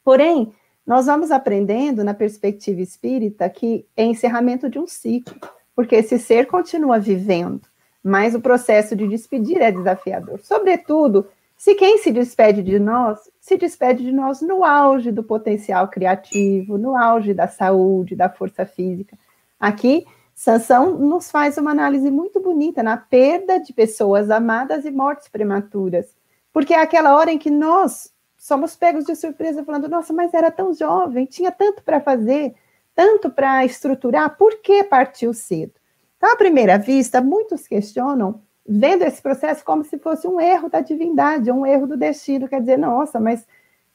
Porém, 0.02 0.52
nós 0.86 1.06
vamos 1.06 1.30
aprendendo 1.30 2.02
na 2.02 2.14
perspectiva 2.14 2.80
espírita 2.80 3.48
que 3.50 3.86
é 3.94 4.04
encerramento 4.04 4.70
de 4.70 4.78
um 4.78 4.86
ciclo, 4.86 5.38
porque 5.76 5.96
esse 5.96 6.18
ser 6.18 6.46
continua 6.46 6.98
vivendo, 6.98 7.68
mas 8.02 8.34
o 8.34 8.40
processo 8.40 8.96
de 8.96 9.06
despedir 9.06 9.60
é 9.60 9.70
desafiador. 9.70 10.40
Sobretudo, 10.42 11.28
se 11.56 11.74
quem 11.74 11.98
se 11.98 12.10
despede 12.10 12.62
de 12.62 12.78
nós, 12.78 13.18
se 13.38 13.56
despede 13.56 14.02
de 14.02 14.12
nós 14.12 14.40
no 14.40 14.64
auge 14.64 15.12
do 15.12 15.22
potencial 15.22 15.88
criativo, 15.88 16.78
no 16.78 16.96
auge 16.96 17.34
da 17.34 17.46
saúde, 17.46 18.16
da 18.16 18.30
força 18.30 18.64
física. 18.64 19.18
Aqui, 19.58 20.06
Sansão 20.34 20.98
nos 20.98 21.30
faz 21.30 21.58
uma 21.58 21.70
análise 21.70 22.10
muito 22.10 22.40
bonita 22.40 22.82
na 22.82 22.96
perda 22.96 23.58
de 23.60 23.74
pessoas 23.74 24.30
amadas 24.30 24.86
e 24.86 24.90
mortes 24.90 25.28
prematuras. 25.28 26.16
Porque 26.50 26.72
é 26.72 26.80
aquela 26.80 27.14
hora 27.14 27.30
em 27.30 27.38
que 27.38 27.50
nós 27.50 28.10
somos 28.38 28.74
pegos 28.74 29.04
de 29.04 29.14
surpresa, 29.14 29.62
falando: 29.62 29.88
nossa, 29.88 30.12
mas 30.12 30.32
era 30.32 30.50
tão 30.50 30.72
jovem, 30.72 31.26
tinha 31.26 31.52
tanto 31.52 31.82
para 31.82 32.00
fazer, 32.00 32.54
tanto 32.94 33.30
para 33.30 33.64
estruturar, 33.66 34.36
por 34.38 34.62
que 34.62 34.82
partiu 34.82 35.34
cedo? 35.34 35.74
Então, 36.20 36.34
à 36.34 36.36
primeira 36.36 36.76
vista, 36.76 37.22
muitos 37.22 37.66
questionam 37.66 38.42
vendo 38.68 39.04
esse 39.04 39.22
processo 39.22 39.64
como 39.64 39.82
se 39.82 39.98
fosse 39.98 40.28
um 40.28 40.38
erro 40.38 40.68
da 40.68 40.82
divindade, 40.82 41.50
um 41.50 41.64
erro 41.64 41.86
do 41.86 41.96
destino. 41.96 42.46
Quer 42.46 42.60
dizer, 42.60 42.76
nossa, 42.76 43.18
mas 43.18 43.46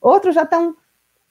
outros 0.01 0.33
já 0.33 0.41
estão 0.41 0.75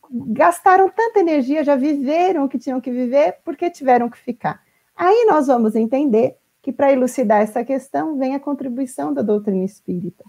gastaram 0.09 0.89
tanta 0.89 1.19
energia, 1.19 1.65
já 1.65 1.75
viveram 1.75 2.45
o 2.45 2.49
que 2.49 2.61
tinham 2.61 2.81
que 2.81 2.93
viver, 2.93 3.39
porque 3.45 3.69
tiveram 3.69 4.09
que 4.09 4.19
ficar. 4.19 4.63
Aí 4.95 5.27
nós 5.29 5.49
vamos 5.49 5.75
entender 5.75 6.37
que 6.63 6.73
para 6.73 6.93
elucidar 6.93 7.41
essa 7.41 7.65
questão 7.65 8.17
vem 8.17 8.37
a 8.37 8.41
contribuição 8.41 9.13
da 9.13 9.21
doutrina 9.21 9.65
espírita. 9.65 10.25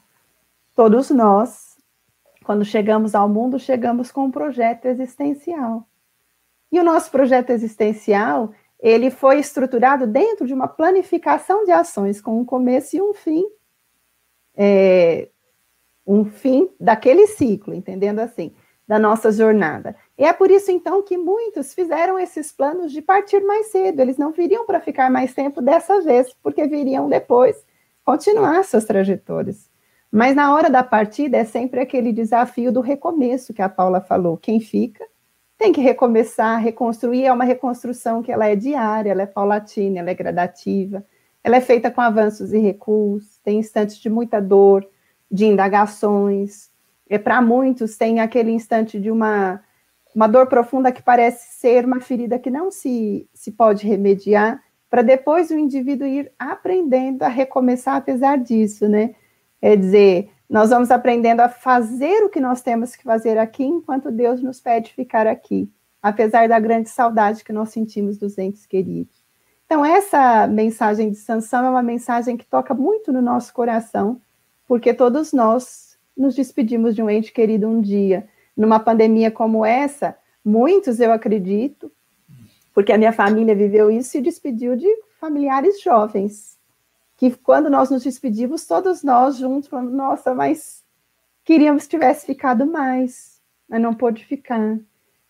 Todos 0.73 1.11
nós, 1.11 1.77
quando 2.43 2.65
chegamos 2.65 3.13
ao 3.13 3.29
mundo, 3.29 3.59
chegamos 3.59 4.11
com 4.11 4.25
um 4.25 4.31
projeto 4.31 4.85
existencial. 4.85 5.87
E 6.71 6.79
o 6.79 6.83
nosso 6.83 7.11
projeto 7.11 7.51
existencial 7.51 8.51
ele 8.79 9.09
foi 9.09 9.39
estruturado 9.39 10.05
dentro 10.05 10.45
de 10.45 10.53
uma 10.53 10.67
planificação 10.67 11.63
de 11.65 11.71
ações 11.71 12.21
com 12.21 12.39
um 12.39 12.45
começo 12.45 12.95
e 12.95 13.01
um 13.01 13.13
fim, 13.13 13.45
é, 14.55 15.29
um 16.05 16.25
fim 16.25 16.69
daquele 16.79 17.27
ciclo, 17.27 17.73
entendendo 17.73 18.19
assim, 18.19 18.53
da 18.87 18.99
nossa 18.99 19.31
jornada. 19.31 19.95
E 20.17 20.23
é 20.23 20.31
por 20.31 20.51
isso, 20.51 20.71
então, 20.71 21.01
que 21.01 21.17
muitos 21.17 21.73
fizeram 21.73 22.19
esses 22.19 22.51
planos 22.51 22.91
de 22.91 23.01
partir 23.01 23.41
mais 23.41 23.67
cedo. 23.67 23.99
Eles 23.99 24.17
não 24.17 24.31
viriam 24.31 24.65
para 24.65 24.79
ficar 24.79 25.09
mais 25.09 25.33
tempo 25.33 25.61
dessa 25.61 26.01
vez, 26.01 26.33
porque 26.43 26.67
viriam 26.67 27.09
depois 27.09 27.65
continuar 28.03 28.63
suas 28.63 28.85
trajetórias. 28.85 29.69
Mas 30.11 30.35
na 30.35 30.53
hora 30.53 30.69
da 30.69 30.83
partida 30.83 31.37
é 31.37 31.43
sempre 31.43 31.79
aquele 31.79 32.13
desafio 32.13 32.71
do 32.71 32.79
recomeço 32.79 33.53
que 33.53 33.61
a 33.61 33.67
Paula 33.67 33.99
falou. 33.99 34.37
Quem 34.37 34.59
fica 34.59 35.05
tem 35.57 35.71
que 35.71 35.81
recomeçar, 35.81 36.61
reconstruir. 36.61 37.25
É 37.25 37.33
uma 37.33 37.43
reconstrução 37.43 38.21
que 38.21 38.31
ela 38.31 38.47
é 38.47 38.55
diária, 38.55 39.11
ela 39.11 39.23
é 39.23 39.25
paulatina, 39.25 39.99
ela 39.99 40.09
é 40.09 40.13
gradativa, 40.13 41.05
ela 41.43 41.57
é 41.57 41.61
feita 41.61 41.91
com 41.91 42.01
avanços 42.01 42.53
e 42.53 42.57
recuos, 42.57 43.39
tem 43.43 43.59
instantes 43.59 43.97
de 43.97 44.09
muita 44.09 44.41
dor, 44.41 44.87
de 45.31 45.45
indagações. 45.45 46.69
E 47.09 47.19
para 47.19 47.41
muitos 47.41 47.97
tem 47.97 48.19
aquele 48.19 48.51
instante 48.51 48.99
de 48.99 49.11
uma, 49.11 49.61
uma 50.13 50.27
dor 50.27 50.47
profunda 50.47 50.91
que 50.91 51.03
parece 51.03 51.59
ser 51.59 51.85
uma 51.85 51.99
ferida 51.99 52.39
que 52.39 52.49
não 52.49 52.71
se, 52.71 53.29
se 53.33 53.51
pode 53.51 53.87
remediar, 53.87 54.61
para 54.89 55.01
depois 55.01 55.49
o 55.51 55.57
indivíduo 55.57 56.07
ir 56.07 56.31
aprendendo 56.39 57.23
a 57.23 57.27
recomeçar 57.27 57.97
apesar 57.97 58.37
disso, 58.37 58.87
né? 58.87 59.13
É 59.61 59.75
dizer, 59.75 60.31
nós 60.49 60.69
vamos 60.69 60.91
aprendendo 60.91 61.41
a 61.41 61.49
fazer 61.49 62.23
o 62.23 62.29
que 62.29 62.39
nós 62.39 62.61
temos 62.61 62.95
que 62.95 63.03
fazer 63.03 63.37
aqui, 63.37 63.63
enquanto 63.63 64.11
Deus 64.11 64.41
nos 64.41 64.59
pede 64.59 64.93
ficar 64.93 65.25
aqui, 65.25 65.69
apesar 66.01 66.47
da 66.47 66.59
grande 66.59 66.89
saudade 66.89 67.43
que 67.43 67.53
nós 67.53 67.69
sentimos 67.69 68.17
dos 68.17 68.37
entes 68.37 68.65
queridos. 68.65 69.25
Então, 69.65 69.83
essa 69.83 70.45
mensagem 70.45 71.09
de 71.09 71.17
sanção 71.17 71.65
é 71.65 71.69
uma 71.69 71.81
mensagem 71.81 72.37
que 72.37 72.45
toca 72.45 72.73
muito 72.73 73.11
no 73.11 73.21
nosso 73.21 73.51
coração, 73.51 74.21
porque 74.67 74.93
todos 74.93 75.33
nós 75.33 75.97
nos 76.15 76.35
despedimos 76.35 76.95
de 76.95 77.01
um 77.01 77.09
ente 77.09 77.33
querido 77.33 77.67
um 77.67 77.81
dia. 77.81 78.27
Numa 78.55 78.79
pandemia 78.79 79.31
como 79.31 79.65
essa, 79.65 80.15
muitos, 80.43 80.99
eu 80.99 81.11
acredito, 81.11 81.91
porque 82.73 82.93
a 82.93 82.97
minha 82.97 83.11
família 83.11 83.55
viveu 83.55 83.89
isso, 83.89 84.09
se 84.09 84.21
despediu 84.21 84.75
de 84.75 84.87
familiares 85.19 85.81
jovens, 85.81 86.57
que 87.17 87.31
quando 87.31 87.69
nós 87.69 87.89
nos 87.89 88.03
despedimos, 88.03 88.65
todos 88.65 89.03
nós 89.03 89.37
juntos 89.37 89.69
falamos, 89.69 89.93
nossa, 89.93 90.33
mas 90.33 90.83
queríamos 91.43 91.83
que 91.83 91.89
tivesse 91.89 92.25
ficado 92.25 92.65
mais, 92.65 93.41
mas 93.69 93.81
não 93.81 93.93
pôde 93.93 94.25
ficar, 94.25 94.79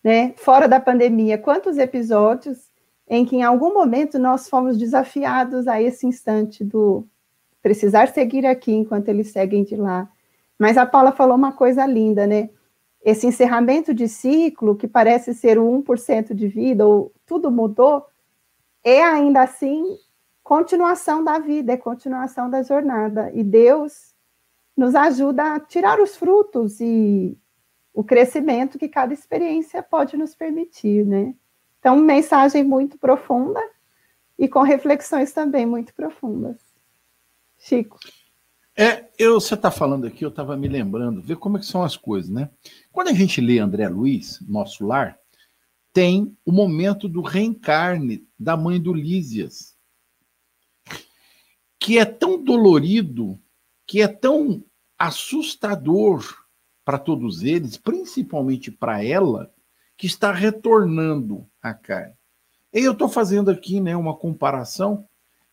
né? 0.02 0.32
Fora 0.36 0.66
da 0.66 0.80
pandemia, 0.80 1.38
quantos 1.38 1.78
episódios 1.78 2.70
em 3.08 3.24
que 3.24 3.36
em 3.36 3.42
algum 3.42 3.72
momento 3.72 4.18
nós 4.18 4.48
fomos 4.48 4.76
desafiados 4.76 5.68
a 5.68 5.80
esse 5.80 6.06
instante 6.06 6.64
do 6.64 7.06
precisar 7.62 8.08
seguir 8.08 8.46
aqui 8.46 8.72
enquanto 8.72 9.08
eles 9.08 9.28
seguem 9.28 9.64
de 9.64 9.76
lá. 9.76 10.08
Mas 10.58 10.76
a 10.76 10.86
Paula 10.86 11.12
falou 11.12 11.36
uma 11.36 11.52
coisa 11.52 11.84
linda, 11.86 12.26
né? 12.26 12.50
Esse 13.04 13.26
encerramento 13.26 13.94
de 13.94 14.08
ciclo, 14.08 14.74
que 14.74 14.88
parece 14.88 15.34
ser 15.34 15.58
o 15.58 15.82
1% 15.82 16.34
de 16.34 16.48
vida, 16.48 16.86
ou 16.86 17.12
tudo 17.24 17.50
mudou, 17.50 18.04
é 18.82 19.02
ainda 19.02 19.42
assim 19.42 19.98
continuação 20.46 21.24
da 21.24 21.40
vida, 21.40 21.72
é 21.72 21.76
continuação 21.76 22.48
da 22.48 22.62
jornada. 22.62 23.32
E 23.34 23.42
Deus 23.42 24.14
nos 24.76 24.94
ajuda 24.94 25.56
a 25.56 25.58
tirar 25.58 26.00
os 26.00 26.14
frutos 26.14 26.80
e 26.80 27.36
o 27.92 28.04
crescimento 28.04 28.78
que 28.78 28.88
cada 28.88 29.12
experiência 29.12 29.82
pode 29.82 30.16
nos 30.16 30.36
permitir, 30.36 31.04
né? 31.04 31.34
Então, 31.80 31.96
mensagem 31.96 32.62
muito 32.62 32.96
profunda 32.96 33.60
e 34.38 34.46
com 34.46 34.62
reflexões 34.62 35.32
também 35.32 35.66
muito 35.66 35.92
profundas. 35.92 36.60
Chico. 37.58 37.98
É, 38.76 39.08
eu, 39.18 39.40
você 39.40 39.54
está 39.54 39.72
falando 39.72 40.06
aqui, 40.06 40.24
eu 40.24 40.28
estava 40.28 40.56
me 40.56 40.68
lembrando, 40.68 41.20
ver 41.20 41.38
como 41.38 41.56
é 41.56 41.60
que 41.60 41.66
são 41.66 41.82
as 41.82 41.96
coisas, 41.96 42.30
né? 42.30 42.50
Quando 42.92 43.08
a 43.08 43.12
gente 43.12 43.40
lê 43.40 43.58
André 43.58 43.88
Luiz, 43.88 44.38
Nosso 44.46 44.86
Lar, 44.86 45.18
tem 45.92 46.36
o 46.44 46.52
momento 46.52 47.08
do 47.08 47.20
reencarne 47.20 48.24
da 48.38 48.56
mãe 48.56 48.80
do 48.80 48.92
Lísias 48.92 49.75
que 51.86 51.98
é 52.00 52.04
tão 52.04 52.42
dolorido, 52.42 53.38
que 53.86 54.02
é 54.02 54.08
tão 54.08 54.64
assustador 54.98 56.44
para 56.84 56.98
todos 56.98 57.44
eles, 57.44 57.76
principalmente 57.76 58.72
para 58.72 59.04
ela, 59.04 59.54
que 59.96 60.08
está 60.08 60.32
retornando 60.32 61.46
a 61.62 61.72
carne. 61.72 62.14
E 62.74 62.80
eu 62.80 62.90
estou 62.90 63.08
fazendo 63.08 63.52
aqui 63.52 63.80
né, 63.80 63.96
uma 63.96 64.16
comparação 64.16 65.06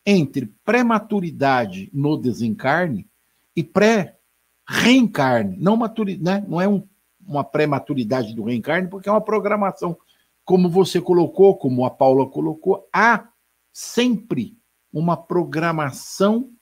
entre 0.04 0.52
prematuridade 0.64 1.88
no 1.94 2.16
desencarne 2.16 3.08
e 3.54 3.62
pré-reencarne. 3.62 5.56
Não, 5.56 5.76
maturi, 5.76 6.18
né, 6.18 6.44
não 6.48 6.60
é 6.60 6.66
um, 6.66 6.84
uma 7.24 7.44
prematuridade 7.44 8.34
do 8.34 8.42
reencarne, 8.42 8.88
porque 8.88 9.08
é 9.08 9.12
uma 9.12 9.20
programação. 9.20 9.96
Como 10.44 10.68
você 10.68 11.00
colocou, 11.00 11.56
como 11.56 11.84
a 11.84 11.90
Paula 11.90 12.28
colocou, 12.28 12.88
há 12.92 13.28
sempre 13.72 14.58
uma 14.94 15.16
programação 15.16 16.52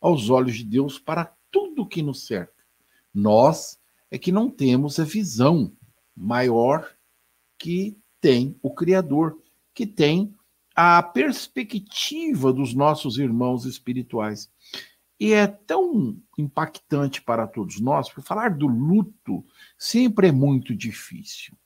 aos 0.00 0.30
olhos 0.30 0.56
de 0.56 0.64
Deus 0.64 0.96
para 0.96 1.34
tudo 1.50 1.88
que 1.88 2.00
nos 2.00 2.24
cerca. 2.24 2.64
Nós 3.12 3.80
é 4.08 4.16
que 4.16 4.30
não 4.30 4.48
temos 4.48 5.00
a 5.00 5.04
visão 5.04 5.72
maior 6.16 6.88
que 7.58 7.98
tem 8.20 8.56
o 8.62 8.72
Criador, 8.72 9.42
que 9.74 9.86
tem 9.86 10.32
a 10.74 11.02
perspectiva 11.02 12.52
dos 12.52 12.74
nossos 12.74 13.18
irmãos 13.18 13.64
espirituais. 13.64 14.48
E 15.18 15.32
é 15.32 15.48
tão 15.48 16.16
impactante 16.38 17.20
para 17.20 17.46
todos 17.48 17.80
nós, 17.80 18.08
porque 18.08 18.26
falar 18.26 18.56
do 18.56 18.68
luto 18.68 19.44
sempre 19.76 20.28
é 20.28 20.32
muito 20.32 20.76
difícil. 20.76 21.56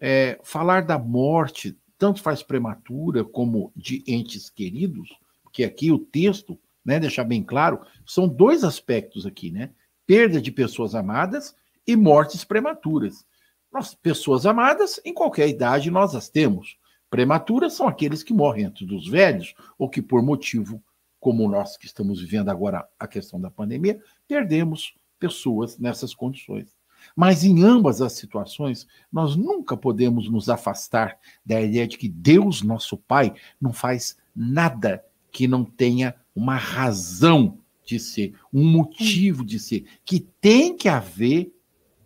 É, 0.00 0.40
falar 0.42 0.86
da 0.86 0.98
morte, 0.98 1.78
tanto 1.98 2.22
faz 2.22 2.42
prematura 2.42 3.24
como 3.24 3.70
de 3.76 4.02
entes 4.06 4.48
queridos, 4.48 5.10
porque 5.54 5.62
aqui 5.62 5.92
o 5.92 6.00
texto, 6.00 6.58
né, 6.84 6.98
deixar 6.98 7.22
bem 7.22 7.40
claro, 7.40 7.80
são 8.04 8.26
dois 8.26 8.64
aspectos 8.64 9.24
aqui, 9.24 9.52
né? 9.52 9.70
Perda 10.04 10.42
de 10.42 10.50
pessoas 10.50 10.96
amadas 10.96 11.54
e 11.86 11.94
mortes 11.94 12.42
prematuras. 12.42 13.24
Nós, 13.72 13.94
pessoas 13.94 14.46
amadas, 14.46 15.00
em 15.04 15.14
qualquer 15.14 15.48
idade 15.48 15.92
nós 15.92 16.12
as 16.16 16.28
temos. 16.28 16.76
Prematuras 17.08 17.72
são 17.74 17.86
aqueles 17.86 18.24
que 18.24 18.34
morrem 18.34 18.64
antes 18.64 18.84
dos 18.84 19.08
velhos 19.08 19.54
ou 19.78 19.88
que, 19.88 20.02
por 20.02 20.24
motivo 20.24 20.82
como 21.20 21.48
nós 21.48 21.76
que 21.76 21.86
estamos 21.86 22.20
vivendo 22.20 22.48
agora 22.48 22.84
a 22.98 23.06
questão 23.06 23.40
da 23.40 23.48
pandemia, 23.48 24.02
perdemos 24.26 24.96
pessoas 25.20 25.78
nessas 25.78 26.12
condições. 26.12 26.76
Mas 27.14 27.44
em 27.44 27.62
ambas 27.62 28.02
as 28.02 28.14
situações, 28.14 28.88
nós 29.10 29.36
nunca 29.36 29.76
podemos 29.76 30.28
nos 30.28 30.48
afastar 30.48 31.16
da 31.46 31.60
ideia 31.62 31.86
de 31.86 31.96
que 31.96 32.08
Deus, 32.08 32.60
nosso 32.60 32.96
Pai, 32.96 33.32
não 33.60 33.72
faz 33.72 34.16
nada 34.34 35.04
que 35.34 35.48
não 35.48 35.64
tenha 35.64 36.14
uma 36.32 36.54
razão 36.54 37.58
de 37.84 37.98
ser, 37.98 38.34
um 38.52 38.64
motivo 38.64 39.44
de 39.44 39.58
ser, 39.58 39.84
que 40.04 40.20
tem 40.40 40.76
que 40.76 40.88
haver 40.88 41.52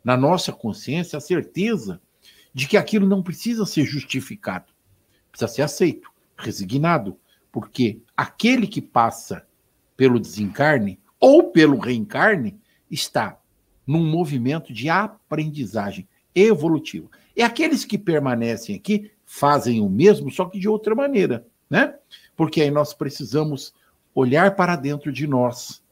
na 0.02 0.16
nossa 0.16 0.50
consciência 0.50 1.18
a 1.18 1.20
certeza 1.20 2.00
de 2.54 2.66
que 2.66 2.78
aquilo 2.78 3.06
não 3.06 3.22
precisa 3.22 3.66
ser 3.66 3.84
justificado, 3.84 4.72
precisa 5.30 5.46
ser 5.46 5.60
aceito, 5.60 6.10
resignado, 6.38 7.18
porque 7.52 8.00
aquele 8.16 8.66
que 8.66 8.80
passa 8.80 9.46
pelo 9.94 10.18
desencarne 10.18 10.98
ou 11.20 11.50
pelo 11.50 11.78
reencarne 11.78 12.58
está 12.90 13.38
num 13.86 14.06
movimento 14.06 14.72
de 14.72 14.88
aprendizagem 14.88 16.08
evolutiva. 16.34 17.10
E 17.36 17.42
aqueles 17.42 17.84
que 17.84 17.98
permanecem 17.98 18.74
aqui 18.74 19.10
fazem 19.26 19.82
o 19.82 19.88
mesmo, 19.90 20.30
só 20.30 20.46
que 20.46 20.58
de 20.58 20.66
outra 20.66 20.94
maneira, 20.94 21.46
né? 21.68 21.94
Porque 22.36 22.62
aí 22.62 22.70
nós 22.70 22.94
precisamos 22.94 23.74
olhar 24.14 24.54
para 24.56 24.76
dentro 24.76 25.12
de 25.12 25.26
nós, 25.26 25.82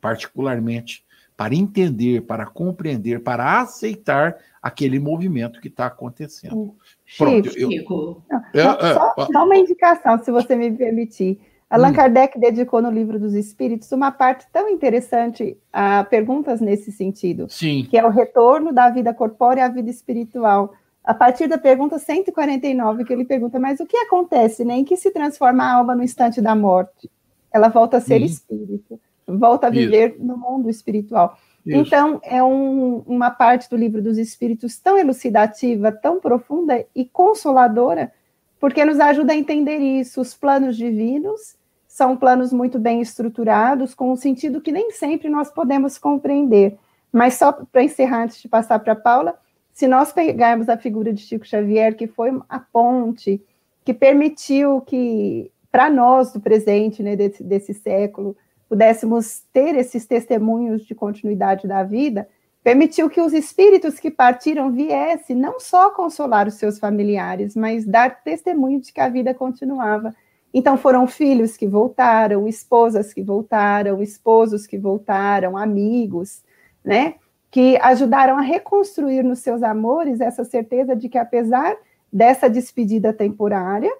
particularmente, 0.00 1.04
para 1.36 1.54
entender, 1.54 2.22
para 2.22 2.46
compreender, 2.46 3.22
para 3.22 3.60
aceitar 3.60 4.36
aquele 4.62 4.98
movimento 4.98 5.60
que 5.60 5.68
está 5.68 5.86
acontecendo. 5.86 6.76
Pronto, 7.18 7.50
Chico, 7.50 8.22
eu, 8.30 8.62
eu, 8.62 8.70
eu, 8.70 8.94
só, 8.94 9.14
só 9.32 9.44
uma 9.44 9.56
indicação, 9.56 10.22
se 10.22 10.30
você 10.30 10.54
me 10.54 10.70
permitir. 10.70 11.40
Allan 11.68 11.88
hum. 11.88 11.94
Kardec 11.94 12.38
dedicou 12.38 12.82
no 12.82 12.90
livro 12.90 13.18
dos 13.18 13.32
Espíritos 13.32 13.90
uma 13.92 14.12
parte 14.12 14.46
tão 14.52 14.68
interessante 14.68 15.56
a 15.72 16.04
perguntas 16.04 16.60
nesse 16.60 16.92
sentido, 16.92 17.46
Sim. 17.48 17.86
que 17.88 17.96
é 17.96 18.04
o 18.04 18.10
retorno 18.10 18.72
da 18.72 18.90
vida 18.90 19.14
corpórea 19.14 19.64
à 19.64 19.68
vida 19.68 19.88
espiritual. 19.88 20.74
A 21.04 21.12
partir 21.12 21.48
da 21.48 21.58
pergunta 21.58 21.98
149, 21.98 23.04
que 23.04 23.12
ele 23.12 23.24
pergunta, 23.24 23.58
mas 23.58 23.80
o 23.80 23.86
que 23.86 23.96
acontece, 23.96 24.64
né? 24.64 24.74
Em 24.74 24.84
que 24.84 24.96
se 24.96 25.10
transforma 25.10 25.64
a 25.64 25.74
alma 25.74 25.96
no 25.96 26.04
instante 26.04 26.40
da 26.40 26.54
morte? 26.54 27.10
Ela 27.52 27.68
volta 27.68 27.96
a 27.96 28.00
ser 28.00 28.22
hum. 28.22 28.24
espírito, 28.24 29.00
volta 29.26 29.66
a 29.66 29.70
viver 29.70 30.14
Isso. 30.14 30.24
no 30.24 30.36
mundo 30.36 30.70
espiritual. 30.70 31.36
Isso. 31.66 31.78
Então, 31.78 32.20
é 32.24 32.42
um, 32.42 32.98
uma 33.06 33.30
parte 33.30 33.68
do 33.70 33.76
livro 33.76 34.02
dos 34.02 34.18
Espíritos 34.18 34.78
tão 34.78 34.98
elucidativa, 34.98 35.92
tão 35.92 36.20
profunda 36.20 36.84
e 36.94 37.04
consoladora, 37.04 38.12
porque 38.58 38.84
nos 38.84 38.98
ajuda 38.98 39.32
a 39.32 39.36
entender 39.36 39.78
isso. 39.78 40.20
Os 40.20 40.34
planos 40.34 40.76
divinos 40.76 41.56
são 41.86 42.16
planos 42.16 42.52
muito 42.52 42.78
bem 42.78 43.00
estruturados, 43.00 43.94
com 43.94 44.10
um 44.10 44.16
sentido 44.16 44.60
que 44.60 44.72
nem 44.72 44.90
sempre 44.92 45.28
nós 45.28 45.50
podemos 45.50 45.98
compreender. 45.98 46.78
Mas 47.12 47.34
só 47.34 47.52
para 47.52 47.84
encerrar, 47.84 48.24
antes 48.24 48.40
de 48.40 48.48
passar 48.48 48.78
para 48.78 48.94
a 48.94 48.96
Paula, 48.96 49.38
se 49.72 49.88
nós 49.88 50.12
pegarmos 50.12 50.68
a 50.68 50.76
figura 50.76 51.12
de 51.12 51.22
Chico 51.22 51.46
Xavier, 51.46 51.96
que 51.96 52.06
foi 52.06 52.30
a 52.48 52.60
ponte 52.60 53.42
que 53.84 53.94
permitiu 53.94 54.80
que, 54.82 55.50
para 55.70 55.90
nós 55.90 56.32
do 56.32 56.40
presente, 56.40 57.02
né, 57.02 57.16
desse, 57.16 57.42
desse 57.42 57.74
século, 57.74 58.36
pudéssemos 58.68 59.42
ter 59.52 59.74
esses 59.74 60.06
testemunhos 60.06 60.84
de 60.86 60.94
continuidade 60.94 61.66
da 61.66 61.82
vida, 61.82 62.28
permitiu 62.62 63.10
que 63.10 63.20
os 63.20 63.32
espíritos 63.32 63.98
que 63.98 64.10
partiram 64.10 64.70
viessem 64.70 65.34
não 65.34 65.58
só 65.58 65.90
consolar 65.90 66.46
os 66.46 66.54
seus 66.54 66.78
familiares, 66.78 67.56
mas 67.56 67.84
dar 67.84 68.22
testemunho 68.22 68.80
de 68.80 68.92
que 68.92 69.00
a 69.00 69.08
vida 69.08 69.34
continuava. 69.34 70.14
Então 70.54 70.76
foram 70.76 71.06
filhos 71.06 71.56
que 71.56 71.66
voltaram, 71.66 72.46
esposas 72.46 73.12
que 73.12 73.22
voltaram, 73.22 74.02
esposos 74.02 74.66
que 74.66 74.78
voltaram, 74.78 75.56
amigos, 75.56 76.42
né? 76.84 77.14
Que 77.52 77.76
ajudaram 77.80 78.36
a 78.36 78.40
reconstruir 78.40 79.22
nos 79.22 79.38
seus 79.38 79.62
amores 79.62 80.20
essa 80.20 80.42
certeza 80.42 80.96
de 80.96 81.08
que 81.08 81.18
apesar 81.18 81.76
dessa 82.12 82.50
despedida 82.50 83.12
temporária, 83.12 83.94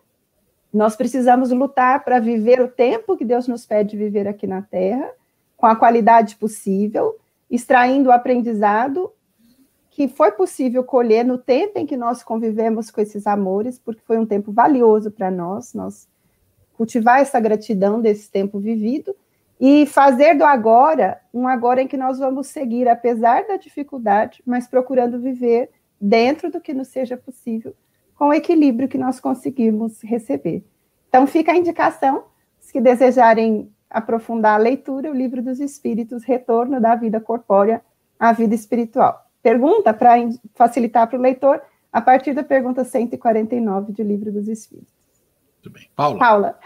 nós 0.72 0.96
precisamos 0.96 1.50
lutar 1.50 2.02
para 2.02 2.18
viver 2.18 2.60
o 2.60 2.66
tempo 2.66 3.16
que 3.16 3.24
Deus 3.24 3.46
nos 3.46 3.64
pede 3.64 3.96
viver 3.96 4.26
aqui 4.26 4.46
na 4.46 4.62
Terra, 4.62 5.08
com 5.56 5.66
a 5.66 5.76
qualidade 5.76 6.34
possível, 6.36 7.16
extraindo 7.48 8.08
o 8.08 8.12
aprendizado 8.12 9.12
que 9.90 10.08
foi 10.08 10.32
possível 10.32 10.82
colher 10.82 11.22
no 11.22 11.36
tempo 11.36 11.78
em 11.78 11.84
que 11.84 11.98
nós 11.98 12.22
convivemos 12.22 12.90
com 12.90 13.02
esses 13.02 13.26
amores, 13.26 13.78
porque 13.78 14.00
foi 14.06 14.18
um 14.18 14.24
tempo 14.24 14.50
valioso 14.50 15.10
para 15.10 15.30
nós, 15.30 15.74
nós 15.74 16.08
cultivar 16.72 17.20
essa 17.20 17.38
gratidão 17.38 18.00
desse 18.00 18.30
tempo 18.30 18.58
vivido 18.58 19.14
e 19.60 19.86
fazer 19.86 20.34
do 20.34 20.44
agora 20.44 21.20
um 21.32 21.46
agora 21.46 21.82
em 21.82 21.88
que 21.88 21.96
nós 21.96 22.18
vamos 22.18 22.48
seguir, 22.48 22.88
apesar 22.88 23.46
da 23.46 23.56
dificuldade, 23.56 24.42
mas 24.46 24.66
procurando 24.66 25.20
viver 25.20 25.70
dentro 26.00 26.50
do 26.50 26.60
que 26.60 26.74
nos 26.74 26.88
seja 26.88 27.16
possível 27.16 27.74
com 28.22 28.28
o 28.28 28.32
equilíbrio 28.32 28.88
que 28.88 28.98
nós 28.98 29.18
conseguimos 29.18 30.00
receber. 30.02 30.64
Então, 31.08 31.26
fica 31.26 31.50
a 31.50 31.56
indicação, 31.56 32.24
os 32.60 32.70
que 32.70 32.80
desejarem 32.80 33.68
aprofundar 33.90 34.54
a 34.54 34.62
leitura, 34.62 35.10
o 35.10 35.14
Livro 35.14 35.42
dos 35.42 35.60
Espíritos, 35.60 36.22
Retorno 36.22 36.80
da 36.80 36.94
Vida 36.94 37.20
Corpórea 37.20 37.82
à 38.18 38.32
Vida 38.32 38.54
Espiritual. 38.54 39.28
Pergunta 39.42 39.92
para 39.92 40.12
facilitar 40.54 41.08
para 41.08 41.18
o 41.18 41.20
leitor, 41.20 41.60
a 41.92 42.00
partir 42.00 42.32
da 42.32 42.44
pergunta 42.44 42.84
149 42.84 43.92
do 43.92 44.02
Livro 44.04 44.30
dos 44.30 44.46
Espíritos. 44.46 44.94
Muito 45.56 45.70
bem. 45.70 45.90
Paula. 45.94 46.18
Paula. 46.18 46.58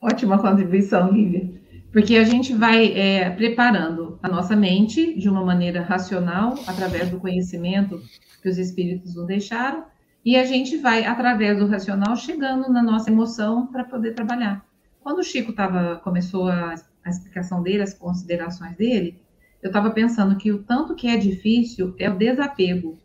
Ótima 0.00 0.38
contribuição, 0.38 1.10
Lívia. 1.12 1.58
Porque 1.92 2.16
a 2.16 2.24
gente 2.24 2.54
vai 2.54 2.92
é, 2.92 3.30
preparando 3.30 4.18
a 4.22 4.28
nossa 4.28 4.54
mente 4.54 5.18
de 5.18 5.28
uma 5.28 5.44
maneira 5.44 5.82
racional, 5.82 6.54
através 6.66 7.10
do 7.10 7.18
conhecimento 7.18 8.00
que 8.42 8.48
os 8.48 8.58
espíritos 8.58 9.14
nos 9.14 9.26
deixaram, 9.26 9.84
e 10.24 10.36
a 10.36 10.44
gente 10.44 10.76
vai, 10.76 11.04
através 11.04 11.58
do 11.58 11.66
racional, 11.66 12.14
chegando 12.14 12.70
na 12.70 12.82
nossa 12.82 13.10
emoção 13.10 13.66
para 13.66 13.84
poder 13.84 14.12
trabalhar. 14.14 14.64
Quando 15.00 15.20
o 15.20 15.24
Chico 15.24 15.52
tava, 15.52 15.96
começou 16.04 16.48
a, 16.48 16.74
a 17.04 17.08
explicação 17.08 17.62
dele, 17.62 17.82
as 17.82 17.94
considerações 17.94 18.76
dele, 18.76 19.20
eu 19.62 19.68
estava 19.68 19.90
pensando 19.90 20.36
que 20.36 20.52
o 20.52 20.62
tanto 20.62 20.94
que 20.94 21.08
é 21.08 21.16
difícil 21.16 21.94
é 21.98 22.08
o 22.08 22.16
desapego. 22.16 22.98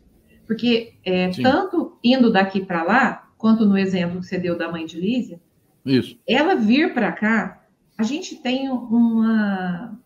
Porque 0.45 0.93
é, 1.03 1.29
tanto 1.29 1.97
indo 2.03 2.31
daqui 2.31 2.63
para 2.63 2.83
lá, 2.83 3.29
quanto 3.37 3.65
no 3.65 3.77
exemplo 3.77 4.19
que 4.19 4.25
você 4.25 4.37
deu 4.37 4.57
da 4.57 4.71
mãe 4.71 4.85
de 4.85 4.99
Lísia, 4.99 5.39
Isso. 5.85 6.17
ela 6.27 6.55
vir 6.55 6.93
para 6.93 7.11
cá, 7.11 7.63
a 7.97 8.03
gente 8.03 8.35
tem 8.35 8.69
uma, 8.69 9.99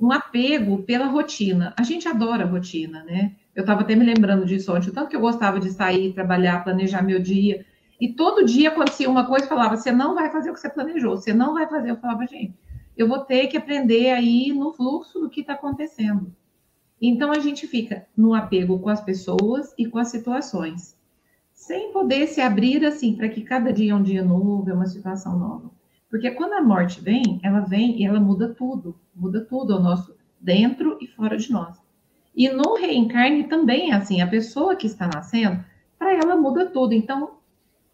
um 0.00 0.12
apego 0.12 0.82
pela 0.82 1.06
rotina. 1.06 1.74
A 1.78 1.82
gente 1.82 2.08
adora 2.08 2.44
a 2.44 2.46
rotina, 2.46 3.02
né? 3.04 3.36
Eu 3.54 3.62
estava 3.62 3.80
até 3.80 3.94
me 3.94 4.04
lembrando 4.04 4.46
disso 4.46 4.74
ontem, 4.74 4.90
o 4.90 4.92
tanto 4.92 5.08
que 5.08 5.16
eu 5.16 5.20
gostava 5.20 5.58
de 5.58 5.70
sair, 5.70 6.12
trabalhar, 6.12 6.64
planejar 6.64 7.02
meu 7.02 7.20
dia. 7.20 7.64
E 8.00 8.12
todo 8.12 8.44
dia 8.44 8.70
acontecia 8.70 9.10
uma 9.10 9.26
coisa, 9.26 9.46
falava, 9.46 9.76
você 9.76 9.92
não 9.92 10.14
vai 10.14 10.30
fazer 10.30 10.50
o 10.50 10.54
que 10.54 10.60
você 10.60 10.70
planejou, 10.70 11.16
você 11.16 11.34
não 11.34 11.52
vai 11.52 11.68
fazer. 11.68 11.90
Eu 11.90 11.96
falava, 11.96 12.26
gente, 12.26 12.54
eu 12.96 13.08
vou 13.08 13.20
ter 13.20 13.48
que 13.48 13.56
aprender 13.56 14.10
aí 14.10 14.52
no 14.52 14.72
fluxo 14.72 15.20
do 15.20 15.28
que 15.28 15.40
está 15.40 15.54
acontecendo. 15.54 16.34
Então 17.00 17.30
a 17.32 17.38
gente 17.38 17.66
fica 17.66 18.06
no 18.16 18.34
apego 18.34 18.78
com 18.78 18.88
as 18.88 19.02
pessoas 19.02 19.74
e 19.76 19.86
com 19.86 19.98
as 19.98 20.08
situações, 20.08 20.96
sem 21.70 21.92
poder 21.92 22.26
se 22.26 22.40
abrir 22.40 22.84
assim 22.84 23.14
para 23.14 23.28
que 23.28 23.42
cada 23.42 23.72
dia 23.72 23.92
é 23.92 23.94
um 23.94 24.02
dia 24.02 24.24
novo, 24.24 24.68
é 24.68 24.74
uma 24.74 24.88
situação 24.88 25.38
nova. 25.38 25.70
Porque 26.10 26.28
quando 26.32 26.54
a 26.54 26.60
morte 26.60 27.00
vem, 27.00 27.38
ela 27.44 27.60
vem 27.60 27.96
e 28.00 28.04
ela 28.04 28.18
muda 28.18 28.48
tudo, 28.48 28.96
muda 29.14 29.40
tudo 29.48 29.74
ao 29.74 29.80
nosso 29.80 30.16
dentro 30.40 30.98
e 31.00 31.06
fora 31.06 31.36
de 31.36 31.52
nós. 31.52 31.80
E 32.34 32.48
no 32.48 32.74
reencarne 32.74 33.44
também 33.44 33.92
é 33.92 33.94
assim, 33.94 34.20
a 34.20 34.26
pessoa 34.26 34.74
que 34.74 34.88
está 34.88 35.08
nascendo, 35.14 35.64
para 35.96 36.12
ela 36.12 36.34
muda 36.34 36.66
tudo. 36.66 36.92
Então, 36.92 37.34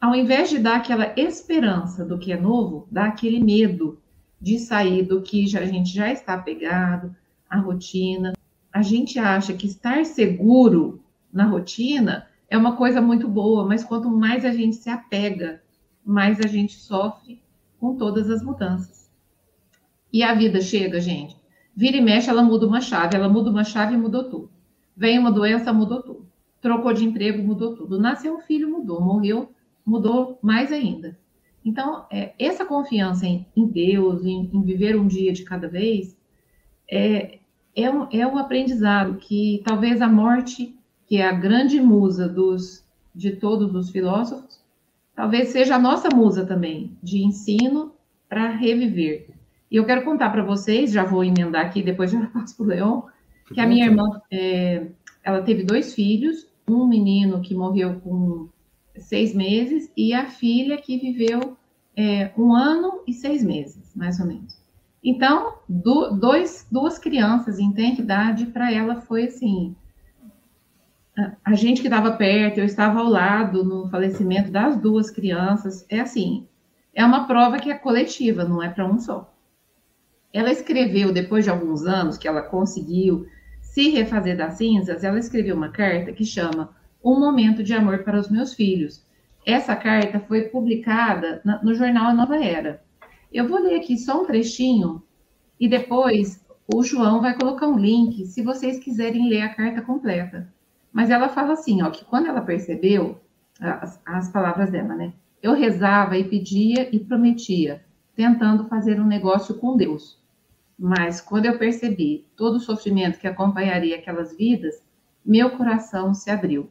ao 0.01 0.15
invés 0.15 0.49
de 0.49 0.59
dar 0.59 0.77
aquela 0.77 1.12
esperança 1.15 2.03
do 2.03 2.19
que 2.19 2.33
é 2.33 2.41
novo, 2.41 2.89
dá 2.91 3.05
aquele 3.05 3.45
medo 3.45 4.01
de 4.41 4.59
sair 4.59 5.03
do 5.03 5.21
que 5.21 5.47
já, 5.47 5.61
a 5.61 5.67
gente 5.67 5.93
já 5.93 6.11
está 6.11 6.33
apegado, 6.33 7.15
a 7.47 7.59
rotina. 7.59 8.33
A 8.73 8.81
gente 8.81 9.19
acha 9.19 9.53
que 9.53 9.67
estar 9.67 10.07
seguro 10.07 10.99
na 11.31 11.45
rotina 11.45 12.27
é 12.49 12.57
uma 12.57 12.77
coisa 12.77 13.01
muito 13.01 13.29
boa, 13.29 13.65
mas 13.65 13.83
quanto 13.83 14.09
mais 14.11 14.45
a 14.45 14.53
gente 14.53 14.77
se 14.77 14.89
apega, 14.89 15.63
mais 16.05 16.41
a 16.41 16.47
gente 16.47 16.75
sofre 16.75 17.43
com 17.79 17.97
todas 17.97 18.31
as 18.31 18.43
mudanças. 18.43 19.11
E 20.13 20.23
a 20.23 20.35
vida 20.35 20.61
chega, 20.61 21.01
gente. 21.01 21.37
Vira 21.75 21.97
e 21.97 22.01
mexe, 22.01 22.31
ela 22.31 22.43
muda 22.43 22.67
uma 22.67 22.81
chave, 22.81 23.17
ela 23.17 23.29
muda 23.29 23.51
uma 23.51 23.65
chave 23.65 23.95
e 23.95 23.99
mudou 23.99 24.25
tudo. 24.25 24.51
Vem 24.97 25.19
uma 25.19 25.31
doença, 25.31 25.73
mudou 25.73 26.03
tudo. 26.03 26.27
Trocou 26.61 26.93
de 26.93 27.05
emprego, 27.05 27.43
mudou 27.43 27.77
tudo. 27.77 27.99
Nasceu 27.99 28.35
um 28.35 28.41
filho, 28.41 28.71
mudou. 28.71 29.01
Morreu, 29.01 29.51
mudou 29.85 30.39
mais 30.41 30.73
ainda. 30.73 31.19
Então, 31.65 32.07
é, 32.11 32.33
essa 32.39 32.65
confiança 32.65 33.27
em, 33.27 33.45
em 33.55 33.67
Deus, 33.67 34.25
em, 34.25 34.49
em, 34.53 34.63
viver 34.63 34.97
um 34.97 35.07
dia 35.07 35.33
de 35.33 35.43
cada 35.43 35.69
vez, 35.69 36.17
é, 36.89 37.41
é, 37.75 37.91
um, 37.91 38.07
é 38.11 38.27
um 38.27 38.39
aprendizado 38.39 39.17
que 39.17 39.63
talvez 39.65 40.01
a 40.01 40.09
morte, 40.09 40.76
que 41.07 41.19
é 41.19 41.29
a 41.29 41.33
grande 41.33 41.81
musa 41.81 42.29
dos, 42.29 42.85
de 43.14 43.33
todos 43.33 43.75
os 43.75 43.90
filósofos, 43.90 44.61
talvez 45.14 45.49
seja 45.49 45.77
a 45.77 45.79
nossa 45.79 46.09
musa 46.14 46.45
também, 46.45 46.97
de 47.03 47.25
ensino 47.25 47.92
para 48.29 48.51
reviver. 48.51 49.29
E 49.71 49.77
eu 49.77 49.85
quero 49.85 50.05
contar 50.05 50.31
para 50.31 50.45
vocês, 50.45 50.92
já 50.92 51.05
vou 51.05 51.25
emendar 51.25 51.64
aqui, 51.64 51.83
depois 51.83 52.11
já 52.11 52.27
passo 52.31 52.57
para 52.57 52.64
o 52.64 52.69
Leon, 52.69 53.03
que 53.53 53.61
a 53.61 53.66
minha 53.66 53.87
irmã, 53.87 54.21
é, 54.31 54.87
ela 55.23 55.42
teve 55.42 55.62
dois 55.62 55.95
filhos, 55.95 56.47
um 56.69 56.87
menino 56.87 57.40
que 57.40 57.55
morreu 57.55 58.01
com 58.01 58.49
seis 58.99 59.35
meses, 59.35 59.90
e 59.97 60.12
a 60.12 60.27
filha 60.27 60.77
que 60.77 60.99
viveu 60.99 61.57
é, 61.97 62.33
um 62.37 62.53
ano 62.53 63.03
e 63.07 63.12
seis 63.12 63.42
meses, 63.42 63.92
mais 63.95 64.19
ou 64.21 64.27
menos. 64.27 64.61
Então, 65.03 65.55
do, 65.69 66.11
dois, 66.11 66.66
duas 66.71 66.99
crianças 66.99 67.61
em 67.61 67.73
tenra 67.73 68.01
idade, 68.01 68.47
para 68.47 68.73
ela 68.73 69.01
foi 69.01 69.27
assim. 69.27 69.77
A, 71.42 71.55
gente 71.55 71.81
que 71.81 71.87
estava 71.87 72.12
perto, 72.12 72.59
eu 72.59 72.64
estava 72.66 73.00
ao 73.00 73.09
lado 73.09 73.64
no 73.64 73.88
falecimento 73.88 74.50
das 74.50 74.76
duas 74.76 75.11
crianças, 75.11 75.87
é 75.88 75.98
assim, 75.98 76.46
é 76.94 77.02
uma 77.02 77.26
prova 77.26 77.59
que 77.59 77.70
é 77.70 77.74
coletiva, 77.74 78.44
não 78.44 78.62
é 78.62 78.68
para 78.68 78.87
um 78.87 78.98
só. 78.98 79.35
Ela 80.31 80.52
escreveu, 80.52 81.14
depois 81.14 81.44
de 81.44 81.50
alguns 81.50 81.87
anos 81.87 82.18
que 82.18 82.29
ela 82.29 82.42
conseguiu 82.42 83.26
se 83.62 83.88
refazer 83.88 84.37
das 84.37 84.55
cinzas, 84.55 85.05
ela 85.05 85.18
escreveu 85.18 85.57
uma 85.57 85.70
carta 85.70 86.12
que 86.12 86.24
chama 86.24 86.76
Um 87.02 87.18
Momento 87.18 87.62
de 87.62 87.72
Amor 87.72 88.05
para 88.05 88.20
os 88.20 88.31
Meus 88.31 88.52
Filhos. 88.52 89.02
Essa 89.46 89.74
carta 89.74 90.20
foi 90.20 90.42
publicada 90.42 91.40
no 91.62 91.74
jornal 91.74 92.09
A 92.09 92.14
Nova 92.14 92.37
Era. 92.37 92.83
Eu 93.33 93.48
vou 93.48 93.62
ler 93.62 93.76
aqui 93.76 93.96
só 93.96 94.22
um 94.22 94.26
trechinho 94.26 95.02
e 95.59 95.66
depois 95.66 96.44
o 96.74 96.83
João 96.83 97.22
vai 97.22 97.38
colocar 97.38 97.68
um 97.68 97.79
link 97.79 98.26
se 98.26 98.42
vocês 98.42 98.79
quiserem 98.79 99.31
ler 99.31 99.42
a 99.42 99.55
carta 99.55 99.81
completa. 99.81 100.55
Mas 100.97 101.11
ela 101.11 101.29
fala 101.29 101.53
assim, 101.53 101.83
ó, 101.83 101.91
que 101.91 102.07
quando 102.07 102.27
ela 102.27 102.41
percebeu 102.41 103.21
as, 103.61 104.01
as 104.07 104.33
palavras 104.33 104.71
dela, 104.71 104.95
né? 104.95 105.13
Eu 105.43 105.53
rezava 105.53 106.17
e 106.17 106.25
pedia 106.25 106.89
e 106.91 106.99
prometia, 106.99 107.85
tentando 108.15 108.67
fazer 108.67 108.99
um 108.99 109.07
negócio 109.07 109.57
com 109.57 109.77
Deus. 109.77 110.19
Mas 110.79 111.21
quando 111.21 111.45
eu 111.45 111.59
percebi 111.59 112.25
todo 112.35 112.55
o 112.55 112.61
sofrimento 112.61 113.19
que 113.19 113.27
acompanharia 113.27 113.97
aquelas 113.97 114.35
vidas, 114.35 114.83
meu 115.23 115.51
coração 115.51 116.15
se 116.15 116.31
abriu. 116.31 116.71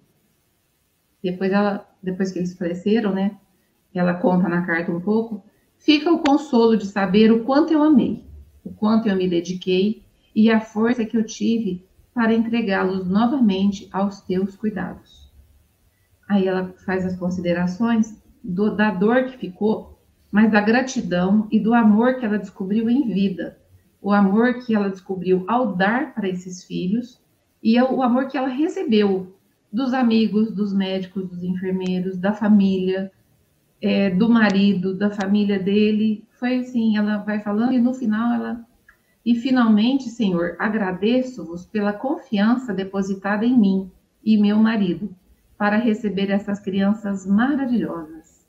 Depois 1.22 1.52
ela, 1.52 1.88
depois 2.02 2.32
que 2.32 2.40
eles 2.40 2.58
faleceram, 2.58 3.14
né? 3.14 3.38
Ela 3.94 4.16
conta 4.16 4.50
na 4.50 4.66
carta 4.66 4.92
um 4.92 5.00
pouco. 5.00 5.44
Fica 5.78 6.12
o 6.12 6.18
consolo 6.18 6.76
de 6.76 6.88
saber 6.88 7.32
o 7.32 7.44
quanto 7.44 7.72
eu 7.72 7.84
amei, 7.84 8.26
o 8.64 8.74
quanto 8.74 9.08
eu 9.08 9.16
me 9.16 9.30
dediquei 9.30 10.04
e 10.34 10.50
a 10.50 10.60
força 10.60 11.06
que 11.06 11.16
eu 11.16 11.24
tive 11.24 11.85
para 12.16 12.34
entregá-los 12.34 13.06
novamente 13.08 13.88
aos 13.92 14.22
teus 14.22 14.56
cuidados. 14.56 15.32
Aí 16.28 16.48
ela 16.48 16.74
faz 16.84 17.06
as 17.06 17.16
considerações 17.16 18.20
do, 18.44 18.76
da 18.76 18.90
dor 18.90 19.26
que 19.26 19.38
ficou, 19.38 20.00
mas 20.32 20.52
da 20.52 20.62
gratidão 20.62 21.48
e 21.52 21.60
do 21.60 21.76
amor 21.76 22.16
que 22.16 22.26
ela 22.26 22.40
descobriu 22.40 22.90
em 22.90 23.14
vida 23.14 23.58
o 24.06 24.12
amor 24.12 24.64
que 24.64 24.76
ela 24.76 24.88
descobriu 24.88 25.44
ao 25.48 25.76
dar 25.76 26.14
para 26.14 26.30
esses 26.30 26.64
filhos 26.64 27.20
e 27.64 27.82
o 27.82 28.04
amor 28.04 28.28
que 28.28 28.38
ela 28.38 28.48
recebeu 28.48 29.36
dos 29.74 29.96
amigos, 29.96 30.52
dos 30.54 30.72
médicos, 30.72 31.28
dos 31.28 31.44
enfermeiros, 31.44 32.16
da 32.16 32.32
família, 32.32 33.12
é, 33.82 34.12
do 34.12 34.30
marido, 34.30 34.94
da 34.94 35.10
família 35.10 35.58
dele. 35.58 36.24
Foi 36.34 36.60
assim, 36.60 36.96
ela 36.96 37.18
vai 37.18 37.40
falando 37.40 37.74
e 37.74 37.82
no 37.82 37.96
final 37.96 38.32
ela. 38.32 38.64
E 39.26 39.34
finalmente, 39.34 40.10
Senhor, 40.10 40.56
agradeço-vos 40.60 41.66
pela 41.66 41.92
confiança 41.92 42.72
depositada 42.72 43.44
em 43.44 43.58
mim 43.58 43.92
e 44.24 44.38
meu 44.38 44.58
marido 44.58 45.16
para 45.58 45.78
receber 45.78 46.30
essas 46.30 46.60
crianças 46.60 47.26
maravilhosas. 47.26 48.46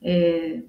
É, 0.00 0.62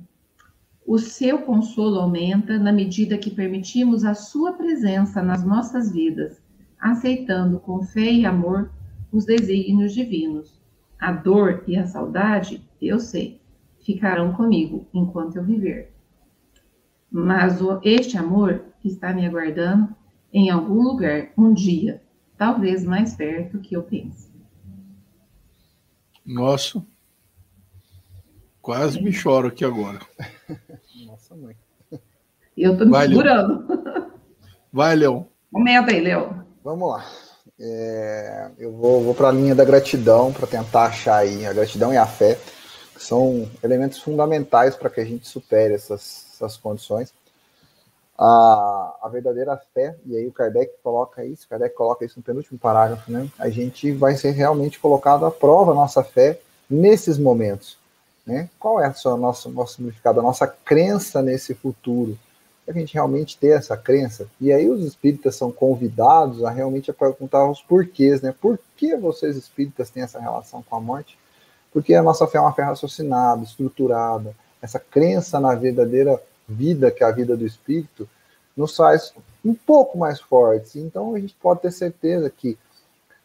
o 0.86 0.98
seu 0.98 1.44
consolo 1.44 2.00
aumenta 2.00 2.58
na 2.58 2.72
medida 2.72 3.20
que 3.20 3.30
permitimos 3.30 4.04
a 4.04 4.16
sua 4.16 4.54
presença 4.54 5.22
nas 5.22 5.44
nossas 5.44 5.92
vidas, 5.92 6.42
aceitando 6.80 7.60
com 7.60 7.84
fé 7.84 8.12
e 8.12 8.26
amor 8.26 8.72
os 9.12 9.26
desígnios 9.26 9.94
divinos. 9.94 10.60
A 11.00 11.12
dor 11.12 11.64
e 11.68 11.78
a 11.78 11.86
saudade, 11.86 12.68
eu 12.82 13.00
sei, 13.00 13.40
ficarão 13.82 14.34
comigo 14.34 14.88
enquanto 14.92 15.36
eu 15.36 15.44
viver. 15.44 15.94
Mas 17.12 17.60
este 17.84 18.18
amor 18.18 18.69
está 18.88 19.14
me 19.14 19.26
aguardando 19.26 19.96
em 20.32 20.50
algum 20.50 20.82
lugar, 20.82 21.30
um 21.38 21.54
dia, 21.54 22.02
talvez 22.38 22.84
mais 22.84 23.16
perto 23.16 23.60
que 23.60 23.76
eu 23.76 23.84
pense. 23.84 24.30
Nossa, 26.26 26.84
quase 28.62 29.02
me 29.02 29.12
choro 29.12 29.48
aqui 29.48 29.66
agora. 29.66 30.00
Nossa, 31.06 31.36
mãe. 31.36 31.56
Eu 32.56 32.78
tô 32.78 32.86
me 32.86 32.92
Vai, 32.92 33.08
segurando. 33.08 33.68
Leon. 33.68 34.10
Vai, 34.72 34.96
Leon. 34.96 35.24
Comenta 35.52 35.92
aí, 35.92 36.02
Leon. 36.02 36.30
Vamos 36.64 36.90
lá. 36.90 37.06
É, 37.60 38.52
eu 38.58 38.72
vou, 38.72 39.04
vou 39.04 39.16
para 39.16 39.30
a 39.30 39.32
linha 39.32 39.56
da 39.56 39.66
gratidão 39.66 40.32
para 40.32 40.48
tentar 40.48 40.84
achar 40.86 41.18
aí 41.18 41.46
a 41.46 41.54
gratidão 41.54 41.94
e 41.94 41.98
a 41.98 42.06
fé, 42.06 42.40
que 42.94 43.04
são 43.04 43.50
elementos 43.64 44.00
fundamentais 44.00 44.76
para 44.76 44.90
que 44.90 45.02
a 45.02 45.06
gente 45.06 45.28
supere 45.28 45.74
essas, 45.74 46.28
essas 46.34 46.56
condições. 46.56 47.14
A, 48.22 48.98
a 49.04 49.08
verdadeira 49.10 49.56
fé, 49.74 49.96
e 50.06 50.18
aí 50.18 50.28
o 50.28 50.32
Kardec 50.32 50.74
coloca 50.84 51.24
isso, 51.24 51.46
o 51.46 51.50
Kardec 51.50 51.74
coloca 51.74 52.04
isso 52.04 52.20
no 52.20 52.24
penúltimo 52.24 52.60
parágrafo, 52.60 53.10
né? 53.10 53.30
A 53.40 53.50
gente 53.50 53.94
vai 53.94 54.18
ser 54.18 54.32
realmente 54.32 54.78
colocado 54.78 55.26
à 55.26 55.32
prova 55.32 55.72
a 55.72 55.76
nossa 55.76 56.04
fé 56.04 56.38
nesses 56.70 57.18
momentos. 57.18 57.78
Né? 58.30 58.48
Qual 58.60 58.80
é 58.80 58.94
sua, 58.94 59.18
nosso, 59.18 59.50
nosso 59.50 59.78
significado, 59.78 60.20
a 60.20 60.24
nossa 60.24 60.46
crença 60.46 61.20
nesse 61.22 61.56
futuro? 61.56 62.16
A 62.68 62.72
gente 62.72 62.94
realmente 62.94 63.36
ter 63.36 63.58
essa 63.58 63.76
crença. 63.76 64.28
E 64.40 64.54
aí 64.54 64.70
os 64.70 64.86
espíritas 64.86 65.36
são 65.36 65.52
convidados 65.52 66.44
a 66.44 66.52
realmente 66.52 66.94
perguntar 66.94 67.50
os 67.50 67.60
porquês, 67.60 68.22
né? 68.22 68.36
Por 68.40 68.60
que 68.78 68.96
vocês 68.96 69.36
espíritas 69.36 69.90
têm 69.90 70.04
essa 70.04 70.20
relação 70.20 70.62
com 70.62 70.76
a 70.76 70.80
morte? 70.80 71.18
Porque 71.74 71.96
a 71.96 72.04
nossa 72.04 72.28
fé 72.28 72.38
é 72.38 72.42
uma 72.42 72.54
fé 72.54 72.62
raciocinada, 72.62 73.44
estruturada. 73.44 74.36
Essa 74.62 74.80
crença 74.80 75.40
na 75.40 75.56
verdadeira 75.56 76.22
vida, 76.50 76.92
que 76.92 77.04
é 77.04 77.08
a 77.08 77.12
vida 77.12 77.38
do 77.38 77.46
espírito, 77.46 78.10
nos 78.58 78.76
faz 78.76 79.14
um 79.46 79.54
pouco 79.54 79.98
mais 79.98 80.20
fortes. 80.20 80.76
Então 80.76 81.16
a 81.16 81.20
gente 81.20 81.36
pode 81.42 81.62
ter 81.62 81.72
certeza 81.72 82.30
que 82.30 82.58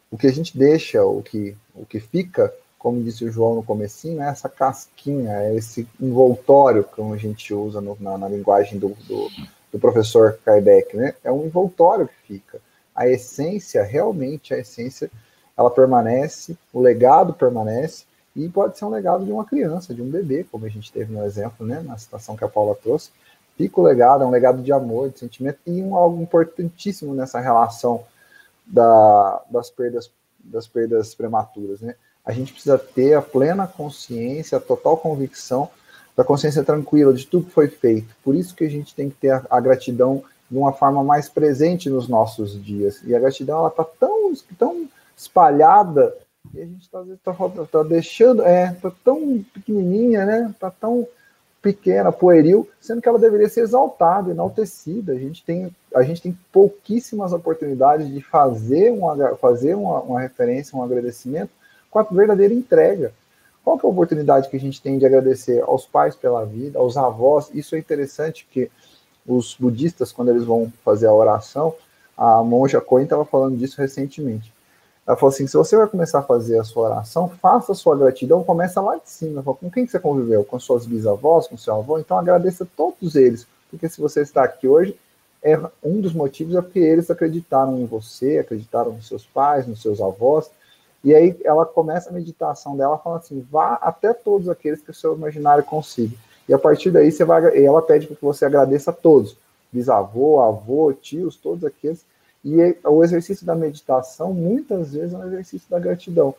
o 0.09 0.17
que 0.17 0.27
a 0.27 0.31
gente 0.31 0.57
deixa, 0.57 1.03
o 1.03 1.21
que, 1.21 1.57
o 1.73 1.85
que 1.85 1.99
fica, 1.99 2.53
como 2.77 3.03
disse 3.03 3.25
o 3.25 3.31
João 3.31 3.55
no 3.55 3.63
comecinho, 3.63 4.21
é 4.21 4.29
essa 4.29 4.47
casquinha, 4.47 5.31
é 5.41 5.55
esse 5.55 5.87
envoltório 5.99 6.83
que 6.83 7.01
a 7.01 7.17
gente 7.17 7.53
usa 7.53 7.81
no, 7.81 7.97
na, 7.99 8.17
na, 8.17 8.29
linguagem 8.29 8.77
do, 8.77 8.89
do, 9.07 9.29
do, 9.71 9.79
professor 9.79 10.39
Kardec, 10.45 10.95
né? 10.95 11.15
É 11.23 11.31
um 11.31 11.45
envoltório 11.45 12.07
que 12.07 12.33
fica. 12.33 12.61
A 12.95 13.09
essência, 13.09 13.83
realmente, 13.83 14.53
a 14.53 14.59
essência, 14.59 15.09
ela 15.57 15.71
permanece, 15.71 16.55
o 16.71 16.79
legado 16.79 17.33
permanece, 17.33 18.05
e 18.35 18.49
pode 18.49 18.77
ser 18.77 18.85
um 18.85 18.89
legado 18.89 19.23
de 19.23 19.31
uma 19.31 19.45
criança, 19.45 19.93
de 19.93 20.01
um 20.01 20.09
bebê, 20.09 20.45
como 20.51 20.65
a 20.65 20.69
gente 20.69 20.91
teve 20.91 21.13
no 21.13 21.23
exemplo, 21.23 21.65
né? 21.65 21.81
Na 21.81 21.97
situação 21.97 22.35
que 22.35 22.43
a 22.43 22.49
Paula 22.49 22.75
trouxe. 22.75 23.11
Fica 23.57 23.79
o 23.79 23.83
legado, 23.83 24.23
é 24.23 24.27
um 24.27 24.31
legado 24.31 24.61
de 24.61 24.71
amor, 24.73 25.09
de 25.09 25.19
sentimento, 25.19 25.59
e 25.65 25.81
um, 25.81 25.95
algo 25.95 26.21
importantíssimo 26.21 27.13
nessa 27.13 27.39
relação 27.39 28.03
da, 28.65 29.41
das 29.49 29.69
perdas 29.69 30.11
das 30.43 30.67
perdas 30.67 31.15
prematuras, 31.15 31.81
né? 31.81 31.95
a 32.25 32.31
gente 32.31 32.51
precisa 32.51 32.77
ter 32.77 33.13
a 33.13 33.21
plena 33.21 33.67
consciência, 33.67 34.57
a 34.57 34.61
total 34.61 34.97
convicção 34.97 35.69
da 36.17 36.23
consciência 36.23 36.63
tranquila 36.63 37.13
de 37.13 37.27
tudo 37.27 37.45
que 37.45 37.51
foi 37.51 37.67
feito. 37.67 38.15
Por 38.23 38.35
isso 38.35 38.55
que 38.55 38.63
a 38.63 38.69
gente 38.69 38.95
tem 38.95 39.09
que 39.09 39.15
ter 39.17 39.29
a, 39.29 39.45
a 39.49 39.59
gratidão 39.59 40.23
de 40.49 40.57
uma 40.57 40.73
forma 40.73 41.03
mais 41.03 41.29
presente 41.29 41.89
nos 41.89 42.07
nossos 42.07 42.61
dias. 42.63 43.01
E 43.03 43.13
a 43.13 43.19
gratidão 43.19 43.59
ela 43.59 43.67
está 43.67 43.83
tão, 43.83 44.33
tão 44.57 44.87
espalhada 45.15 46.15
e 46.53 46.61
a 46.61 46.65
gente 46.65 46.81
está 46.81 47.03
tá, 47.23 47.65
tá 47.71 47.83
deixando, 47.83 48.43
é, 48.43 48.71
tá 48.81 48.91
tão 49.03 49.43
pequenininha, 49.53 50.25
né? 50.25 50.53
Tá 50.59 50.69
tão 50.69 51.07
pequena, 51.61 52.11
pueril, 52.11 52.69
sendo 52.79 53.01
que 53.01 53.09
ela 53.09 53.17
deveria 53.17 53.49
ser 53.49 53.61
exaltada, 53.61 54.29
enaltecida. 54.29 55.13
A 55.13 55.17
gente 55.17 55.43
tem, 55.43 55.75
a 55.95 56.03
gente 56.03 56.21
tem 56.21 56.37
pouquíssimas 56.51 57.33
oportunidades 57.33 58.07
de 58.07 58.21
fazer 58.21 58.91
uma, 58.91 59.35
fazer 59.37 59.73
uma, 59.73 59.99
uma 60.01 60.21
referência, 60.21 60.77
um 60.77 60.83
agradecimento 60.83 61.49
com 61.89 61.97
a 61.97 62.03
verdadeira 62.03 62.53
entrega. 62.53 63.11
Qual 63.63 63.77
é 63.77 63.79
a 63.83 63.89
oportunidade 63.89 64.47
que 64.47 64.55
a 64.55 64.59
gente 64.59 64.79
tem 64.79 64.99
de 64.99 65.07
agradecer 65.07 65.59
aos 65.63 65.87
pais 65.87 66.15
pela 66.15 66.45
vida, 66.45 66.77
aos 66.77 66.97
avós? 66.97 67.49
Isso 67.51 67.75
é 67.75 67.79
interessante 67.79 68.47
que 68.51 68.69
os 69.25 69.55
budistas, 69.59 70.11
quando 70.11 70.29
eles 70.29 70.43
vão 70.43 70.71
fazer 70.83 71.07
a 71.07 71.13
oração, 71.13 71.73
a 72.15 72.43
monja 72.43 72.79
Coen 72.79 73.05
estava 73.05 73.25
falando 73.25 73.57
disso 73.57 73.81
recentemente. 73.81 74.53
Ela 75.05 75.15
falou 75.15 75.33
assim: 75.33 75.45
se 75.45 75.55
você 75.55 75.77
vai 75.77 75.87
começar 75.87 76.19
a 76.19 76.23
fazer 76.23 76.59
a 76.59 76.63
sua 76.63 76.89
oração, 76.89 77.29
faça 77.29 77.73
a 77.73 77.75
sua 77.75 77.95
gratidão, 77.95 78.43
começa 78.43 78.81
lá 78.81 78.95
de 78.95 79.09
cima. 79.09 79.43
Fala, 79.43 79.57
com 79.57 79.69
quem 79.69 79.85
que 79.85 79.91
você 79.91 79.99
conviveu? 79.99 80.43
Com 80.43 80.59
suas 80.59 80.85
bisavós, 80.85 81.47
com 81.47 81.57
seu 81.57 81.75
avô? 81.75 81.99
Então 81.99 82.17
agradeça 82.17 82.67
todos 82.75 83.15
eles, 83.15 83.47
porque 83.69 83.87
se 83.87 84.01
você 84.01 84.21
está 84.21 84.43
aqui 84.43 84.67
hoje, 84.67 84.97
é 85.43 85.59
um 85.83 86.01
dos 86.01 86.13
motivos 86.13 86.55
é 86.55 86.61
porque 86.61 86.79
eles 86.79 87.11
acreditaram 87.11 87.77
em 87.77 87.85
você, 87.85 88.39
acreditaram 88.39 88.93
nos 88.93 89.07
seus 89.07 89.23
pais, 89.25 89.67
nos 89.67 89.81
seus 89.81 90.01
avós. 90.01 90.49
E 91.03 91.13
aí 91.13 91.39
ela 91.45 91.67
começa 91.67 92.09
a 92.09 92.13
meditação 92.13 92.75
dela 92.75 92.97
falando 92.97 93.19
assim: 93.19 93.47
vá 93.51 93.75
até 93.75 94.11
todos 94.11 94.49
aqueles 94.49 94.81
que 94.81 94.89
o 94.89 94.93
seu 94.93 95.15
imaginário 95.15 95.63
consiga. 95.63 96.17
E 96.49 96.53
a 96.53 96.57
partir 96.57 96.89
daí 96.89 97.11
você 97.11 97.23
vai, 97.23 97.63
ela 97.63 97.81
pede 97.81 98.07
que 98.07 98.17
você 98.19 98.45
agradeça 98.45 98.89
a 98.89 98.93
todos, 98.93 99.37
bisavô, 99.71 100.41
avô, 100.41 100.91
tios, 100.93 101.35
todos 101.35 101.63
aqueles 101.63 102.03
e 102.45 102.77
o 102.83 103.03
exercício 103.03 103.43
da 103.43 103.55
meditação, 103.55 104.31
muitas 104.31 104.93
vezes, 104.93 105.15
é 105.15 105.17
um 105.17 105.25
exercício 105.25 105.67
da 105.67 105.79
gratidão. 105.79 106.35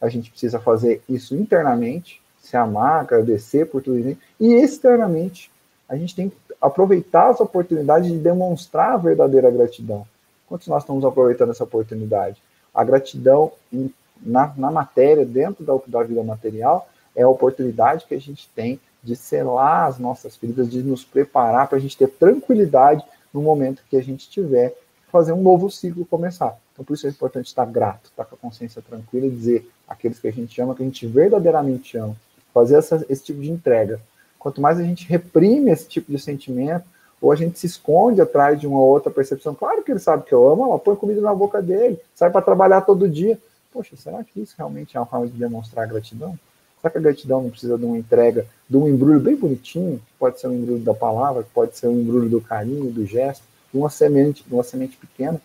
A 0.00 0.08
gente 0.08 0.30
precisa 0.30 0.58
fazer 0.58 1.02
isso 1.06 1.36
internamente, 1.36 2.22
se 2.40 2.56
amar, 2.56 3.00
agradecer 3.02 3.66
por 3.66 3.82
tudo 3.82 3.98
isso, 3.98 4.18
e 4.40 4.54
externamente, 4.54 5.50
a 5.86 5.96
gente 5.96 6.16
tem 6.16 6.30
que 6.30 6.36
aproveitar 6.58 7.28
as 7.28 7.40
oportunidades 7.40 8.10
de 8.10 8.16
demonstrar 8.16 8.94
a 8.94 8.96
verdadeira 8.96 9.50
gratidão. 9.50 10.06
Quantos 10.48 10.66
nós 10.66 10.82
estamos 10.82 11.04
aproveitando 11.04 11.50
essa 11.50 11.64
oportunidade? 11.64 12.42
A 12.74 12.82
gratidão 12.82 13.52
em, 13.70 13.92
na, 14.22 14.52
na 14.56 14.70
matéria, 14.70 15.26
dentro 15.26 15.62
da, 15.62 15.78
da 15.86 16.02
vida 16.02 16.22
material, 16.22 16.88
é 17.14 17.22
a 17.22 17.28
oportunidade 17.28 18.06
que 18.06 18.14
a 18.14 18.20
gente 18.20 18.48
tem 18.54 18.80
de 19.02 19.14
selar 19.14 19.88
as 19.88 19.98
nossas 19.98 20.36
feridas, 20.36 20.70
de 20.70 20.82
nos 20.82 21.04
preparar 21.04 21.68
para 21.68 21.76
a 21.76 21.80
gente 21.80 21.98
ter 21.98 22.08
tranquilidade 22.08 23.04
no 23.32 23.42
momento 23.42 23.82
que 23.90 23.96
a 23.96 24.02
gente 24.02 24.20
estiver 24.20 24.74
fazer 25.10 25.32
um 25.32 25.42
novo 25.42 25.70
ciclo 25.70 26.06
começar. 26.06 26.58
Então, 26.72 26.84
por 26.84 26.94
isso 26.94 27.06
é 27.06 27.10
importante 27.10 27.46
estar 27.46 27.66
grato, 27.66 28.06
estar 28.06 28.24
com 28.24 28.34
a 28.34 28.38
consciência 28.38 28.80
tranquila 28.80 29.26
e 29.26 29.30
dizer 29.30 29.70
aqueles 29.86 30.18
que 30.18 30.28
a 30.28 30.32
gente 30.32 30.60
ama, 30.60 30.74
que 30.74 30.82
a 30.82 30.86
gente 30.86 31.06
verdadeiramente 31.06 31.96
ama, 31.98 32.16
fazer 32.54 32.76
essa, 32.76 33.04
esse 33.08 33.24
tipo 33.24 33.40
de 33.40 33.50
entrega. 33.50 34.00
Quanto 34.38 34.60
mais 34.60 34.78
a 34.78 34.82
gente 34.82 35.06
reprime 35.06 35.70
esse 35.70 35.86
tipo 35.86 36.10
de 36.10 36.18
sentimento, 36.18 36.84
ou 37.20 37.30
a 37.30 37.36
gente 37.36 37.58
se 37.58 37.66
esconde 37.66 38.20
atrás 38.20 38.58
de 38.58 38.66
uma 38.66 38.80
outra 38.80 39.10
percepção, 39.10 39.54
claro 39.54 39.82
que 39.82 39.90
ele 39.90 39.98
sabe 39.98 40.24
que 40.24 40.32
eu 40.32 40.48
amo, 40.48 40.64
ela 40.64 40.78
põe 40.78 40.96
comida 40.96 41.20
na 41.20 41.34
boca 41.34 41.60
dele, 41.60 41.98
sai 42.14 42.30
para 42.30 42.40
trabalhar 42.40 42.80
todo 42.80 43.08
dia. 43.08 43.38
Poxa, 43.70 43.94
será 43.96 44.24
que 44.24 44.40
isso 44.40 44.54
realmente 44.56 44.96
é 44.96 45.00
uma 45.00 45.06
forma 45.06 45.26
de 45.26 45.34
demonstrar 45.34 45.86
gratidão? 45.86 46.38
Será 46.80 46.90
que 46.90 46.96
a 46.98 47.02
gratidão 47.02 47.42
não 47.42 47.50
precisa 47.50 47.76
de 47.76 47.84
uma 47.84 47.98
entrega, 47.98 48.46
de 48.68 48.76
um 48.76 48.88
embrulho 48.88 49.20
bem 49.20 49.36
bonitinho? 49.36 50.00
Pode 50.18 50.40
ser 50.40 50.48
um 50.48 50.54
embrulho 50.54 50.82
da 50.82 50.94
palavra, 50.94 51.46
pode 51.52 51.76
ser 51.76 51.88
um 51.88 52.00
embrulho 52.00 52.30
do 52.30 52.40
carinho, 52.40 52.90
do 52.90 53.04
gesto 53.04 53.49
uma 53.72 53.90
semente, 53.90 54.44
uma 54.50 54.62
semente 54.62 54.96
pequena. 54.96 55.40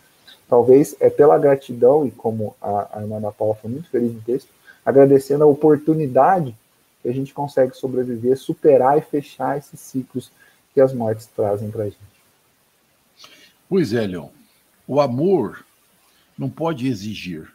Talvez 0.47 0.95
é 0.99 1.09
pela 1.09 1.37
gratidão, 1.37 2.05
e 2.05 2.11
como 2.11 2.55
a, 2.61 2.97
a 2.97 3.01
irmã 3.01 3.19
da 3.19 3.31
Paula 3.31 3.55
foi 3.55 3.69
muito 3.69 3.89
feliz 3.89 4.13
no 4.13 4.21
texto, 4.21 4.49
agradecendo 4.85 5.43
a 5.43 5.47
oportunidade 5.47 6.55
que 7.01 7.09
a 7.09 7.13
gente 7.13 7.33
consegue 7.33 7.75
sobreviver, 7.75 8.37
superar 8.37 8.97
e 8.97 9.01
fechar 9.01 9.57
esses 9.57 9.79
ciclos 9.79 10.31
que 10.73 10.81
as 10.81 10.93
mortes 10.93 11.25
trazem 11.27 11.71
para 11.71 11.83
a 11.83 11.85
gente. 11.85 11.99
Pois 13.67 13.93
é, 13.93 14.05
Leon. 14.05 14.29
O 14.87 14.99
amor 14.99 15.65
não 16.37 16.49
pode 16.49 16.87
exigir. 16.87 17.51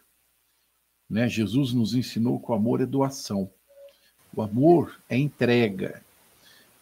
Né? 1.09 1.29
Jesus 1.29 1.73
nos 1.73 1.95
ensinou 1.95 2.41
que 2.41 2.51
o 2.51 2.55
amor 2.55 2.81
é 2.81 2.87
doação. 2.87 3.51
O 4.35 4.43
amor 4.43 5.01
é 5.09 5.17
entrega. 5.17 6.03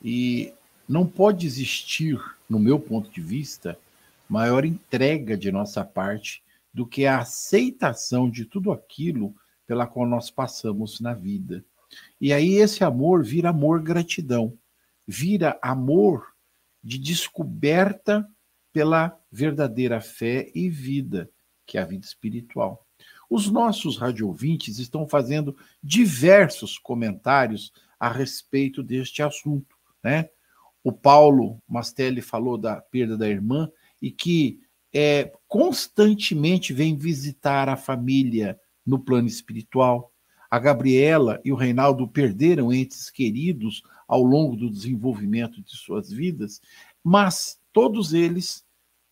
E 0.03 0.53
não 0.89 1.07
pode 1.07 1.47
existir 1.47 2.19
no 2.49 2.59
meu 2.59 2.81
ponto 2.81 3.11
de 3.11 3.21
vista, 3.21 3.79
maior 4.29 4.65
entrega 4.65 5.37
de 5.37 5.53
nossa 5.53 5.85
parte 5.85 6.43
do 6.73 6.87
que 6.87 7.07
a 7.07 7.19
aceitação 7.19 8.31
de 8.31 8.45
tudo 8.45 8.73
aquilo 8.73 9.35
pela 9.67 9.87
qual 9.87 10.07
nós 10.07 10.31
passamos 10.31 11.01
na 11.01 11.13
vida. 11.13 11.65
E 12.21 12.33
aí 12.33 12.55
esse 12.55 12.83
amor 12.83 13.23
vira 13.23 13.51
amor 13.51 13.83
gratidão, 13.83 14.57
vira 15.07 15.59
amor 15.61 16.27
de 16.83 16.99
descoberta 16.99 18.27
pela 18.73 19.19
verdadeira 19.31 20.01
fé 20.01 20.51
e 20.55 20.69
vida, 20.69 21.31
que 21.67 21.77
é 21.77 21.83
a 21.83 21.85
vida 21.85 22.07
espiritual. 22.07 22.87
Os 23.29 23.51
nossos 23.51 23.99
radiovintes 23.99 24.79
estão 24.79 25.07
fazendo 25.07 25.57
diversos 25.83 26.79
comentários 26.79 27.73
a 28.01 28.11
respeito 28.11 28.83
deste 28.83 29.23
assunto, 29.23 29.77
né? 30.03 30.31
O 30.83 30.93
Paulo 30.93 31.61
Mastelli 31.69 32.21
falou 32.21 32.57
da 32.57 32.81
perda 32.81 33.17
da 33.17 33.29
irmã 33.29 33.71
e 34.01 34.11
que 34.11 34.61
é, 34.93 35.33
constantemente 35.47 36.73
vem 36.73 36.97
visitar 36.97 37.69
a 37.69 37.77
família 37.77 38.59
no 38.85 38.99
plano 38.99 39.29
espiritual. 39.29 40.13
A 40.51 40.59
Gabriela 40.59 41.41
e 41.45 41.53
o 41.53 41.57
Reinaldo 41.57 42.09
perderam 42.09 42.73
entes 42.73 43.11
queridos 43.11 43.83
ao 44.07 44.23
longo 44.23 44.57
do 44.57 44.71
desenvolvimento 44.71 45.63
de 45.63 45.77
suas 45.77 46.11
vidas, 46.11 46.61
mas 47.05 47.61
todos 47.73 48.15
eles 48.15 48.65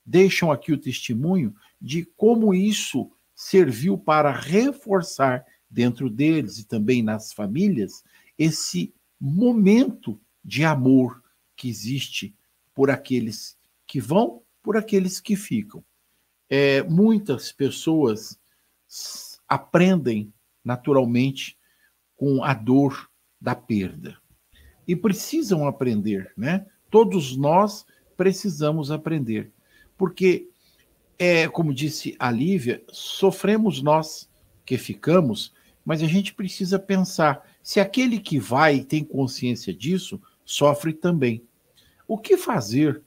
deixam 0.04 0.50
aqui 0.50 0.72
o 0.72 0.78
testemunho 0.78 1.54
de 1.80 2.06
como 2.16 2.54
isso 2.54 3.10
serviu 3.34 3.98
para 3.98 4.30
reforçar 4.30 5.44
dentro 5.68 6.08
deles 6.08 6.58
e 6.58 6.66
também 6.66 7.02
nas 7.02 7.32
famílias 7.34 8.02
esse 8.38 8.94
momento 9.20 10.18
de 10.42 10.64
amor, 10.64 11.22
que 11.56 11.68
existe 11.68 12.34
por 12.74 12.90
aqueles 12.90 13.56
que 13.86 14.00
vão, 14.00 14.42
por 14.62 14.76
aqueles 14.76 15.20
que 15.20 15.36
ficam. 15.36 15.82
É, 16.48 16.82
muitas 16.82 17.50
pessoas 17.50 18.38
aprendem 19.48 20.32
naturalmente 20.64 21.56
com 22.16 22.42
a 22.44 22.54
dor 22.54 23.10
da 23.40 23.54
perda 23.54 24.16
e 24.86 24.94
precisam 24.94 25.66
aprender, 25.66 26.32
né? 26.36 26.66
Todos 26.90 27.36
nós 27.36 27.84
precisamos 28.16 28.90
aprender, 28.90 29.50
porque 29.96 30.48
é 31.18 31.48
como 31.48 31.74
disse 31.74 32.14
a 32.18 32.30
Lívia, 32.30 32.82
sofremos 32.90 33.82
nós 33.82 34.28
que 34.64 34.76
ficamos, 34.76 35.52
mas 35.84 36.02
a 36.02 36.06
gente 36.06 36.34
precisa 36.34 36.78
pensar 36.78 37.42
se 37.62 37.80
aquele 37.80 38.18
que 38.18 38.38
vai 38.38 38.80
tem 38.84 39.04
consciência 39.04 39.72
disso, 39.74 40.20
sofre 40.46 40.94
também. 40.94 41.42
O 42.08 42.16
que 42.16 42.38
fazer, 42.38 43.02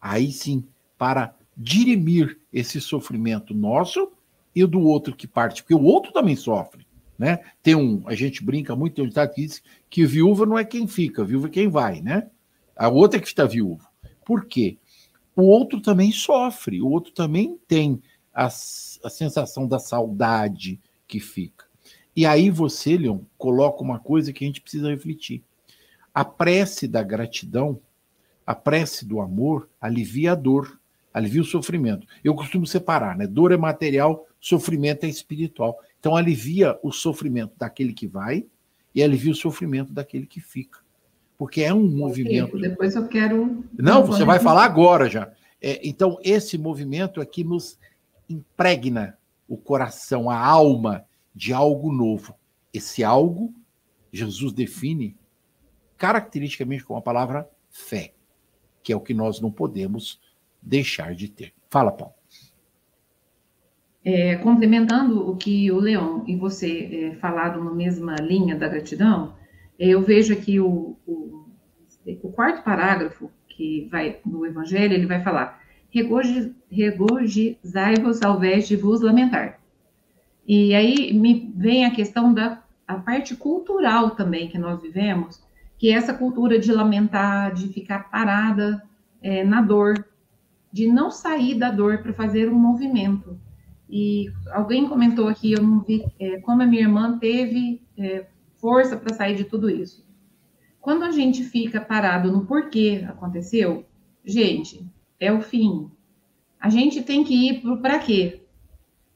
aí 0.00 0.32
sim, 0.32 0.64
para 0.96 1.34
dirimir 1.56 2.38
esse 2.52 2.80
sofrimento 2.80 3.52
nosso 3.52 4.12
e 4.54 4.64
do 4.64 4.80
outro 4.80 5.14
que 5.14 5.26
parte? 5.26 5.62
Porque 5.62 5.74
o 5.74 5.82
outro 5.82 6.12
também 6.12 6.36
sofre. 6.36 6.86
Né? 7.18 7.40
Tem 7.62 7.74
um, 7.74 8.02
a 8.06 8.14
gente 8.14 8.44
brinca 8.44 8.76
muito, 8.76 8.94
tem 8.94 9.04
um 9.04 9.08
ditado 9.08 9.34
que 9.34 9.42
diz 9.42 9.62
que 9.90 10.06
viúva 10.06 10.46
não 10.46 10.58
é 10.58 10.64
quem 10.64 10.86
fica, 10.86 11.24
viúva 11.24 11.48
é 11.48 11.50
quem 11.50 11.68
vai, 11.68 12.02
né? 12.02 12.30
A 12.76 12.88
outra 12.88 13.18
é 13.18 13.22
que 13.22 13.26
está 13.26 13.46
viúvo. 13.46 13.88
Por 14.24 14.44
quê? 14.44 14.76
O 15.34 15.42
outro 15.42 15.80
também 15.80 16.12
sofre, 16.12 16.80
o 16.80 16.88
outro 16.88 17.12
também 17.12 17.58
tem 17.66 18.02
a, 18.34 18.46
a 18.46 19.10
sensação 19.10 19.66
da 19.66 19.78
saudade 19.78 20.78
que 21.08 21.18
fica. 21.18 21.64
E 22.14 22.26
aí 22.26 22.50
você, 22.50 22.98
Leon, 22.98 23.20
coloca 23.38 23.82
uma 23.82 23.98
coisa 23.98 24.32
que 24.32 24.44
a 24.44 24.46
gente 24.46 24.60
precisa 24.60 24.90
refletir. 24.90 25.42
A 26.16 26.24
prece 26.24 26.88
da 26.88 27.02
gratidão, 27.02 27.78
a 28.46 28.54
prece 28.54 29.04
do 29.04 29.20
amor, 29.20 29.68
alivia 29.78 30.32
a 30.32 30.34
dor, 30.34 30.80
alivia 31.12 31.42
o 31.42 31.44
sofrimento. 31.44 32.06
Eu 32.24 32.34
costumo 32.34 32.66
separar, 32.66 33.18
né? 33.18 33.26
Dor 33.26 33.52
é 33.52 33.56
material, 33.58 34.26
sofrimento 34.40 35.04
é 35.04 35.10
espiritual. 35.10 35.78
Então 36.00 36.16
alivia 36.16 36.78
o 36.82 36.90
sofrimento 36.90 37.52
daquele 37.58 37.92
que 37.92 38.06
vai 38.06 38.46
e 38.94 39.02
alivia 39.02 39.32
o 39.32 39.36
sofrimento 39.36 39.92
daquele 39.92 40.26
que 40.26 40.40
fica. 40.40 40.80
Porque 41.36 41.60
é 41.60 41.74
um 41.74 41.86
movimento. 41.86 42.58
Depois 42.58 42.96
eu 42.96 43.06
quero. 43.06 43.62
Não, 43.76 44.02
você 44.02 44.24
vai 44.24 44.40
falar 44.40 44.64
agora 44.64 45.10
já. 45.10 45.30
É, 45.60 45.86
então, 45.86 46.18
esse 46.24 46.56
movimento 46.56 47.20
é 47.20 47.26
que 47.26 47.44
nos 47.44 47.78
impregna 48.26 49.18
o 49.46 49.58
coração, 49.58 50.30
a 50.30 50.38
alma 50.38 51.04
de 51.34 51.52
algo 51.52 51.92
novo. 51.92 52.34
Esse 52.72 53.04
algo, 53.04 53.52
Jesus 54.10 54.54
define 54.54 55.14
caracteristicamente 55.96 56.84
com 56.84 56.96
a 56.96 57.02
palavra 57.02 57.48
fé, 57.70 58.12
que 58.82 58.92
é 58.92 58.96
o 58.96 59.00
que 59.00 59.14
nós 59.14 59.40
não 59.40 59.50
podemos 59.50 60.20
deixar 60.62 61.14
de 61.14 61.28
ter. 61.28 61.52
Fala, 61.70 61.92
Paulo. 61.92 62.14
É, 64.04 64.36
complementando 64.36 65.28
o 65.28 65.36
que 65.36 65.70
o 65.72 65.80
Leon 65.80 66.22
e 66.28 66.36
você 66.36 67.10
é, 67.12 67.16
falaram 67.16 67.64
na 67.64 67.72
mesma 67.72 68.14
linha 68.16 68.54
da 68.54 68.68
gratidão, 68.68 69.34
é, 69.78 69.88
eu 69.88 70.00
vejo 70.00 70.32
aqui 70.32 70.60
o, 70.60 70.96
o, 71.04 71.48
o, 72.22 72.30
quarto 72.30 72.62
parágrafo 72.62 73.30
que 73.48 73.88
vai 73.90 74.20
no 74.24 74.46
Evangelho, 74.46 74.94
ele 74.94 75.06
vai 75.06 75.22
falar: 75.24 75.60
regozijai-vos 76.70 78.22
ao 78.22 78.36
invés 78.36 78.68
de 78.68 78.76
vos 78.76 79.00
lamentar. 79.00 79.60
E 80.46 80.72
aí 80.72 81.12
me 81.12 81.52
vem 81.56 81.84
a 81.84 81.90
questão 81.90 82.32
da 82.32 82.62
a 82.86 82.94
parte 82.94 83.34
cultural 83.34 84.10
também 84.10 84.48
que 84.48 84.56
nós 84.56 84.80
vivemos, 84.80 85.44
que 85.78 85.90
essa 85.90 86.14
cultura 86.14 86.58
de 86.58 86.72
lamentar, 86.72 87.52
de 87.52 87.68
ficar 87.68 88.10
parada 88.10 88.82
é, 89.20 89.44
na 89.44 89.60
dor, 89.60 90.06
de 90.72 90.86
não 90.86 91.10
sair 91.10 91.54
da 91.54 91.70
dor 91.70 91.98
para 91.98 92.12
fazer 92.12 92.50
um 92.50 92.54
movimento. 92.54 93.38
E 93.88 94.32
alguém 94.50 94.88
comentou 94.88 95.28
aqui, 95.28 95.52
eu 95.52 95.62
não 95.62 95.80
vi, 95.80 96.04
é, 96.18 96.40
como 96.40 96.62
a 96.62 96.66
minha 96.66 96.82
irmã 96.82 97.18
teve 97.18 97.82
é, 97.96 98.26
força 98.56 98.96
para 98.96 99.14
sair 99.14 99.36
de 99.36 99.44
tudo 99.44 99.70
isso. 99.70 100.04
Quando 100.80 101.04
a 101.04 101.10
gente 101.10 101.44
fica 101.44 101.80
parado 101.80 102.32
no 102.32 102.46
porquê 102.46 103.04
aconteceu, 103.08 103.84
gente, 104.24 104.86
é 105.18 105.32
o 105.32 105.40
fim. 105.40 105.90
A 106.60 106.68
gente 106.68 107.02
tem 107.02 107.24
que 107.24 107.34
ir 107.34 107.60
para 107.60 107.72
o 107.72 107.80
para 107.80 107.98
quê. 107.98 108.42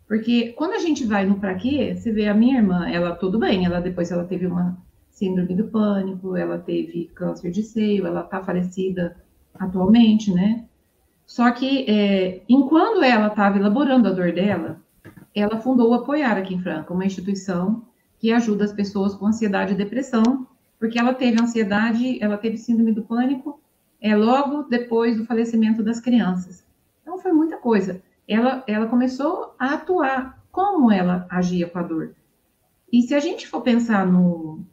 Porque 0.07 0.53
quando 0.55 0.73
a 0.73 0.79
gente 0.79 1.05
vai 1.05 1.25
no 1.25 1.39
para 1.39 1.55
quê, 1.55 1.95
você 1.95 2.11
vê 2.13 2.27
a 2.27 2.35
minha 2.35 2.59
irmã, 2.59 2.89
ela 2.89 3.15
tudo 3.15 3.39
bem, 3.39 3.65
ela 3.65 3.81
depois 3.81 4.11
ela 4.11 4.25
teve 4.25 4.47
uma 4.47 4.77
síndrome 5.21 5.55
do 5.55 5.65
pânico, 5.65 6.35
ela 6.35 6.59
teve 6.59 7.11
câncer 7.15 7.51
de 7.51 7.63
seio, 7.63 8.07
ela 8.07 8.23
está 8.23 8.43
falecida 8.43 9.15
atualmente, 9.55 10.33
né? 10.33 10.65
Só 11.27 11.51
que, 11.51 11.85
é, 11.87 12.43
enquanto 12.49 13.03
ela 13.03 13.27
estava 13.27 13.59
elaborando 13.59 14.09
a 14.09 14.13
dor 14.13 14.33
dela, 14.33 14.81
ela 15.35 15.61
fundou 15.61 15.91
o 15.91 15.95
Apoiar 15.95 16.39
aqui 16.39 16.55
em 16.55 16.63
Franca, 16.63 16.95
uma 16.95 17.05
instituição 17.05 17.85
que 18.19 18.33
ajuda 18.33 18.65
as 18.65 18.73
pessoas 18.73 19.15
com 19.15 19.27
ansiedade 19.27 19.75
e 19.75 19.77
depressão, 19.77 20.47
porque 20.79 20.99
ela 20.99 21.13
teve 21.13 21.41
ansiedade, 21.41 22.19
ela 22.23 22.39
teve 22.39 22.57
síndrome 22.57 22.93
do 22.93 23.03
pânico, 23.03 23.61
é 24.01 24.17
logo 24.17 24.63
depois 24.63 25.19
do 25.19 25.27
falecimento 25.27 25.83
das 25.83 26.01
crianças. 26.01 26.65
Então 27.03 27.19
foi 27.19 27.33
muita 27.33 27.59
coisa. 27.59 28.03
Ela, 28.27 28.65
ela 28.67 28.87
começou 28.87 29.55
a 29.59 29.75
atuar 29.75 30.43
como 30.51 30.91
ela 30.91 31.27
agia 31.29 31.69
com 31.69 31.79
a 31.79 31.83
dor. 31.83 32.15
E 32.91 33.03
se 33.03 33.15
a 33.15 33.21
gente 33.21 33.47
for 33.47 33.61
pensar 33.61 34.07
no, 34.07 34.65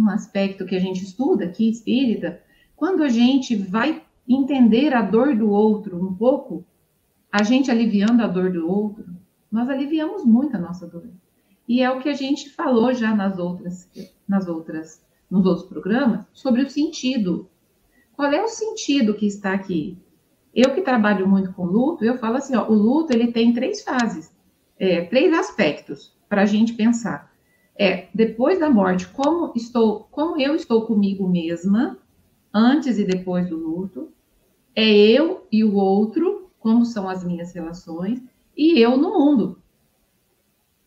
no 0.00 0.10
aspecto 0.10 0.64
que 0.64 0.74
a 0.74 0.80
gente 0.80 1.04
estuda 1.04 1.44
aqui, 1.44 1.68
espírita, 1.68 2.40
quando 2.74 3.02
a 3.02 3.08
gente 3.08 3.54
vai 3.54 4.02
entender 4.26 4.94
a 4.94 5.02
dor 5.02 5.36
do 5.36 5.50
outro 5.50 6.02
um 6.02 6.14
pouco, 6.14 6.64
a 7.30 7.42
gente 7.42 7.70
aliviando 7.70 8.22
a 8.22 8.26
dor 8.26 8.50
do 8.50 8.66
outro, 8.66 9.04
nós 9.52 9.68
aliviamos 9.68 10.24
muito 10.24 10.56
a 10.56 10.58
nossa 10.58 10.86
dor. 10.86 11.06
E 11.68 11.82
é 11.82 11.90
o 11.90 12.00
que 12.00 12.08
a 12.08 12.14
gente 12.14 12.48
falou 12.48 12.94
já 12.94 13.14
nas 13.14 13.38
outras, 13.38 13.90
nas 14.26 14.48
outras, 14.48 15.04
nos 15.30 15.44
outros 15.44 15.68
programas 15.68 16.24
sobre 16.32 16.62
o 16.62 16.70
sentido. 16.70 17.48
Qual 18.14 18.32
é 18.32 18.42
o 18.42 18.48
sentido 18.48 19.14
que 19.14 19.26
está 19.26 19.52
aqui? 19.52 19.98
Eu 20.54 20.74
que 20.74 20.80
trabalho 20.80 21.28
muito 21.28 21.52
com 21.52 21.66
luto, 21.66 22.04
eu 22.04 22.16
falo 22.16 22.36
assim, 22.36 22.56
ó, 22.56 22.66
o 22.66 22.74
luto 22.74 23.12
ele 23.12 23.32
tem 23.32 23.52
três 23.52 23.82
fases, 23.82 24.34
é, 24.78 25.04
três 25.04 25.32
aspectos 25.32 26.16
para 26.28 26.42
a 26.42 26.46
gente 26.46 26.72
pensar. 26.72 27.29
É 27.82 28.08
depois 28.12 28.60
da 28.60 28.68
morte, 28.68 29.08
como 29.08 29.54
estou, 29.56 30.06
como 30.10 30.38
eu 30.38 30.54
estou 30.54 30.84
comigo 30.84 31.26
mesma 31.26 31.96
antes 32.52 32.98
e 32.98 33.06
depois 33.06 33.48
do 33.48 33.56
luto 33.56 34.12
é 34.76 34.86
eu 34.86 35.46
e 35.50 35.64
o 35.64 35.76
outro, 35.76 36.50
como 36.58 36.84
são 36.84 37.08
as 37.08 37.24
minhas 37.24 37.54
relações, 37.54 38.22
e 38.54 38.78
eu 38.78 38.98
no 38.98 39.18
mundo. 39.18 39.62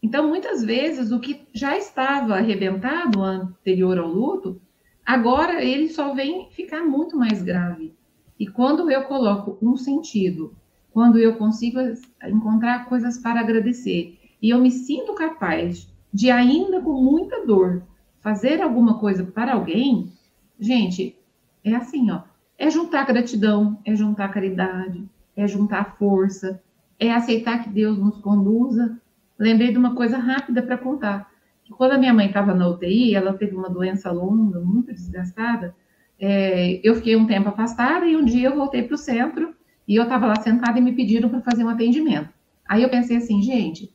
Então, 0.03 0.27
muitas 0.27 0.63
vezes, 0.63 1.11
o 1.11 1.19
que 1.19 1.47
já 1.51 1.75
estava 1.75 2.35
arrebentado 2.35 3.23
anterior 3.23 3.97
ao 3.97 4.07
luto, 4.07 4.61
agora 5.03 5.63
ele 5.63 5.89
só 5.89 6.13
vem 6.13 6.51
ficar 6.51 6.83
muito 6.83 7.17
mais 7.17 7.41
grave. 7.41 7.91
E 8.39 8.45
quando 8.45 8.91
eu 8.91 9.05
coloco 9.05 9.57
um 9.59 9.75
sentido, 9.75 10.55
quando 10.91 11.17
eu 11.17 11.37
consigo 11.37 11.79
encontrar 12.23 12.85
coisas 12.85 13.17
para 13.17 13.39
agradecer, 13.39 14.19
e 14.39 14.51
eu 14.51 14.59
me 14.59 14.69
sinto 14.69 15.15
capaz 15.15 15.91
de, 16.13 16.29
ainda 16.29 16.81
com 16.81 16.93
muita 16.93 17.45
dor, 17.45 17.83
fazer 18.21 18.61
alguma 18.61 18.99
coisa 18.99 19.23
para 19.23 19.53
alguém, 19.53 20.11
gente, 20.59 21.17
é 21.63 21.75
assim, 21.75 22.11
ó 22.11 22.21
é 22.57 22.69
juntar 22.69 23.05
gratidão, 23.05 23.77
é 23.85 23.95
juntar 23.95 24.29
caridade, 24.29 25.03
é 25.35 25.47
juntar 25.47 25.97
força, 25.97 26.61
é 26.99 27.11
aceitar 27.11 27.63
que 27.63 27.69
Deus 27.69 27.97
nos 27.97 28.17
conduza. 28.19 28.99
Lembrei 29.37 29.71
de 29.71 29.77
uma 29.77 29.95
coisa 29.95 30.17
rápida 30.17 30.61
para 30.61 30.77
contar. 30.77 31.29
Quando 31.77 31.93
a 31.93 31.97
minha 31.97 32.13
mãe 32.13 32.27
estava 32.27 32.53
na 32.53 32.67
UTI, 32.67 33.15
ela 33.15 33.33
teve 33.33 33.55
uma 33.55 33.69
doença 33.69 34.11
longa, 34.11 34.59
muito 34.59 34.93
desgastada. 34.93 35.75
É, 36.19 36.79
eu 36.83 36.95
fiquei 36.95 37.15
um 37.15 37.25
tempo 37.25 37.49
afastada 37.49 38.05
e 38.05 38.15
um 38.15 38.23
dia 38.23 38.47
eu 38.47 38.55
voltei 38.55 38.83
para 38.83 38.95
o 38.95 38.97
centro 38.97 39.53
e 39.87 39.95
eu 39.95 40.03
estava 40.03 40.27
lá 40.27 40.35
sentada 40.35 40.77
e 40.77 40.81
me 40.81 40.93
pediram 40.93 41.29
para 41.29 41.41
fazer 41.41 41.63
um 41.63 41.69
atendimento. 41.69 42.29
Aí 42.65 42.83
eu 42.83 42.89
pensei 42.89 43.17
assim, 43.17 43.41
gente, 43.41 43.93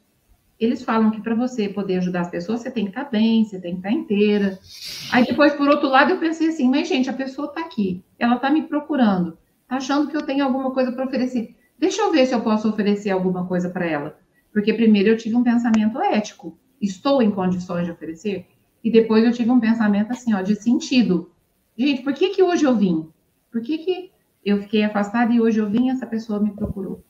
eles 0.59 0.83
falam 0.83 1.11
que 1.11 1.21
para 1.21 1.35
você 1.35 1.69
poder 1.69 1.99
ajudar 1.99 2.23
as 2.23 2.31
pessoas, 2.31 2.61
você 2.61 2.71
tem 2.71 2.85
que 2.85 2.91
estar 2.91 3.05
tá 3.05 3.11
bem, 3.11 3.45
você 3.45 3.61
tem 3.61 3.73
que 3.73 3.79
estar 3.79 3.91
tá 3.91 3.95
inteira. 3.95 4.59
Aí 5.13 5.25
depois, 5.25 5.55
por 5.55 5.69
outro 5.69 5.89
lado, 5.89 6.11
eu 6.11 6.19
pensei 6.19 6.49
assim, 6.49 6.69
mas 6.69 6.89
gente, 6.89 7.09
a 7.09 7.13
pessoa 7.13 7.49
está 7.49 7.61
aqui, 7.61 8.03
ela 8.19 8.37
está 8.37 8.51
me 8.51 8.63
procurando, 8.63 9.39
está 9.63 9.77
achando 9.77 10.09
que 10.09 10.17
eu 10.17 10.23
tenho 10.23 10.45
alguma 10.45 10.73
coisa 10.73 10.91
para 10.91 11.05
oferecer. 11.05 11.55
Deixa 11.79 12.03
eu 12.03 12.11
ver 12.11 12.27
se 12.27 12.35
eu 12.35 12.41
posso 12.41 12.69
oferecer 12.69 13.11
alguma 13.11 13.47
coisa 13.47 13.71
para 13.71 13.87
ela. 13.87 14.19
Porque 14.53 14.75
primeiro 14.75 15.11
eu 15.11 15.17
tive 15.17 15.37
um 15.37 15.45
pensamento 15.45 16.01
ético, 16.03 16.59
estou 16.81 17.23
em 17.23 17.31
condições 17.31 17.85
de 17.85 17.93
oferecer, 17.93 18.47
e 18.83 18.91
depois 18.91 19.25
eu 19.25 19.33
tive 19.33 19.51
um 19.51 19.61
pensamento 19.61 20.11
assim, 20.11 20.35
ó, 20.35 20.43
de 20.43 20.57
sentido. 20.57 21.31
Gente, 21.77 22.03
por 22.03 22.13
que 22.13 22.31
que 22.31 22.43
hoje 22.43 22.65
eu 22.65 22.75
vim? 22.75 23.09
Por 23.51 23.61
que 23.61 23.79
que 23.79 24.11
eu 24.45 24.63
fiquei 24.63 24.83
afastada 24.83 25.33
e 25.33 25.41
hoje 25.41 25.61
eu 25.61 25.69
vim 25.69 25.87
e 25.87 25.91
essa 25.91 26.07
pessoa 26.07 26.41
me 26.41 26.51
procurou? 26.51 27.05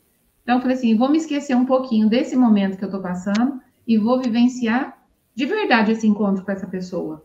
Então, 0.48 0.56
eu 0.56 0.62
falei 0.62 0.78
assim: 0.78 0.96
vou 0.96 1.10
me 1.10 1.18
esquecer 1.18 1.54
um 1.54 1.66
pouquinho 1.66 2.08
desse 2.08 2.34
momento 2.34 2.78
que 2.78 2.82
eu 2.82 2.88
estou 2.88 3.02
passando 3.02 3.60
e 3.86 3.98
vou 3.98 4.18
vivenciar 4.18 4.96
de 5.34 5.44
verdade 5.44 5.92
esse 5.92 6.06
encontro 6.06 6.42
com 6.42 6.50
essa 6.50 6.66
pessoa. 6.66 7.22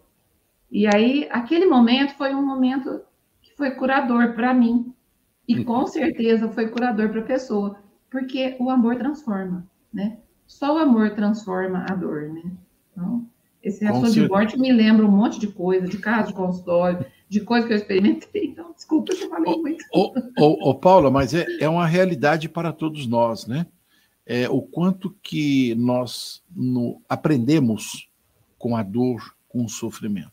E 0.69 0.85
aí, 0.93 1.29
aquele 1.31 1.65
momento 1.65 2.15
foi 2.15 2.35
um 2.35 2.45
momento 2.45 2.99
que 3.41 3.55
foi 3.55 3.71
curador 3.71 4.33
para 4.33 4.53
mim. 4.53 4.93
E 5.47 5.55
uhum. 5.55 5.63
com 5.63 5.87
certeza 5.87 6.49
foi 6.49 6.67
curador 6.67 7.07
para 7.11 7.21
a 7.21 7.25
pessoa, 7.25 7.77
porque 8.11 8.57
o 8.59 8.69
amor 8.69 8.97
transforma, 8.97 9.65
né? 9.93 10.17
Só 10.45 10.75
o 10.75 10.77
amor 10.77 11.11
transforma 11.11 11.85
a 11.89 11.95
dor, 11.95 12.23
né? 12.23 12.51
Então, 12.91 13.25
esse 13.63 13.85
assunto 13.85 14.11
de 14.11 14.27
morte 14.27 14.59
me 14.59 14.73
lembra 14.73 15.05
um 15.05 15.11
monte 15.11 15.39
de 15.39 15.47
coisa, 15.47 15.87
de 15.87 15.97
caso 15.97 16.27
de 16.27 16.33
consultório, 16.33 17.05
de 17.33 17.41
coisa 17.41 17.65
que 17.65 17.73
eu 17.73 17.77
experimentei. 17.77 18.45
Então, 18.45 18.71
desculpa 18.73 19.13
se 19.15 19.23
eu 19.23 19.29
falei 19.29 19.57
muito. 19.57 19.83
Ô, 19.91 20.13
ô, 20.37 20.69
ô, 20.69 20.75
Paula, 20.75 21.09
mas 21.09 21.33
é, 21.33 21.45
é 21.59 21.67
uma 21.67 21.87
realidade 21.87 22.47
para 22.47 22.71
todos 22.71 23.07
nós, 23.07 23.47
né? 23.47 23.65
É, 24.23 24.47
o 24.47 24.61
quanto 24.61 25.09
que 25.21 25.73
nós 25.75 26.43
no, 26.55 27.01
aprendemos 27.09 28.07
com 28.57 28.77
a 28.77 28.83
dor, 28.83 29.35
com 29.49 29.65
o 29.65 29.69
sofrimento. 29.69 30.31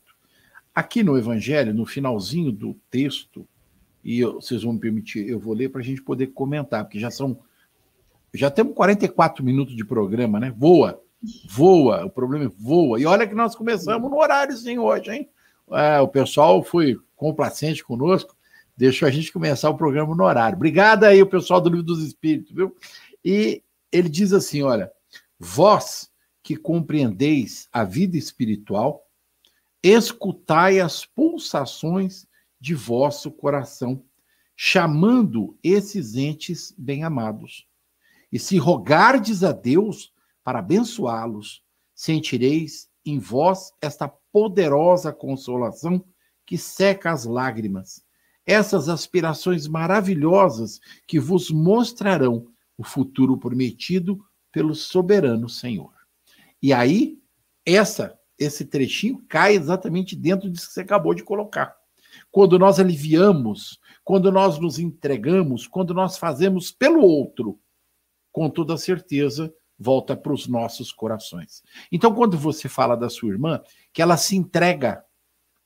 Aqui 0.73 1.03
no 1.03 1.17
Evangelho, 1.17 1.73
no 1.73 1.85
finalzinho 1.85 2.51
do 2.51 2.75
texto, 2.89 3.45
e 4.03 4.19
eu, 4.19 4.35
vocês 4.35 4.63
vão 4.63 4.73
me 4.73 4.79
permitir, 4.79 5.27
eu 5.27 5.39
vou 5.39 5.53
ler 5.53 5.69
para 5.69 5.81
a 5.81 5.83
gente 5.83 6.01
poder 6.03 6.27
comentar, 6.27 6.85
porque 6.85 6.99
já 6.99 7.09
são. 7.09 7.37
Já 8.33 8.49
temos 8.49 8.75
44 8.75 9.43
minutos 9.43 9.75
de 9.75 9.83
programa, 9.83 10.39
né? 10.39 10.53
Voa, 10.55 11.01
voa, 11.49 12.05
o 12.05 12.09
problema 12.09 12.45
é 12.45 12.47
voa. 12.47 13.01
E 13.01 13.05
olha 13.05 13.27
que 13.27 13.35
nós 13.35 13.55
começamos 13.55 14.09
no 14.09 14.17
horário 14.17 14.55
sim 14.55 14.77
hoje, 14.77 15.11
hein? 15.11 15.29
É, 15.73 15.99
o 15.99 16.07
pessoal 16.07 16.63
foi 16.63 16.97
complacente 17.15 17.83
conosco, 17.83 18.35
deixou 18.75 19.07
a 19.07 19.11
gente 19.11 19.31
começar 19.31 19.69
o 19.69 19.77
programa 19.77 20.15
no 20.15 20.23
horário. 20.23 20.55
Obrigado 20.55 21.03
aí, 21.03 21.21
o 21.21 21.27
pessoal 21.27 21.61
do 21.61 21.69
Livro 21.69 21.85
dos 21.85 22.03
Espíritos, 22.03 22.51
viu? 22.53 22.75
E 23.23 23.63
ele 23.91 24.09
diz 24.09 24.33
assim: 24.33 24.63
olha, 24.63 24.91
vós 25.39 26.11
que 26.43 26.55
compreendeis 26.55 27.67
a 27.71 27.83
vida 27.83 28.17
espiritual, 28.17 29.07
escutai 29.83 30.79
as 30.79 31.05
pulsações 31.05 32.25
de 32.59 32.73
vosso 32.73 33.31
coração, 33.31 34.03
chamando 34.55 35.57
esses 35.63 36.15
entes 36.15 36.73
bem-amados. 36.77 37.67
E 38.31 38.39
se 38.39 38.57
rogardes 38.57 39.43
a 39.43 39.51
Deus 39.51 40.13
para 40.43 40.59
abençoá-los, 40.59 41.63
sentireis 41.93 42.89
em 43.05 43.19
vós 43.19 43.71
esta 43.81 44.11
poderosa 44.31 45.11
consolação 45.11 46.03
que 46.45 46.57
seca 46.57 47.11
as 47.11 47.25
lágrimas. 47.25 48.03
Essas 48.45 48.89
aspirações 48.89 49.67
maravilhosas 49.67 50.79
que 51.07 51.19
vos 51.19 51.51
mostrarão 51.51 52.47
o 52.77 52.83
futuro 52.83 53.37
prometido 53.37 54.19
pelo 54.51 54.73
soberano 54.73 55.47
Senhor. 55.47 55.93
E 56.61 56.73
aí, 56.73 57.19
essa 57.65 58.17
esse 58.41 58.65
trechinho 58.65 59.23
cai 59.29 59.55
exatamente 59.55 60.15
dentro 60.15 60.49
disso 60.49 60.67
que 60.67 60.73
você 60.73 60.81
acabou 60.81 61.13
de 61.13 61.23
colocar. 61.23 61.75
Quando 62.31 62.57
nós 62.57 62.79
aliviamos, 62.79 63.79
quando 64.03 64.31
nós 64.31 64.57
nos 64.57 64.79
entregamos, 64.79 65.67
quando 65.67 65.93
nós 65.93 66.17
fazemos 66.17 66.71
pelo 66.71 67.01
outro, 67.01 67.59
com 68.31 68.49
toda 68.49 68.77
certeza 68.77 69.53
volta 69.81 70.15
para 70.15 70.31
os 70.31 70.47
nossos 70.47 70.91
corações. 70.91 71.63
Então, 71.91 72.13
quando 72.13 72.37
você 72.37 72.69
fala 72.69 72.95
da 72.95 73.09
sua 73.09 73.29
irmã, 73.29 73.61
que 73.91 74.01
ela 74.01 74.15
se 74.15 74.35
entrega 74.35 75.03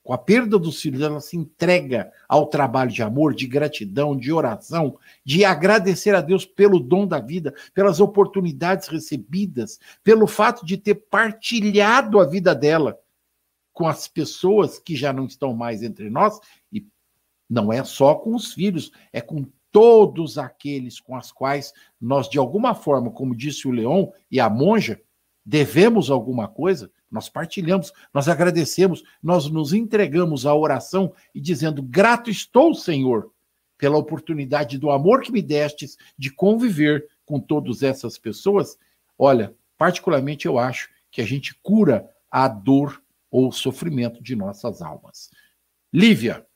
com 0.02 0.14
a 0.14 0.18
perda 0.20 0.60
dos 0.60 0.80
filhos, 0.80 1.02
ela 1.02 1.20
se 1.20 1.36
entrega 1.36 2.12
ao 2.30 2.46
trabalho 2.46 2.92
de 2.92 3.02
amor, 3.02 3.34
de 3.34 3.48
gratidão, 3.48 4.16
de 4.16 4.32
oração, 4.32 4.98
de 5.26 5.44
agradecer 5.44 6.14
a 6.14 6.22
Deus 6.22 6.46
pelo 6.46 6.80
dom 6.80 7.08
da 7.08 7.20
vida, 7.20 7.54
pelas 7.74 8.00
oportunidades 8.00 8.88
recebidas, 8.88 9.80
pelo 10.04 10.28
fato 10.28 10.64
de 10.64 10.78
ter 10.78 10.96
partilhado 10.96 12.20
a 12.20 12.26
vida 12.26 12.54
dela 12.54 13.00
com 13.74 13.88
as 13.88 14.08
pessoas 14.08 14.80
que 14.80 14.96
já 14.96 15.12
não 15.12 15.26
estão 15.26 15.54
mais 15.54 15.82
entre 15.82 16.10
nós, 16.10 16.40
e 16.72 16.88
não 17.50 17.74
é 17.74 17.84
só 17.84 18.16
com 18.16 18.36
os 18.36 18.54
filhos, 18.54 18.92
é 19.12 19.20
com 19.20 19.46
todos 19.76 20.38
aqueles 20.38 21.02
com 21.02 21.18
as 21.18 21.34
quais 21.34 21.74
nós, 22.00 22.30
de 22.30 22.38
alguma 22.40 22.74
forma, 22.74 23.12
como 23.12 23.36
disse 23.36 23.68
o 23.68 23.72
Leão 23.72 24.14
e 24.32 24.40
a 24.40 24.50
monja, 24.50 25.02
devemos 25.46 26.10
alguma 26.10 26.48
coisa, 26.48 26.90
nós 27.12 27.28
partilhamos, 27.28 27.92
nós 28.14 28.30
agradecemos, 28.30 29.04
nós 29.22 29.50
nos 29.50 29.74
entregamos 29.74 30.46
à 30.46 30.56
oração 30.56 31.14
e 31.34 31.42
dizendo: 31.42 31.84
grato 31.84 32.30
estou, 32.30 32.74
Senhor, 32.74 33.34
pela 33.78 33.98
oportunidade 33.98 34.78
do 34.78 34.90
amor 34.90 35.20
que 35.20 35.30
me 35.30 35.42
destes 35.42 35.98
de 36.18 36.32
conviver 36.32 37.06
com 37.26 37.38
todas 37.38 37.84
essas 37.84 38.18
pessoas. 38.18 38.78
Olha, 39.20 39.54
particularmente 39.78 40.46
eu 40.46 40.58
acho 40.58 40.90
que 41.12 41.20
a 41.20 41.26
gente 41.26 41.54
cura 41.62 42.10
a 42.32 42.48
dor 42.48 43.04
ou 43.30 43.50
o 43.50 43.52
sofrimento 43.52 44.24
de 44.24 44.38
nossas 44.38 44.82
almas. 44.82 45.30
Lívia. 45.92 46.48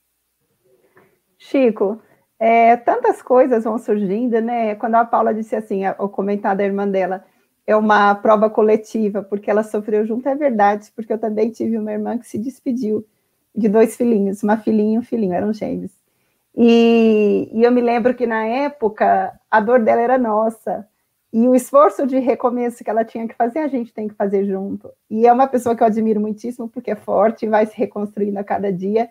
Chico, 1.37 2.01
é, 2.39 2.77
tantas 2.77 3.21
coisas 3.21 3.65
vão 3.65 3.77
surgindo, 3.77 4.39
né? 4.39 4.73
Quando 4.75 4.95
a 4.95 5.05
Paula 5.05 5.33
disse 5.33 5.55
assim, 5.55 5.81
o 5.99 6.07
comentário 6.07 6.59
da 6.59 6.63
irmã 6.63 6.87
dela, 6.87 7.25
é 7.67 7.75
uma 7.75 8.15
prova 8.15 8.49
coletiva, 8.49 9.21
porque 9.21 9.51
ela 9.51 9.61
sofreu 9.61 10.05
junto, 10.05 10.27
é 10.27 10.35
verdade, 10.35 10.91
porque 10.95 11.13
eu 11.13 11.19
também 11.19 11.51
tive 11.51 11.77
uma 11.77 11.91
irmã 11.91 12.17
que 12.17 12.25
se 12.27 12.37
despediu 12.37 13.05
de 13.53 13.67
dois 13.67 13.95
filhinhos, 13.95 14.41
uma 14.41 14.57
filhinha 14.57 14.95
e 14.95 14.99
um 14.99 15.03
filhinho, 15.03 15.33
eram 15.33 15.53
gêmeos. 15.53 15.91
E, 16.55 17.49
e 17.53 17.63
eu 17.63 17.71
me 17.71 17.81
lembro 17.81 18.15
que 18.15 18.25
na 18.25 18.45
época 18.45 19.37
a 19.51 19.59
dor 19.59 19.79
dela 19.81 20.01
era 20.01 20.17
nossa, 20.17 20.87
e 21.31 21.47
o 21.47 21.53
esforço 21.53 22.07
de 22.07 22.17
recomeço 22.17 22.83
que 22.83 22.89
ela 22.89 23.05
tinha 23.05 23.27
que 23.27 23.35
fazer, 23.35 23.59
a 23.59 23.67
gente 23.67 23.93
tem 23.93 24.07
que 24.07 24.15
fazer 24.15 24.45
junto. 24.45 24.89
E 25.09 25.27
é 25.27 25.31
uma 25.31 25.45
pessoa 25.45 25.75
que 25.75 25.83
eu 25.83 25.87
admiro 25.87 26.19
muitíssimo, 26.19 26.67
porque 26.67 26.91
é 26.91 26.95
forte, 26.95 27.47
vai 27.47 27.67
se 27.67 27.77
reconstruindo 27.77 28.39
a 28.39 28.43
cada 28.43 28.73
dia, 28.73 29.09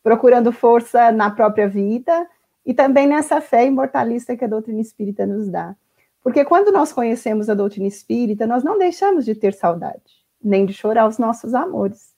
procurando 0.00 0.52
força 0.52 1.10
na 1.10 1.28
própria 1.28 1.68
vida 1.68 2.28
e 2.66 2.74
também 2.74 3.06
nessa 3.06 3.40
fé 3.40 3.64
imortalista 3.64 4.36
que 4.36 4.44
a 4.44 4.48
doutrina 4.48 4.80
espírita 4.80 5.24
nos 5.24 5.48
dá. 5.48 5.76
Porque 6.20 6.44
quando 6.44 6.72
nós 6.72 6.92
conhecemos 6.92 7.48
a 7.48 7.54
doutrina 7.54 7.86
espírita, 7.86 8.44
nós 8.46 8.64
não 8.64 8.76
deixamos 8.76 9.24
de 9.24 9.36
ter 9.36 9.54
saudade, 9.54 10.26
nem 10.42 10.66
de 10.66 10.72
chorar 10.72 11.06
os 11.06 11.18
nossos 11.18 11.54
amores. 11.54 12.12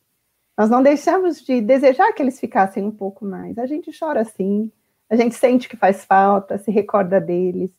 Nós 0.56 0.70
não 0.70 0.82
deixamos 0.82 1.42
de 1.44 1.60
desejar 1.60 2.12
que 2.14 2.22
eles 2.22 2.40
ficassem 2.40 2.82
um 2.82 2.90
pouco 2.90 3.26
mais. 3.26 3.58
A 3.58 3.66
gente 3.66 3.96
chora 3.96 4.24
sim, 4.24 4.72
a 5.10 5.14
gente 5.14 5.34
sente 5.34 5.68
que 5.68 5.76
faz 5.76 6.06
falta, 6.06 6.56
se 6.56 6.70
recorda 6.70 7.20
deles. 7.20 7.70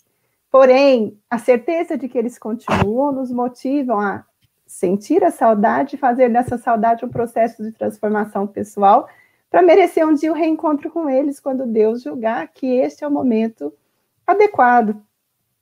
Porém, 0.51 1.19
a 1.29 1.39
certeza 1.39 1.97
de 1.97 2.07
que 2.07 2.17
eles 2.17 2.37
continuam 2.37 3.11
nos 3.11 3.31
motivam 3.31 3.99
a 3.99 4.23
sentir 4.67 5.23
a 5.23 5.31
saudade 5.31 5.95
e 5.95 5.99
fazer 5.99 6.29
dessa 6.29 6.57
saudade 6.57 7.03
um 7.03 7.09
processo 7.09 7.63
de 7.63 7.71
transformação 7.71 8.45
pessoal 8.45 9.09
para 9.49 9.61
merecer 9.61 10.07
um 10.07 10.13
dia 10.13 10.31
o 10.31 10.35
reencontro 10.35 10.89
com 10.91 11.09
eles 11.09 11.39
quando 11.39 11.65
Deus 11.65 12.03
julgar 12.03 12.47
que 12.49 12.67
este 12.67 13.03
é 13.03 13.07
o 13.07 13.11
momento 13.11 13.73
adequado 14.25 15.01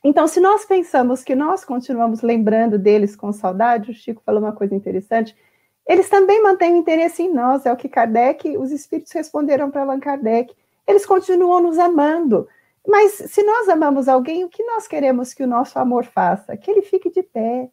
então, 0.04 0.26
se 0.26 0.40
nós 0.40 0.64
pensamos 0.64 1.22
que 1.22 1.36
nós 1.36 1.66
continuamos 1.66 2.22
lembrando 2.22 2.78
deles 2.78 3.14
com 3.14 3.34
saudade, 3.34 3.92
o 3.92 3.94
Chico 3.94 4.22
falou 4.26 4.42
uma 4.42 4.54
coisa 4.54 4.74
interessante, 4.74 5.36
eles 5.86 6.10
também 6.10 6.42
mantêm 6.42 6.74
o 6.74 6.78
interesse 6.78 7.24
em 7.24 7.34
nós, 7.34 7.66
é 7.66 7.74
o 7.74 7.76
que 7.76 7.90
Kardec, 7.90 8.58
os 8.58 8.72
espíritos 8.72 9.12
responderam 9.12 9.70
para 9.70 9.82
Allan 9.82 10.00
Kardec. 10.00 10.56
Eles 10.88 11.06
continuam 11.06 11.62
nos 11.62 11.78
amando. 11.78 12.48
Mas 12.88 13.14
se 13.14 13.44
nós 13.44 13.68
amamos 13.68 14.08
alguém, 14.08 14.46
o 14.46 14.50
que 14.50 14.64
nós 14.64 14.88
queremos 14.88 15.34
que 15.34 15.44
o 15.44 15.48
nosso 15.48 15.78
amor 15.78 16.06
faça? 16.06 16.56
Que 16.56 16.72
ele 16.72 16.82
fique 16.82 17.10
de 17.10 17.22
pé, 17.22 17.70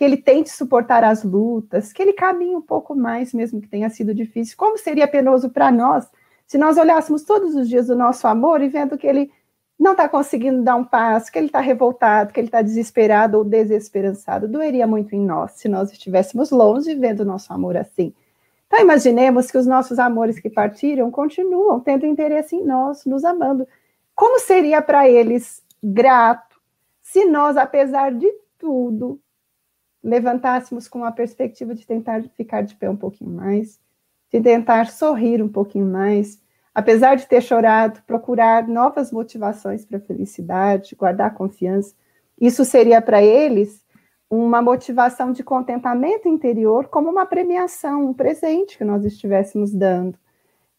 que 0.00 0.04
ele 0.06 0.16
tente 0.16 0.48
suportar 0.48 1.04
as 1.04 1.22
lutas, 1.22 1.92
que 1.92 2.00
ele 2.00 2.14
caminhe 2.14 2.56
um 2.56 2.62
pouco 2.62 2.96
mais, 2.96 3.34
mesmo 3.34 3.60
que 3.60 3.68
tenha 3.68 3.90
sido 3.90 4.14
difícil. 4.14 4.56
Como 4.56 4.78
seria 4.78 5.06
penoso 5.06 5.50
para 5.50 5.70
nós 5.70 6.08
se 6.46 6.56
nós 6.56 6.78
olhássemos 6.78 7.22
todos 7.22 7.54
os 7.54 7.68
dias 7.68 7.90
o 7.90 7.94
nosso 7.94 8.26
amor 8.26 8.62
e 8.62 8.68
vendo 8.70 8.96
que 8.96 9.06
ele 9.06 9.30
não 9.78 9.92
está 9.92 10.08
conseguindo 10.08 10.62
dar 10.62 10.74
um 10.76 10.84
passo, 10.84 11.30
que 11.30 11.38
ele 11.38 11.48
está 11.48 11.60
revoltado, 11.60 12.32
que 12.32 12.40
ele 12.40 12.48
está 12.48 12.62
desesperado 12.62 13.36
ou 13.36 13.44
desesperançado, 13.44 14.48
doeria 14.48 14.86
muito 14.86 15.14
em 15.14 15.20
nós 15.20 15.52
se 15.52 15.68
nós 15.68 15.92
estivéssemos 15.92 16.50
longe 16.50 16.94
vendo 16.94 17.20
o 17.20 17.26
nosso 17.26 17.52
amor 17.52 17.76
assim. 17.76 18.14
Então, 18.68 18.80
imaginemos 18.80 19.50
que 19.50 19.58
os 19.58 19.66
nossos 19.66 19.98
amores 19.98 20.40
que 20.40 20.48
partiram 20.48 21.10
continuam 21.10 21.78
tendo 21.78 22.06
interesse 22.06 22.56
em 22.56 22.64
nós, 22.64 23.04
nos 23.04 23.22
amando. 23.22 23.68
Como 24.14 24.40
seria 24.40 24.80
para 24.80 25.06
eles 25.06 25.62
grato 25.84 26.58
se 27.02 27.26
nós, 27.26 27.58
apesar 27.58 28.14
de 28.14 28.32
tudo, 28.56 29.20
levantássemos 30.02 30.88
com 30.88 31.04
a 31.04 31.12
perspectiva 31.12 31.74
de 31.74 31.86
tentar 31.86 32.22
ficar 32.34 32.62
de 32.62 32.74
pé 32.74 32.88
um 32.88 32.96
pouquinho 32.96 33.30
mais, 33.30 33.78
de 34.32 34.40
tentar 34.40 34.86
sorrir 34.86 35.42
um 35.42 35.48
pouquinho 35.48 35.86
mais, 35.86 36.40
apesar 36.74 37.16
de 37.16 37.26
ter 37.26 37.42
chorado, 37.42 38.00
procurar 38.06 38.66
novas 38.66 39.12
motivações 39.12 39.84
para 39.84 39.98
a 39.98 40.00
felicidade, 40.00 40.94
guardar 40.94 41.34
confiança. 41.34 41.94
Isso 42.40 42.64
seria 42.64 43.02
para 43.02 43.22
eles 43.22 43.84
uma 44.30 44.62
motivação 44.62 45.32
de 45.32 45.42
contentamento 45.42 46.28
interior, 46.28 46.86
como 46.86 47.10
uma 47.10 47.26
premiação, 47.26 48.08
um 48.08 48.14
presente 48.14 48.78
que 48.78 48.84
nós 48.84 49.04
estivéssemos 49.04 49.72
dando. 49.72 50.16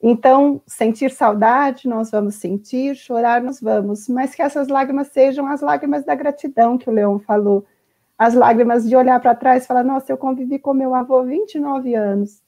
Então, 0.01 0.61
sentir 0.65 1.11
saudade, 1.11 1.88
nós 1.88 2.09
vamos 2.09 2.36
sentir, 2.36 2.95
chorar, 2.95 3.41
nós 3.43 3.61
vamos, 3.61 4.07
mas 4.07 4.34
que 4.34 4.41
essas 4.41 4.67
lágrimas 4.67 5.09
sejam 5.09 5.45
as 5.45 5.61
lágrimas 5.61 6.03
da 6.03 6.15
gratidão 6.15 6.78
que 6.78 6.89
o 6.89 6.93
Leão 6.93 7.19
falou, 7.19 7.65
as 8.22 8.36
lágrimas 8.36 8.88
de 8.88 8.95
olhar 8.95 9.19
para 9.19 9.34
trás 9.34 9.63
e 9.63 9.67
falar: 9.67 9.84
Nossa, 9.84 10.11
eu 10.11 10.17
convivi 10.17 10.59
com 10.59 10.76
meu 10.76 10.93
avô 10.93 11.24
29 11.24 11.95
anos, 11.95 12.39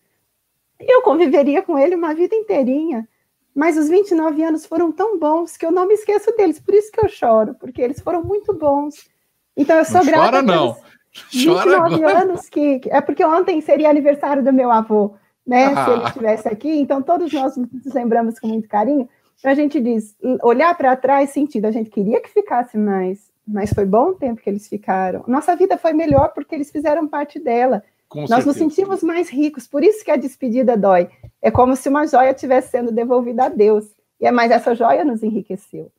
eu 0.80 1.02
conviveria 1.02 1.64
com 1.64 1.80
ele 1.80 1.96
uma 1.96 2.14
vida 2.14 2.36
inteirinha. 2.36 3.10
Mas 3.56 3.76
os 3.76 3.90
29 3.90 4.44
anos 4.44 4.68
foram 4.68 4.92
tão 4.92 5.18
bons 5.18 5.58
que 5.58 5.66
eu 5.66 5.72
não 5.72 5.88
me 5.88 5.96
esqueço 5.96 6.32
deles. 6.36 6.60
Por 6.60 6.76
isso 6.76 6.92
que 6.92 7.04
eu 7.04 7.10
choro, 7.10 7.56
porque 7.56 7.82
eles 7.82 8.00
foram 8.00 8.24
muito 8.24 8.54
bons. 8.54 9.10
Então 9.58 9.78
eu 9.78 9.86
sou 9.86 9.98
não 9.98 10.06
grata. 10.06 10.24
Chora 10.24 10.42
não. 10.44 10.74
Chora 10.74 11.90
29 11.90 11.96
agora. 11.96 12.20
anos 12.20 12.50
que 12.50 12.82
é 12.86 13.02
porque 13.02 13.26
ontem 13.26 13.60
seria 13.60 13.90
aniversário 13.90 14.44
do 14.44 14.54
meu 14.54 14.70
avô, 14.70 15.16
né? 15.46 15.74
Ah. 15.76 15.86
Se 15.86 15.92
ele 15.92 16.04
estivesse 16.04 16.48
aqui, 16.48 16.70
então 16.70 17.02
todos 17.02 17.34
nós 17.34 17.58
nos 17.58 17.94
lembramos 17.96 18.40
com 18.40 18.48
muito 18.48 18.68
carinho. 18.68 19.10
Então 19.40 19.52
a 19.52 19.56
gente 19.56 19.80
diz, 19.80 20.16
olhar 20.44 20.76
para 20.78 20.96
trás, 20.96 21.32
sentido, 21.32 21.66
a 21.66 21.72
gente 21.72 21.90
queria 21.90 22.22
que 22.22 22.30
ficasse 22.30 22.78
mais, 22.78 23.33
mas 23.46 23.74
foi 23.74 23.86
bom 23.86 24.10
o 24.10 24.16
tempo 24.16 24.42
que 24.42 24.50
eles 24.50 24.68
ficaram. 24.68 25.24
Nossa 25.28 25.56
vida 25.56 25.78
foi 25.78 25.94
melhor 25.94 26.34
porque 26.34 26.56
eles 26.56 26.72
fizeram 26.72 27.08
parte 27.08 27.40
dela. 27.40 27.84
Com 28.08 28.22
Nós 28.22 28.30
certeza. 28.30 28.48
nos 28.48 28.58
sentimos 28.58 29.04
mais 29.04 29.30
ricos, 29.30 29.68
por 29.68 29.84
isso 29.84 30.04
que 30.04 30.12
a 30.12 30.16
despedida 30.16 30.78
dói. 30.78 31.10
É 31.42 31.52
como 31.52 31.76
se 31.76 31.90
uma 31.90 32.06
joia 32.06 32.32
estivesse 32.32 32.70
sendo 32.70 32.92
devolvida 32.92 33.46
a 33.46 33.50
Deus. 33.50 33.86
E 34.20 34.26
é 34.26 34.32
mais 34.32 34.52
essa 34.52 34.74
joia 34.74 35.04
nos 35.04 35.24
enriqueceu. 35.24 35.92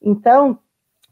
Então, 0.00 0.58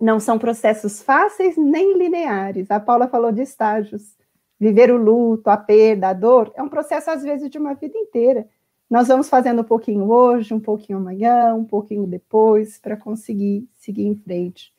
não 0.01 0.19
são 0.19 0.39
processos 0.39 1.03
fáceis 1.03 1.57
nem 1.57 1.97
lineares. 1.97 2.71
A 2.71 2.81
Paula 2.81 3.07
falou 3.09 3.33
de 3.33 3.43
estágios. 3.43 4.17
Viver 4.59 4.91
o 4.91 4.97
luto, 4.97 5.51
a 5.51 5.57
perda, 5.57 6.09
a 6.09 6.13
dor, 6.15 6.51
é 6.55 6.63
um 6.63 6.69
processo, 6.69 7.11
às 7.11 7.23
vezes, 7.23 7.51
de 7.51 7.59
uma 7.59 7.75
vida 7.75 7.97
inteira. 7.97 8.49
Nós 8.89 9.09
vamos 9.09 9.29
fazendo 9.29 9.61
um 9.61 9.65
pouquinho 9.65 10.11
hoje, 10.11 10.55
um 10.55 10.61
pouquinho 10.61 10.99
amanhã, 10.99 11.55
um 11.55 11.65
pouquinho 11.65 12.07
depois, 12.07 12.79
para 12.79 12.97
conseguir 12.97 13.69
seguir 13.75 14.07
em 14.07 14.15
frente. 14.15 14.73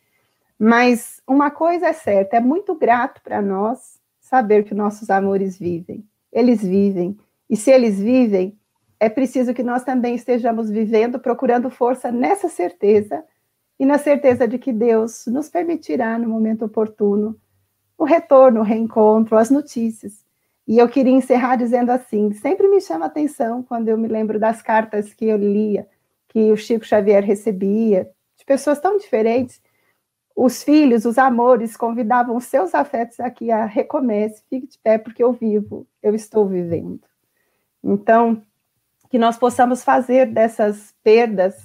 Mas 0.60 1.22
uma 1.28 1.52
coisa 1.52 1.88
é 1.88 1.94
certa, 1.94 2.38
é 2.38 2.40
muito 2.40 2.74
grato 2.76 3.22
para 3.22 3.42
nós 3.42 4.00
saber 4.20 4.64
que 4.64 4.74
nossos 4.74 5.10
amores 5.10 5.58
vivem. 5.58 6.04
Eles 6.32 6.62
vivem. 6.62 7.18
E 7.50 7.56
se 7.56 7.72
eles 7.72 8.00
vivem, 8.00 8.58
é 9.00 9.10
preciso 9.10 9.54
que 9.54 9.64
nós 9.64 9.84
também 9.84 10.16
estejamos 10.16 10.70
vivendo, 10.70 11.20
procurando 11.20 11.70
força 11.70 12.12
nessa 12.12 12.50
certeza 12.50 13.24
e 13.80 13.86
na 13.86 13.98
certeza 13.98 14.48
de 14.48 14.58
que 14.58 14.74
Deus 14.74 15.28
nos 15.28 15.50
permitirá, 15.50 16.18
no 16.18 16.28
momento 16.28 16.66
oportuno, 16.66 17.40
o 17.98 18.04
retorno, 18.04 18.62
o 18.62 18.64
reencontro, 18.64 19.38
as 19.38 19.50
notícias. 19.50 20.26
E 20.68 20.80
eu 20.80 20.90
queria 20.90 21.14
encerrar 21.14 21.56
dizendo 21.56 21.92
assim: 21.92 22.34
sempre 22.34 22.68
me 22.68 22.82
chama 22.82 23.06
atenção 23.06 23.64
quando 23.64 23.88
eu 23.88 23.98
me 23.98 24.08
lembro 24.08 24.40
das 24.40 24.62
cartas 24.62 25.14
que 25.14 25.26
eu 25.26 25.38
lia, 25.38 25.88
que 26.28 26.52
o 26.52 26.58
Chico 26.58 26.86
Xavier 26.86 27.24
recebia, 27.24 28.10
de 28.36 28.46
pessoas 28.46 28.80
tão 28.80 28.98
diferentes, 28.98 29.62
os 30.40 30.62
filhos, 30.62 31.04
os 31.04 31.18
amores, 31.18 31.76
convidavam 31.76 32.40
seus 32.40 32.76
afetos 32.76 33.20
aqui 33.20 33.50
a 33.50 33.66
recomece, 33.66 34.44
fique 34.48 34.68
de 34.68 34.78
pé, 34.78 35.00
porque 35.00 35.24
eu 35.24 35.34
vivo, 35.34 35.88
eu 36.02 36.14
estou 36.14 36.48
vivendo. 36.48 37.02
Então, 37.84 38.44
que 39.10 39.18
nós 39.18 39.36
possamos 39.36 39.84
fazer 39.84 40.28
dessas 40.28 40.94
perdas 41.04 41.56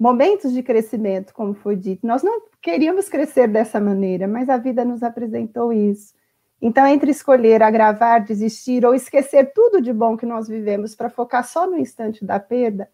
momentos 0.00 0.52
de 0.52 0.64
crescimento, 0.64 1.32
como 1.32 1.54
foi 1.54 1.76
dito. 1.76 2.04
Nós 2.04 2.24
não 2.24 2.42
queríamos 2.60 3.08
crescer 3.08 3.46
dessa 3.46 3.78
maneira, 3.78 4.26
mas 4.26 4.48
a 4.48 4.56
vida 4.56 4.84
nos 4.84 5.04
apresentou 5.04 5.72
isso. 5.72 6.12
Então, 6.60 6.84
entre 6.88 7.12
escolher 7.12 7.62
agravar, 7.62 8.24
desistir 8.24 8.84
ou 8.84 8.96
esquecer 8.96 9.52
tudo 9.54 9.80
de 9.80 9.92
bom 9.92 10.16
que 10.16 10.26
nós 10.26 10.48
vivemos 10.48 10.96
para 10.96 11.08
focar 11.08 11.46
só 11.46 11.68
no 11.68 11.78
instante 11.78 12.24
da 12.24 12.40
perda, 12.40 12.90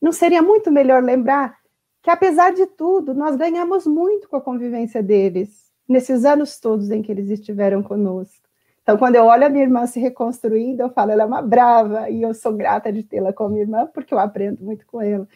não 0.00 0.12
seria 0.12 0.40
muito 0.40 0.72
melhor 0.72 1.02
lembrar 1.02 1.58
que, 2.04 2.10
apesar 2.10 2.52
de 2.52 2.66
tudo, 2.66 3.14
nós 3.14 3.34
ganhamos 3.34 3.86
muito 3.86 4.28
com 4.28 4.36
a 4.36 4.40
convivência 4.40 5.02
deles, 5.02 5.72
nesses 5.88 6.26
anos 6.26 6.60
todos 6.60 6.90
em 6.90 7.00
que 7.00 7.10
eles 7.10 7.30
estiveram 7.30 7.82
conosco. 7.82 8.44
Então, 8.82 8.98
quando 8.98 9.16
eu 9.16 9.24
olho 9.24 9.46
a 9.46 9.48
minha 9.48 9.64
irmã 9.64 9.86
se 9.86 9.98
reconstruindo, 9.98 10.82
eu 10.82 10.90
falo, 10.90 11.12
ela 11.12 11.22
é 11.22 11.26
uma 11.26 11.40
brava, 11.40 12.10
e 12.10 12.20
eu 12.20 12.34
sou 12.34 12.52
grata 12.52 12.92
de 12.92 13.02
tê-la 13.02 13.32
como 13.32 13.56
irmã, 13.56 13.86
porque 13.86 14.12
eu 14.12 14.18
aprendo 14.18 14.62
muito 14.62 14.84
com 14.86 15.00
ela. 15.00 15.26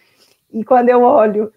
E 0.52 0.62
quando 0.62 0.90
eu 0.90 1.00
olho 1.00 1.50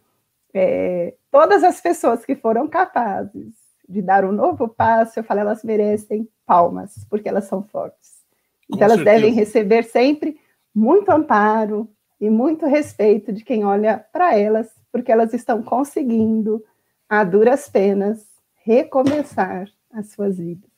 é, 0.53 1.14
todas 1.30 1.62
as 1.62 1.82
pessoas 1.82 2.24
que 2.24 2.34
foram 2.34 2.66
capazes 2.70 3.53
de 3.89 4.01
dar 4.01 4.24
um 4.24 4.32
novo 4.32 4.70
passo, 4.70 5.20
eu 5.20 5.26
falo, 5.26 5.41
elas 5.41 5.62
merecem 5.62 6.26
palmas, 6.45 7.05
porque 7.09 7.28
elas 7.28 7.43
são 7.43 7.62
fortes. 7.62 8.22
Então, 8.70 8.86
elas 8.86 8.95
certeza. 8.99 9.20
devem 9.20 9.34
receber 9.34 9.84
sempre 9.84 10.39
muito 10.74 11.09
amparo 11.09 11.89
e 12.18 12.30
muito 12.30 12.66
respeito 12.66 13.34
de 13.34 13.43
quem 13.43 13.66
olha 13.66 14.05
para 14.14 14.39
elas, 14.39 14.81
porque 14.92 15.12
elas 15.12 15.34
estão 15.34 15.62
conseguindo, 15.64 16.64
a 17.10 17.24
duras 17.24 17.68
penas, 17.68 18.26
recomeçar 18.64 19.68
as 19.94 20.12
suas 20.12 20.38
vidas. 20.38 20.70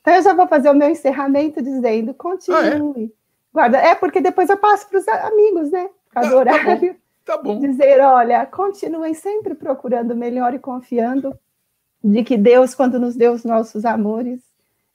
Então, 0.00 0.14
eu 0.14 0.22
já 0.22 0.34
vou 0.34 0.46
fazer 0.46 0.70
o 0.70 0.74
meu 0.74 0.88
encerramento 0.88 1.62
dizendo: 1.62 2.14
continue. 2.14 2.58
Ah, 2.58 3.00
é? 3.02 3.08
Guarda, 3.52 3.78
é 3.78 3.94
porque 3.94 4.20
depois 4.20 4.48
eu 4.48 4.56
passo 4.56 4.88
para 4.88 4.98
os 4.98 5.08
amigos, 5.08 5.70
né? 5.70 5.88
Por 6.06 6.14
causa 6.14 6.28
ah, 6.28 6.32
do 6.32 6.36
horário. 6.38 6.96
Tá 7.24 7.36
bom. 7.36 7.58
Dizer, 7.58 8.00
olha, 8.00 8.46
continuem 8.46 9.14
sempre 9.14 9.54
procurando 9.54 10.16
melhor 10.16 10.54
e 10.54 10.58
confiando 10.58 11.36
de 12.02 12.24
que 12.24 12.36
Deus, 12.36 12.74
quando 12.74 12.98
nos 12.98 13.14
deu 13.14 13.32
os 13.32 13.44
nossos 13.44 13.84
amores, 13.84 14.40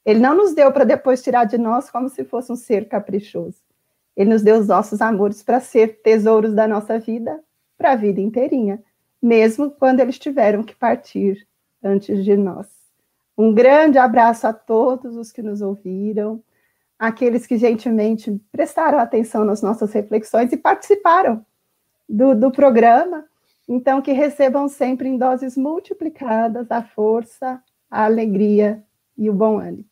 Ele 0.06 0.20
não 0.20 0.36
nos 0.36 0.54
deu 0.54 0.72
para 0.72 0.84
depois 0.84 1.22
tirar 1.22 1.46
de 1.46 1.58
nós 1.58 1.90
como 1.90 2.10
se 2.10 2.24
fosse 2.24 2.52
um 2.52 2.56
ser 2.56 2.88
caprichoso. 2.88 3.58
Ele 4.16 4.30
nos 4.32 4.42
deu 4.42 4.58
os 4.58 4.68
nossos 4.68 5.02
amores 5.02 5.44
para 5.44 5.60
ser 5.60 6.02
tesouros 6.02 6.54
da 6.54 6.68
nossa 6.68 6.98
vida, 6.98 7.40
para 7.78 7.92
a 7.92 7.96
vida 7.96 8.22
inteirinha, 8.22 8.84
mesmo 9.22 9.72
quando 9.72 10.00
eles 10.00 10.20
tiveram 10.20 10.64
que 10.64 10.76
partir 10.76 11.48
antes 11.84 12.24
de 12.24 12.36
nós. 12.36 12.68
Um 13.38 13.54
grande 13.54 13.98
abraço 13.98 14.48
a 14.48 14.54
todos 14.54 15.18
os 15.18 15.32
que 15.32 15.42
nos 15.42 15.62
ouviram, 15.62 16.42
aqueles 16.98 17.46
que 17.46 17.58
gentilmente 17.58 18.32
prestaram 18.52 18.98
atenção 18.98 19.44
nas 19.44 19.62
nossas 19.62 19.92
reflexões 19.92 20.52
e 20.52 20.58
participaram 20.58 21.46
do, 22.08 22.34
do 22.34 22.52
programa. 22.52 23.26
Então, 23.68 24.02
que 24.02 24.12
recebam 24.12 24.68
sempre 24.70 25.10
em 25.10 25.18
doses 25.18 25.58
multiplicadas 25.58 26.72
a 26.72 26.84
força, 26.84 27.62
a 27.90 28.06
alegria 28.06 28.84
e 29.18 29.30
o 29.30 29.34
bom 29.34 29.60
ânimo. 29.60 29.86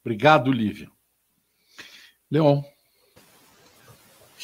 Obrigado, 0.00 0.52
Lívia. 0.52 0.88
Leon. 2.30 2.62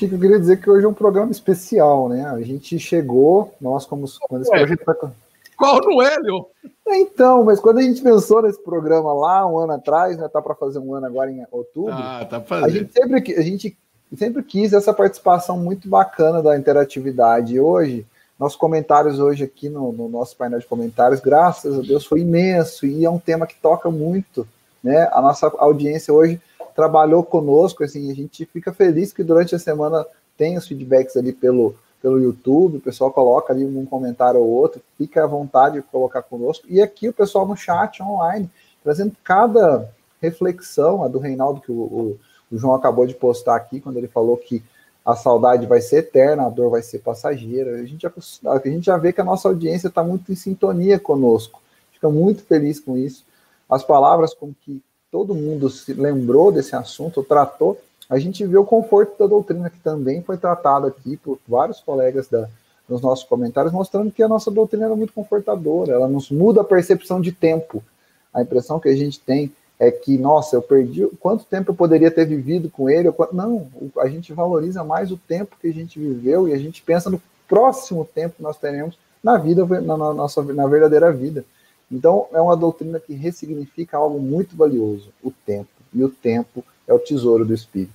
Chico, 0.02 0.16
eu 0.16 0.20
queria 0.20 0.38
dizer 0.40 0.60
que 0.60 0.68
hoje 0.68 0.84
é 0.84 0.88
um 0.88 0.94
programa 0.94 1.30
especial, 1.30 2.08
né? 2.08 2.24
A 2.24 2.40
gente 2.42 2.76
chegou, 2.76 3.54
nós 3.60 3.86
como 3.86 4.06
quando 4.28 4.42
esse 4.42 4.50
projeto 4.50 4.84
tá... 4.84 5.12
Qual 5.56 5.80
não 5.80 6.02
é, 6.02 6.18
Leon? 6.18 6.42
Então, 6.88 7.44
mas 7.44 7.60
quando 7.60 7.78
a 7.78 7.82
gente 7.82 8.02
pensou 8.02 8.42
nesse 8.42 8.60
programa 8.60 9.12
lá 9.12 9.46
um 9.46 9.58
ano 9.58 9.74
atrás, 9.74 10.18
né? 10.18 10.26
Tá 10.26 10.42
para 10.42 10.56
fazer 10.56 10.80
um 10.80 10.92
ano 10.92 11.06
agora 11.06 11.30
em 11.30 11.46
outubro. 11.52 11.92
Ah, 11.94 12.26
tá 12.28 12.40
fazendo. 12.40 12.66
A 12.66 12.68
gente 12.68 12.92
sempre 12.92 13.34
a 13.36 13.42
gente 13.42 13.78
sempre 14.16 14.42
quis 14.42 14.72
essa 14.72 14.92
participação 14.92 15.56
muito 15.56 15.88
bacana 15.88 16.42
da 16.42 16.58
interatividade. 16.58 17.54
E 17.54 17.60
hoje, 17.60 18.04
nossos 18.36 18.58
comentários 18.58 19.20
hoje 19.20 19.44
aqui 19.44 19.68
no, 19.68 19.92
no, 19.92 20.08
nosso 20.08 20.36
painel 20.36 20.58
de 20.58 20.66
comentários, 20.66 21.20
graças 21.20 21.78
a 21.78 21.82
Deus, 21.82 22.04
foi 22.04 22.22
imenso 22.22 22.84
e 22.84 23.04
é 23.04 23.10
um 23.10 23.20
tema 23.20 23.46
que 23.46 23.54
toca 23.54 23.88
muito, 23.88 24.48
né? 24.82 25.08
A 25.12 25.22
nossa 25.22 25.46
audiência 25.58 26.12
hoje 26.12 26.40
trabalhou 26.74 27.22
conosco, 27.22 27.84
assim, 27.84 28.10
a 28.10 28.14
gente 28.14 28.44
fica 28.46 28.72
feliz 28.72 29.12
que 29.12 29.22
durante 29.22 29.54
a 29.54 29.58
semana 29.58 30.06
tem 30.36 30.56
os 30.56 30.66
feedbacks 30.66 31.16
ali 31.16 31.32
pelo, 31.32 31.74
pelo 32.00 32.20
YouTube, 32.20 32.78
o 32.78 32.80
pessoal 32.80 33.10
coloca 33.10 33.52
ali 33.52 33.64
um 33.64 33.86
comentário 33.86 34.40
ou 34.40 34.48
outro, 34.48 34.80
fica 34.96 35.24
à 35.24 35.26
vontade 35.26 35.76
de 35.76 35.82
colocar 35.82 36.22
conosco, 36.22 36.66
e 36.68 36.80
aqui 36.80 37.08
o 37.08 37.12
pessoal 37.12 37.46
no 37.46 37.56
chat 37.56 38.02
online, 38.02 38.50
trazendo 38.82 39.14
cada 39.22 39.88
reflexão, 40.20 41.02
a 41.02 41.08
do 41.08 41.18
Reinaldo 41.18 41.60
que 41.60 41.70
o, 41.72 41.74
o 41.74 42.18
o 42.52 42.58
João 42.58 42.74
acabou 42.74 43.06
de 43.06 43.14
postar 43.14 43.56
aqui, 43.56 43.80
quando 43.80 43.96
ele 43.96 44.08
falou 44.08 44.36
que 44.36 44.62
a 45.04 45.16
saudade 45.16 45.66
vai 45.66 45.80
ser 45.80 45.96
eterna, 45.96 46.46
a 46.46 46.50
dor 46.50 46.70
vai 46.70 46.82
ser 46.82 46.98
passageira. 46.98 47.76
A 47.76 47.84
gente 47.86 48.02
já, 48.02 48.12
a 48.50 48.68
gente 48.68 48.84
já 48.84 48.96
vê 48.98 49.12
que 49.12 49.22
a 49.22 49.24
nossa 49.24 49.48
audiência 49.48 49.88
está 49.88 50.04
muito 50.04 50.30
em 50.30 50.36
sintonia 50.36 50.98
conosco. 50.98 51.60
Fica 51.90 52.10
muito 52.10 52.44
feliz 52.44 52.78
com 52.78 52.96
isso. 52.96 53.24
As 53.68 53.82
palavras 53.82 54.34
com 54.34 54.52
que 54.60 54.82
todo 55.12 55.34
mundo 55.34 55.68
se 55.68 55.92
lembrou 55.92 56.50
desse 56.50 56.74
assunto, 56.74 57.22
tratou, 57.22 57.78
a 58.08 58.18
gente 58.18 58.44
vê 58.46 58.56
o 58.56 58.64
conforto 58.64 59.18
da 59.18 59.26
doutrina, 59.26 59.68
que 59.68 59.78
também 59.78 60.22
foi 60.22 60.38
tratado 60.38 60.86
aqui 60.86 61.18
por 61.18 61.38
vários 61.46 61.80
colegas 61.80 62.26
da, 62.28 62.48
nos 62.88 63.02
nossos 63.02 63.24
comentários, 63.24 63.74
mostrando 63.74 64.10
que 64.10 64.22
a 64.22 64.28
nossa 64.28 64.50
doutrina 64.50 64.86
era 64.86 64.96
muito 64.96 65.12
confortadora, 65.12 65.92
ela 65.92 66.08
nos 66.08 66.30
muda 66.30 66.62
a 66.62 66.64
percepção 66.64 67.20
de 67.20 67.30
tempo. 67.30 67.84
A 68.32 68.40
impressão 68.40 68.80
que 68.80 68.88
a 68.88 68.96
gente 68.96 69.20
tem 69.20 69.52
é 69.78 69.90
que, 69.90 70.16
nossa, 70.16 70.56
eu 70.56 70.62
perdi 70.62 71.06
quanto 71.20 71.44
tempo 71.44 71.70
eu 71.70 71.74
poderia 71.74 72.10
ter 72.10 72.24
vivido 72.24 72.70
com 72.70 72.88
ele. 72.88 73.12
Não, 73.32 73.66
a 73.98 74.08
gente 74.08 74.32
valoriza 74.32 74.82
mais 74.82 75.10
o 75.10 75.16
tempo 75.16 75.56
que 75.60 75.68
a 75.68 75.72
gente 75.72 75.98
viveu 75.98 76.48
e 76.48 76.54
a 76.54 76.58
gente 76.58 76.82
pensa 76.82 77.10
no 77.10 77.20
próximo 77.46 78.04
tempo 78.04 78.36
que 78.36 78.42
nós 78.42 78.56
teremos 78.56 78.96
na 79.22 79.36
vida, 79.36 79.66
na, 79.66 79.96
na 79.96 80.14
nossa 80.14 80.42
na 80.42 80.66
verdadeira 80.66 81.12
vida. 81.12 81.44
Então, 81.92 82.26
é 82.32 82.40
uma 82.40 82.56
doutrina 82.56 82.98
que 82.98 83.12
ressignifica 83.12 83.98
algo 83.98 84.18
muito 84.18 84.56
valioso, 84.56 85.10
o 85.22 85.30
tempo. 85.30 85.68
E 85.92 86.02
o 86.02 86.08
tempo 86.08 86.64
é 86.88 86.94
o 86.94 86.98
tesouro 86.98 87.44
do 87.44 87.52
espírito, 87.52 87.92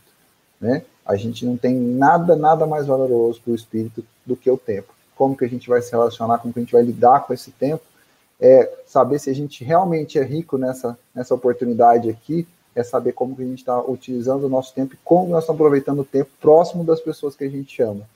né? 0.61 0.83
A 1.03 1.15
gente 1.15 1.43
não 1.45 1.57
tem 1.57 1.73
nada, 1.73 2.35
nada 2.35 2.67
mais 2.67 2.85
valoroso 2.85 3.41
para 3.41 3.51
o 3.51 3.55
espírito 3.55 4.05
do 4.23 4.35
que 4.35 4.51
o 4.51 4.57
tempo. 4.57 4.93
Como 5.15 5.35
que 5.35 5.45
a 5.45 5.49
gente 5.49 5.67
vai 5.67 5.81
se 5.81 5.91
relacionar, 5.91 6.37
como 6.37 6.53
que 6.53 6.59
a 6.59 6.63
gente 6.63 6.73
vai 6.73 6.83
lidar 6.83 7.21
com 7.21 7.33
esse 7.33 7.49
tempo, 7.49 7.83
é 8.39 8.71
saber 8.85 9.17
se 9.19 9.31
a 9.31 9.33
gente 9.33 9.63
realmente 9.63 10.19
é 10.19 10.23
rico 10.23 10.59
nessa, 10.59 10.95
nessa 11.15 11.33
oportunidade 11.33 12.07
aqui, 12.07 12.47
é 12.75 12.83
saber 12.83 13.13
como 13.13 13.35
que 13.35 13.41
a 13.41 13.45
gente 13.45 13.59
está 13.59 13.81
utilizando 13.81 14.43
o 14.43 14.49
nosso 14.49 14.75
tempo 14.75 14.93
e 14.93 14.97
como 15.03 15.29
nós 15.29 15.43
estamos 15.43 15.59
aproveitando 15.59 16.01
o 16.01 16.05
tempo 16.05 16.29
próximo 16.39 16.83
das 16.83 16.99
pessoas 16.99 17.35
que 17.35 17.43
a 17.43 17.49
gente 17.49 17.81
ama. 17.81 18.07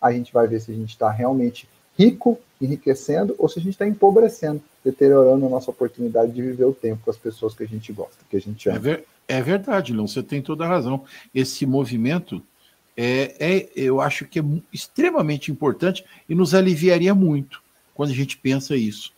A 0.00 0.10
gente 0.10 0.32
vai 0.32 0.48
ver 0.48 0.60
se 0.60 0.72
a 0.72 0.74
gente 0.74 0.90
está 0.90 1.08
realmente 1.10 1.68
rico, 1.98 2.38
enriquecendo, 2.60 3.34
ou 3.38 3.48
se 3.48 3.58
a 3.58 3.62
gente 3.62 3.72
está 3.72 3.86
empobrecendo, 3.86 4.62
deteriorando 4.84 5.46
a 5.46 5.48
nossa 5.48 5.70
oportunidade 5.70 6.32
de 6.32 6.42
viver 6.42 6.64
o 6.64 6.72
tempo 6.72 7.02
com 7.04 7.10
as 7.10 7.16
pessoas 7.16 7.54
que 7.54 7.64
a 7.64 7.66
gente 7.66 7.92
gosta, 7.92 8.16
que 8.30 8.36
a 8.36 8.40
gente 8.40 8.68
ama. 8.68 8.78
É, 8.78 8.80
ver, 8.80 9.04
é 9.26 9.42
verdade, 9.42 9.92
Leon, 9.92 10.06
você 10.06 10.22
tem 10.22 10.40
toda 10.40 10.64
a 10.64 10.68
razão. 10.68 11.04
Esse 11.34 11.66
movimento, 11.66 12.42
é, 12.96 13.34
é, 13.38 13.68
eu 13.74 14.00
acho 14.00 14.24
que 14.26 14.38
é 14.38 14.44
extremamente 14.72 15.50
importante 15.50 16.04
e 16.28 16.34
nos 16.34 16.54
aliviaria 16.54 17.14
muito 17.14 17.60
quando 17.94 18.10
a 18.10 18.14
gente 18.14 18.36
pensa 18.36 18.76
isso 18.76 19.12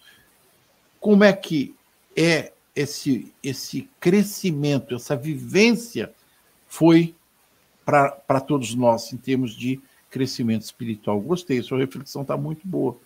como 1.00 1.24
é 1.24 1.32
que 1.32 1.74
é 2.14 2.52
esse, 2.76 3.32
esse 3.42 3.88
crescimento, 3.98 4.94
essa 4.94 5.16
vivência 5.16 6.12
foi 6.68 7.14
para 7.84 8.40
todos 8.40 8.74
nós 8.74 9.12
em 9.12 9.16
termos 9.16 9.56
de 9.56 9.80
crescimento 10.10 10.62
espiritual. 10.62 11.20
Gostei, 11.20 11.62
sua 11.62 11.78
reflexão 11.78 12.22
está 12.22 12.36
muito 12.36 12.66
boa 12.66 12.96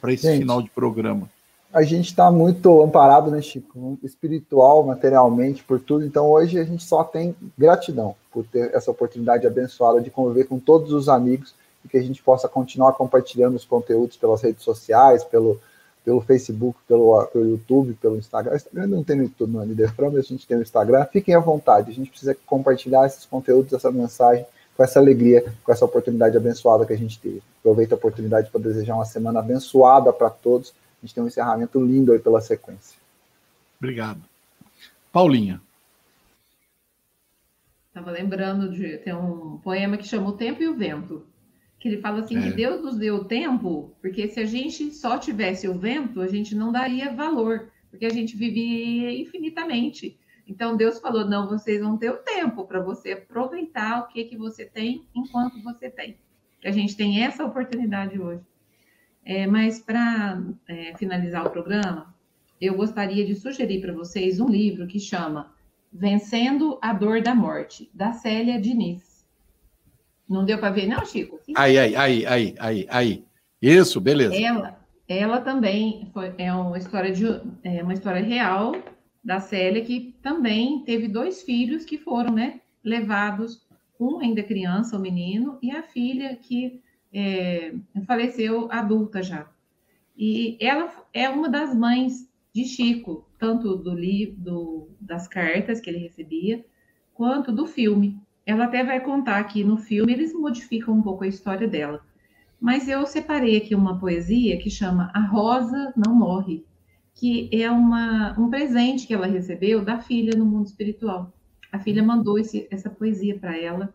para 0.00 0.12
esse 0.12 0.26
gente, 0.26 0.40
final 0.40 0.62
de 0.62 0.70
programa. 0.70 1.28
A 1.72 1.82
gente 1.82 2.06
está 2.06 2.30
muito 2.30 2.82
amparado, 2.82 3.30
né, 3.30 3.40
Chico? 3.40 3.98
Espiritual, 4.02 4.84
materialmente, 4.84 5.62
por 5.62 5.80
tudo. 5.80 6.04
Então, 6.04 6.28
hoje 6.28 6.58
a 6.58 6.64
gente 6.64 6.82
só 6.82 7.04
tem 7.04 7.34
gratidão 7.56 8.14
por 8.32 8.44
ter 8.44 8.74
essa 8.74 8.90
oportunidade 8.90 9.46
abençoada 9.46 10.00
de 10.00 10.10
conviver 10.10 10.44
com 10.44 10.58
todos 10.58 10.92
os 10.92 11.08
amigos 11.08 11.54
e 11.84 11.88
que 11.88 11.96
a 11.96 12.02
gente 12.02 12.22
possa 12.22 12.48
continuar 12.48 12.92
compartilhando 12.92 13.54
os 13.54 13.64
conteúdos 13.64 14.16
pelas 14.16 14.42
redes 14.42 14.64
sociais, 14.64 15.22
pelo, 15.22 15.60
pelo 16.04 16.20
Facebook, 16.20 16.78
pelo, 16.88 17.24
pelo 17.26 17.50
YouTube, 17.50 17.94
pelo 17.94 18.16
Instagram. 18.16 18.52
O 18.52 18.56
Instagram 18.56 18.86
não 18.88 19.04
tem 19.04 19.16
no 19.16 19.22
YouTube, 19.24 19.52
no 19.52 19.64
Lidefram, 19.64 20.10
mas 20.10 20.24
a 20.24 20.28
gente 20.28 20.46
tem 20.46 20.56
no 20.56 20.62
Instagram. 20.62 21.04
Fiquem 21.06 21.34
à 21.34 21.40
vontade, 21.40 21.90
a 21.90 21.94
gente 21.94 22.10
precisa 22.10 22.36
compartilhar 22.46 23.06
esses 23.06 23.24
conteúdos, 23.24 23.72
essa 23.72 23.90
mensagem, 23.92 24.44
com 24.80 24.84
essa 24.84 24.98
alegria, 24.98 25.44
com 25.62 25.70
essa 25.70 25.84
oportunidade 25.84 26.38
abençoada 26.38 26.86
que 26.86 26.92
a 26.94 26.96
gente 26.96 27.20
teve. 27.20 27.42
Aproveito 27.58 27.92
a 27.92 27.96
oportunidade 27.96 28.48
para 28.48 28.62
desejar 28.62 28.94
uma 28.94 29.04
semana 29.04 29.40
abençoada 29.40 30.10
para 30.10 30.30
todos. 30.30 30.70
A 30.70 31.04
gente 31.04 31.14
tem 31.14 31.22
um 31.22 31.26
encerramento 31.26 31.78
lindo 31.78 32.12
aí 32.12 32.18
pela 32.18 32.40
sequência. 32.40 32.96
Obrigado. 33.78 34.22
Paulinha. 35.12 35.60
Estava 37.88 38.10
lembrando 38.10 38.70
de 38.70 38.96
ter 38.96 39.14
um 39.14 39.58
poema 39.58 39.98
que 39.98 40.08
chama 40.08 40.30
O 40.30 40.32
Tempo 40.32 40.62
e 40.62 40.68
o 40.68 40.74
Vento 40.74 41.26
que 41.78 41.88
ele 41.88 42.00
fala 42.00 42.20
assim 42.20 42.38
é. 42.38 42.42
que 42.42 42.56
Deus 42.56 42.82
nos 42.82 42.96
deu 42.96 43.16
o 43.16 43.24
tempo, 43.24 43.90
porque 44.02 44.28
se 44.28 44.38
a 44.38 44.44
gente 44.44 44.92
só 44.92 45.16
tivesse 45.16 45.66
o 45.66 45.78
vento, 45.78 46.20
a 46.20 46.28
gente 46.28 46.54
não 46.54 46.70
daria 46.70 47.10
valor, 47.10 47.70
porque 47.90 48.04
a 48.04 48.10
gente 48.10 48.36
vivia 48.36 49.10
infinitamente. 49.10 50.19
Então 50.50 50.76
Deus 50.76 50.98
falou: 50.98 51.24
"Não, 51.24 51.48
vocês 51.48 51.80
vão 51.80 51.96
ter 51.96 52.10
o 52.10 52.18
tempo 52.18 52.66
para 52.66 52.80
você 52.80 53.12
aproveitar 53.12 54.00
o 54.00 54.08
que 54.08 54.24
que 54.24 54.36
você 54.36 54.64
tem 54.64 55.06
enquanto 55.14 55.62
você 55.62 55.88
tem". 55.88 56.18
que 56.60 56.68
a 56.68 56.72
gente 56.72 56.96
tem 56.96 57.22
essa 57.22 57.44
oportunidade 57.44 58.20
hoje. 58.20 58.42
É, 59.24 59.46
mas 59.46 59.78
para 59.78 60.42
é, 60.68 60.94
finalizar 60.96 61.46
o 61.46 61.50
programa, 61.50 62.14
eu 62.60 62.74
gostaria 62.74 63.24
de 63.24 63.34
sugerir 63.34 63.80
para 63.80 63.92
vocês 63.92 64.40
um 64.40 64.48
livro 64.48 64.86
que 64.86 64.98
chama 64.98 65.52
Vencendo 65.92 66.78
a 66.82 66.92
Dor 66.92 67.22
da 67.22 67.34
Morte, 67.34 67.90
da 67.94 68.12
Célia 68.12 68.60
Diniz. 68.60 69.24
Não 70.28 70.44
deu 70.44 70.58
para 70.58 70.70
ver, 70.70 70.86
não, 70.86 71.04
Chico? 71.04 71.40
Aí, 71.56 71.78
aí, 71.78 71.96
aí, 71.96 72.26
aí, 72.26 72.54
aí, 72.58 72.86
aí. 72.90 73.24
Isso, 73.60 74.00
beleza. 74.00 74.34
Ela, 74.34 74.78
ela 75.08 75.40
também 75.40 76.10
foi, 76.12 76.32
é 76.38 76.52
uma 76.52 76.78
história 76.78 77.12
de 77.12 77.26
é 77.64 77.82
uma 77.82 77.92
história 77.92 78.22
real 78.22 78.72
da 79.22 79.40
Célia 79.40 79.84
que 79.84 80.16
também 80.22 80.82
teve 80.84 81.06
dois 81.06 81.42
filhos 81.42 81.84
que 81.84 81.98
foram, 81.98 82.32
né, 82.32 82.60
levados, 82.82 83.66
um 83.98 84.18
ainda 84.18 84.42
criança, 84.42 84.96
o 84.96 85.00
menino, 85.00 85.58
e 85.62 85.70
a 85.70 85.82
filha 85.82 86.34
que 86.36 86.80
é, 87.12 87.74
faleceu 88.06 88.70
adulta 88.72 89.22
já. 89.22 89.46
E 90.16 90.56
ela 90.60 90.90
é 91.12 91.28
uma 91.28 91.48
das 91.48 91.74
mães 91.74 92.28
de 92.54 92.64
Chico, 92.64 93.26
tanto 93.38 93.76
do 93.76 93.94
livro, 93.94 94.88
das 95.00 95.28
cartas 95.28 95.80
que 95.80 95.88
ele 95.88 95.98
recebia, 95.98 96.64
quanto 97.14 97.52
do 97.52 97.66
filme. 97.66 98.18
Ela 98.44 98.64
até 98.64 98.82
vai 98.82 99.00
contar 99.00 99.38
aqui 99.38 99.62
no 99.62 99.76
filme, 99.76 100.12
eles 100.12 100.32
modificam 100.32 100.94
um 100.94 101.02
pouco 101.02 101.24
a 101.24 101.28
história 101.28 101.68
dela. 101.68 102.04
Mas 102.60 102.88
eu 102.88 103.06
separei 103.06 103.56
aqui 103.56 103.74
uma 103.74 103.98
poesia 103.98 104.58
que 104.58 104.70
chama 104.70 105.10
A 105.14 105.20
Rosa 105.20 105.92
Não 105.96 106.14
Morre, 106.14 106.64
que 107.14 107.50
é 107.52 107.70
uma, 107.70 108.38
um 108.38 108.48
presente 108.48 109.06
que 109.06 109.14
ela 109.14 109.26
recebeu 109.26 109.84
da 109.84 110.00
filha 110.00 110.36
no 110.36 110.46
mundo 110.46 110.66
espiritual. 110.66 111.32
A 111.70 111.78
filha 111.78 112.02
mandou 112.02 112.38
esse, 112.38 112.66
essa 112.70 112.90
poesia 112.90 113.38
para 113.38 113.56
ela. 113.58 113.92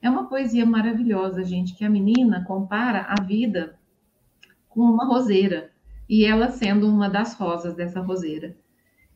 É 0.00 0.08
uma 0.08 0.28
poesia 0.28 0.64
maravilhosa, 0.64 1.42
gente, 1.44 1.74
que 1.74 1.84
a 1.84 1.90
menina 1.90 2.44
compara 2.44 3.06
a 3.08 3.22
vida 3.22 3.78
com 4.68 4.80
uma 4.80 5.04
roseira 5.04 5.70
e 6.08 6.24
ela 6.24 6.50
sendo 6.50 6.88
uma 6.88 7.08
das 7.08 7.34
rosas 7.34 7.74
dessa 7.74 8.00
roseira. 8.00 8.56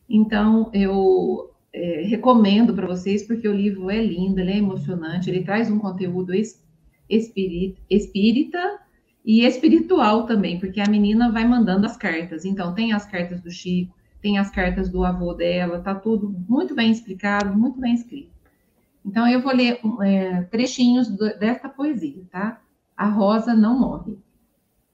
Então, 0.09 0.71
eu 0.75 1.53
é, 1.73 2.03
recomendo 2.03 2.75
para 2.75 2.87
vocês, 2.87 3.23
porque 3.23 3.49
o 3.49 3.55
livro 3.55 3.91
é 3.91 4.05
lindo, 4.05 4.41
ele 4.41 4.51
é 4.51 4.59
emocionante, 4.59 5.31
ele 5.31 5.45
traz 5.45 5.71
um 5.71 5.79
conteúdo 5.79 6.33
espírita, 7.09 7.81
espírita 7.89 8.82
e 9.25 9.45
espiritual 9.45 10.27
também, 10.27 10.59
porque 10.59 10.81
a 10.81 10.89
menina 10.89 11.31
vai 11.31 11.47
mandando 11.47 11.87
as 11.87 11.97
cartas. 11.97 12.45
Então, 12.45 12.75
tem 12.75 12.93
as 12.93 13.05
cartas 13.05 13.41
do 13.41 13.51
Chico, 13.51 13.95
tem 14.21 14.39
as 14.39 14.51
cartas 14.51 14.89
do 14.89 15.05
avô 15.05 15.35
dela, 15.35 15.81
tá 15.81 15.95
tudo 15.95 16.35
muito 16.49 16.75
bem 16.75 16.91
explicado, 16.91 17.57
muito 17.57 17.79
bem 17.79 17.95
escrito. 17.95 18.33
Então, 19.05 19.27
eu 19.29 19.41
vou 19.41 19.55
ler 19.55 19.81
é, 20.03 20.43
trechinhos 20.43 21.09
do, 21.09 21.39
desta 21.39 21.69
poesia, 21.69 22.23
tá? 22.31 22.61
A 22.97 23.09
rosa 23.09 23.55
não 23.55 23.79
morre. 23.79 24.17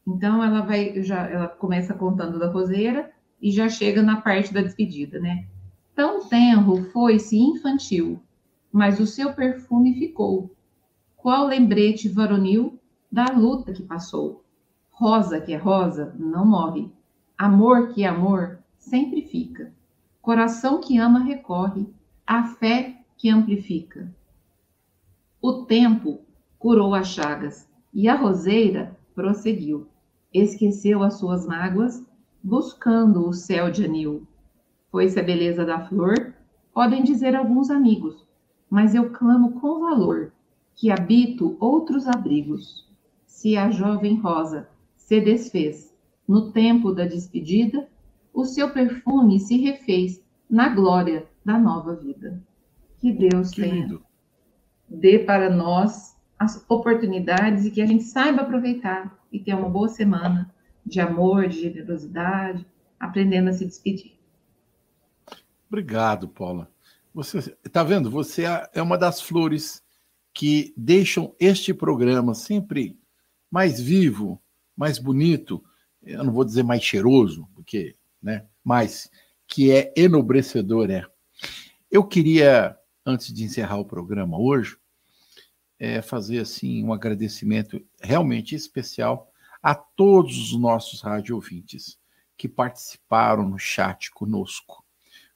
Então 0.09 0.43
ela 0.43 0.63
vai, 0.63 1.03
já 1.03 1.29
ela 1.29 1.47
começa 1.47 1.93
contando 1.93 2.39
da 2.39 2.51
roseira 2.51 3.11
e 3.43 3.51
já 3.51 3.69
chega 3.69 4.03
na 4.03 4.23
parte 4.23 4.55
da 4.55 4.63
despedida, 4.63 5.21
né? 5.21 5.45
Tão 5.95 6.27
tenro 6.27 6.85
foi-se 6.93 7.37
infantil, 7.37 8.19
mas 8.73 8.99
o 8.99 9.07
seu 9.07 9.35
perfume 9.35 9.99
ficou. 9.99 10.51
Qual 11.15 11.47
lembrete 11.47 12.09
varonil 12.09 12.81
da 13.11 13.27
luta 13.27 13.73
que 13.73 13.83
passou? 13.83 14.45
Rosa 14.91 15.41
que 15.41 15.53
é 15.53 15.57
rosa 15.57 16.15
não 16.19 16.45
morre, 16.45 16.91
amor 17.37 17.89
que 17.89 18.05
é 18.05 18.09
amor 18.09 18.59
sempre 18.77 19.23
fica. 19.23 19.73
Coração 20.21 20.81
que 20.81 20.99
ama 20.99 21.21
recorre, 21.21 21.89
a 22.27 22.45
fé 22.45 23.03
que 23.17 23.31
amplifica. 23.31 24.13
O 25.41 25.65
tempo 25.65 26.21
curou 26.59 26.95
as 26.95 27.09
chagas 27.09 27.69
e 27.95 28.09
a 28.09 28.15
roseira 28.15 28.97
prosseguiu 29.15 29.89
esqueceu 30.33 31.03
as 31.03 31.15
suas 31.15 31.47
mágoas, 31.47 32.05
buscando 32.43 33.27
o 33.27 33.33
céu 33.33 33.71
de 33.71 33.85
anil. 33.85 34.27
Foi-se 34.91 35.19
a 35.19 35.23
beleza 35.23 35.65
da 35.65 35.87
flor, 35.87 36.35
podem 36.73 37.03
dizer 37.03 37.35
alguns 37.35 37.71
amigos, 37.71 38.27
mas 38.71 38.95
eu 38.95 39.11
clamo 39.11 39.61
com 39.61 39.81
valor 39.81 40.33
que 40.75 40.91
habito 40.91 41.57
outros 41.59 42.07
abrigos. 42.07 42.88
Se 43.39 43.57
a 43.57 43.71
jovem 43.71 44.17
rosa 44.17 44.69
se 44.97 45.21
desfez 45.21 45.95
no 46.27 46.51
tempo 46.51 46.93
da 46.93 47.05
despedida, 47.05 47.89
o 48.35 48.45
seu 48.45 48.73
perfume 48.73 49.39
se 49.39 49.57
refez 49.59 50.21
na 50.51 50.69
glória 50.69 51.25
da 51.45 51.57
nova 51.57 51.95
vida. 51.95 52.43
Que 52.99 53.13
Deus 53.13 53.53
que 53.53 53.63
tenha 53.63 53.75
lindo. 53.75 54.03
dê 54.89 55.21
para 55.21 55.49
nós 55.49 56.17
as 56.37 56.69
oportunidades 56.69 57.65
e 57.65 57.71
que 57.71 57.81
a 57.81 57.87
gente 57.87 58.03
saiba 58.03 58.43
aproveitar 58.43 59.17
e 59.31 59.39
ter 59.39 59.55
uma 59.55 59.69
boa 59.69 59.89
semana 59.89 60.53
de 60.85 60.99
amor, 60.99 61.47
de 61.47 61.61
generosidade, 61.61 62.67
aprendendo 62.99 63.51
a 63.51 63.53
se 63.53 63.65
despedir. 63.65 64.19
Obrigado, 65.69 66.27
Paula. 66.27 66.69
Você 67.15 67.39
está 67.65 67.85
vendo? 67.85 68.11
Você 68.11 68.47
é, 68.47 68.69
é 68.75 68.83
uma 68.83 68.99
das 68.99 69.21
flores 69.21 69.81
que 70.35 70.75
deixam 70.77 71.37
este 71.39 71.73
programa 71.73 72.35
sempre 72.35 72.99
mais 73.51 73.81
vivo, 73.81 74.41
mais 74.77 74.99
bonito. 74.99 75.63
Eu 76.03 76.25
não 76.25 76.33
vou 76.33 76.45
dizer 76.45 76.63
mais 76.63 76.83
cheiroso, 76.83 77.49
porque, 77.55 77.95
né? 78.23 78.47
Mas 78.63 79.11
que 79.47 79.71
é 79.71 79.93
enobrecedor, 79.97 80.91
é. 80.91 81.05
Eu 81.91 82.05
queria, 82.05 82.77
antes 83.05 83.33
de 83.33 83.45
encerrar 83.45 83.79
o 83.79 83.85
programa 83.85 84.39
hoje, 84.39 84.77
é, 85.79 86.03
fazer 86.03 86.41
assim 86.41 86.85
um 86.85 86.93
agradecimento 86.93 87.81
realmente 88.01 88.55
especial 88.55 89.33
a 89.63 89.75
todos 89.75 90.53
os 90.53 90.61
nossos 90.61 91.01
rádio 91.01 91.35
ouvintes 91.35 91.99
que 92.37 92.49
participaram 92.49 93.49
no 93.49 93.59
chat 93.59 94.11
conosco. 94.13 94.85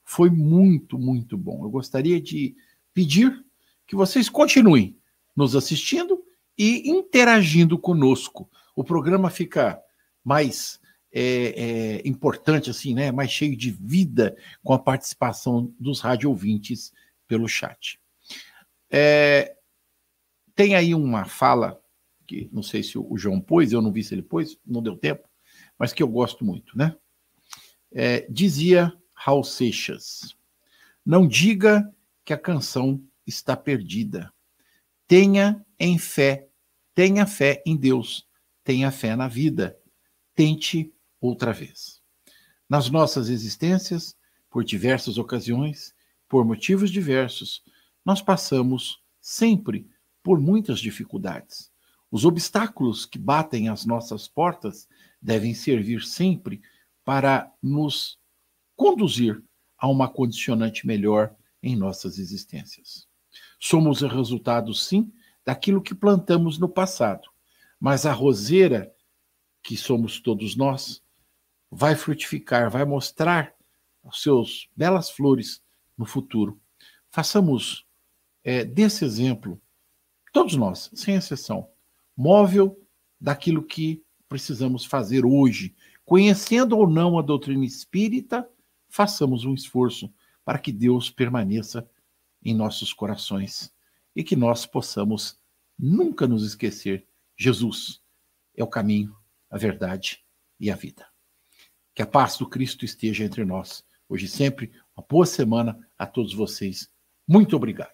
Foi 0.03 0.29
muito, 0.29 0.97
muito 0.97 1.37
bom. 1.37 1.63
Eu 1.63 1.69
gostaria 1.69 2.21
de 2.21 2.55
pedir 2.93 3.43
que 3.87 3.95
vocês 3.95 4.29
continuem 4.29 4.97
nos 5.35 5.55
assistindo 5.55 6.23
e 6.57 6.89
interagindo 6.89 7.77
conosco. 7.77 8.49
O 8.75 8.83
programa 8.83 9.29
fica 9.29 9.81
mais 10.23 10.79
é, 11.11 12.01
é, 12.01 12.07
importante, 12.07 12.69
assim, 12.69 12.93
né? 12.93 13.11
Mais 13.11 13.31
cheio 13.31 13.55
de 13.55 13.69
vida 13.69 14.35
com 14.63 14.73
a 14.73 14.79
participação 14.79 15.73
dos 15.79 15.99
rádio 15.99 16.29
ouvintes 16.29 16.91
pelo 17.27 17.47
chat. 17.47 17.99
É, 18.89 19.55
tem 20.55 20.75
aí 20.75 20.93
uma 20.93 21.25
fala, 21.25 21.79
que 22.27 22.49
não 22.51 22.63
sei 22.63 22.83
se 22.83 22.97
o 22.97 23.17
João 23.17 23.39
pôs, 23.39 23.71
eu 23.71 23.81
não 23.81 23.91
vi 23.91 24.03
se 24.03 24.13
ele 24.13 24.21
pôs, 24.21 24.57
não 24.65 24.81
deu 24.81 24.95
tempo, 24.95 25.27
mas 25.77 25.93
que 25.93 26.01
eu 26.01 26.07
gosto 26.07 26.43
muito, 26.45 26.77
né? 26.77 26.95
É, 27.91 28.25
dizia 28.29 28.91
Raul 29.13 29.43
Seixas: 29.43 30.35
Não 31.05 31.27
diga 31.27 31.93
que 32.25 32.33
a 32.33 32.37
canção 32.37 33.03
está 33.25 33.55
perdida. 33.55 34.33
Tenha 35.07 35.63
em 35.83 35.97
fé, 35.97 36.47
tenha 36.95 37.25
fé 37.27 37.61
em 37.65 37.75
Deus, 37.75 38.25
tenha 38.63 38.89
fé 38.89 39.17
na 39.17 39.27
vida. 39.27 39.77
Tente 40.33 40.93
outra 41.19 41.51
vez. 41.51 42.01
Nas 42.69 42.89
nossas 42.89 43.27
existências, 43.27 44.15
por 44.49 44.63
diversas 44.63 45.17
ocasiões, 45.17 45.93
por 46.29 46.45
motivos 46.45 46.89
diversos, 46.89 47.61
nós 48.05 48.21
passamos 48.21 49.03
sempre 49.19 49.85
por 50.23 50.39
muitas 50.39 50.79
dificuldades. 50.79 51.69
Os 52.09 52.23
obstáculos 52.23 53.05
que 53.05 53.19
batem 53.19 53.67
às 53.67 53.85
nossas 53.85 54.25
portas 54.25 54.87
devem 55.21 55.53
servir 55.53 56.01
sempre 56.01 56.61
para 57.03 57.51
nos 57.61 58.17
conduzir 58.73 59.43
a 59.77 59.89
uma 59.89 60.07
condicionante 60.07 60.87
melhor 60.87 61.35
em 61.61 61.75
nossas 61.75 62.19
existências. 62.19 63.05
Somos 63.59 64.01
o 64.01 64.07
resultado, 64.07 64.73
sim, 64.73 65.11
daquilo 65.45 65.81
que 65.81 65.95
plantamos 65.95 66.57
no 66.57 66.69
passado, 66.69 67.27
mas 67.79 68.05
a 68.05 68.13
roseira, 68.13 68.93
que 69.61 69.77
somos 69.77 70.19
todos 70.19 70.55
nós, 70.55 71.01
vai 71.71 71.95
frutificar, 71.95 72.69
vai 72.69 72.85
mostrar 72.85 73.53
os 74.03 74.21
seus 74.21 74.69
belas 74.75 75.09
flores 75.09 75.61
no 75.97 76.05
futuro. 76.05 76.59
Façamos 77.09 77.85
é, 78.43 78.65
desse 78.65 79.05
exemplo 79.05 79.61
Todos 80.33 80.55
nós, 80.55 80.89
sem 80.95 81.13
exceção, 81.13 81.69
móvel 82.17 82.75
daquilo 83.21 83.61
que 83.61 84.03
precisamos 84.27 84.83
fazer 84.83 85.23
hoje. 85.23 85.75
Conhecendo 86.03 86.75
ou 86.75 86.89
não 86.89 87.19
a 87.19 87.21
doutrina 87.21 87.63
espírita, 87.63 88.49
façamos 88.89 89.45
um 89.45 89.53
esforço 89.53 90.11
para 90.43 90.57
que 90.57 90.71
Deus 90.71 91.11
permaneça 91.11 91.87
em 92.43 92.55
nossos 92.55 92.91
corações 92.91 93.71
e 94.15 94.23
que 94.23 94.35
nós 94.35 94.65
possamos 94.65 95.39
nunca 95.77 96.27
nos 96.27 96.45
esquecer: 96.45 97.07
Jesus 97.37 98.01
é 98.55 98.63
o 98.63 98.67
caminho, 98.67 99.15
a 99.49 99.57
verdade 99.57 100.19
e 100.59 100.71
a 100.71 100.75
vida. 100.75 101.05
Que 101.95 102.01
a 102.01 102.07
paz 102.07 102.37
do 102.37 102.49
Cristo 102.49 102.85
esteja 102.85 103.23
entre 103.23 103.45
nós, 103.45 103.83
hoje 104.07 104.25
e 104.25 104.29
sempre. 104.29 104.71
Uma 104.95 105.05
boa 105.07 105.25
semana 105.25 105.77
a 105.97 106.05
todos 106.05 106.33
vocês. 106.33 106.89
Muito 107.27 107.55
obrigado. 107.55 107.91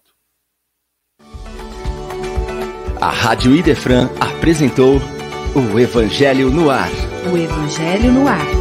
A 3.02 3.10
Rádio 3.10 3.56
Idefran 3.56 4.10
apresentou 4.20 4.98
o 5.56 5.80
Evangelho 5.80 6.52
no 6.52 6.70
Ar. 6.70 6.90
O 7.32 7.38
Evangelho 7.38 8.12
no 8.12 8.28
Ar. 8.28 8.59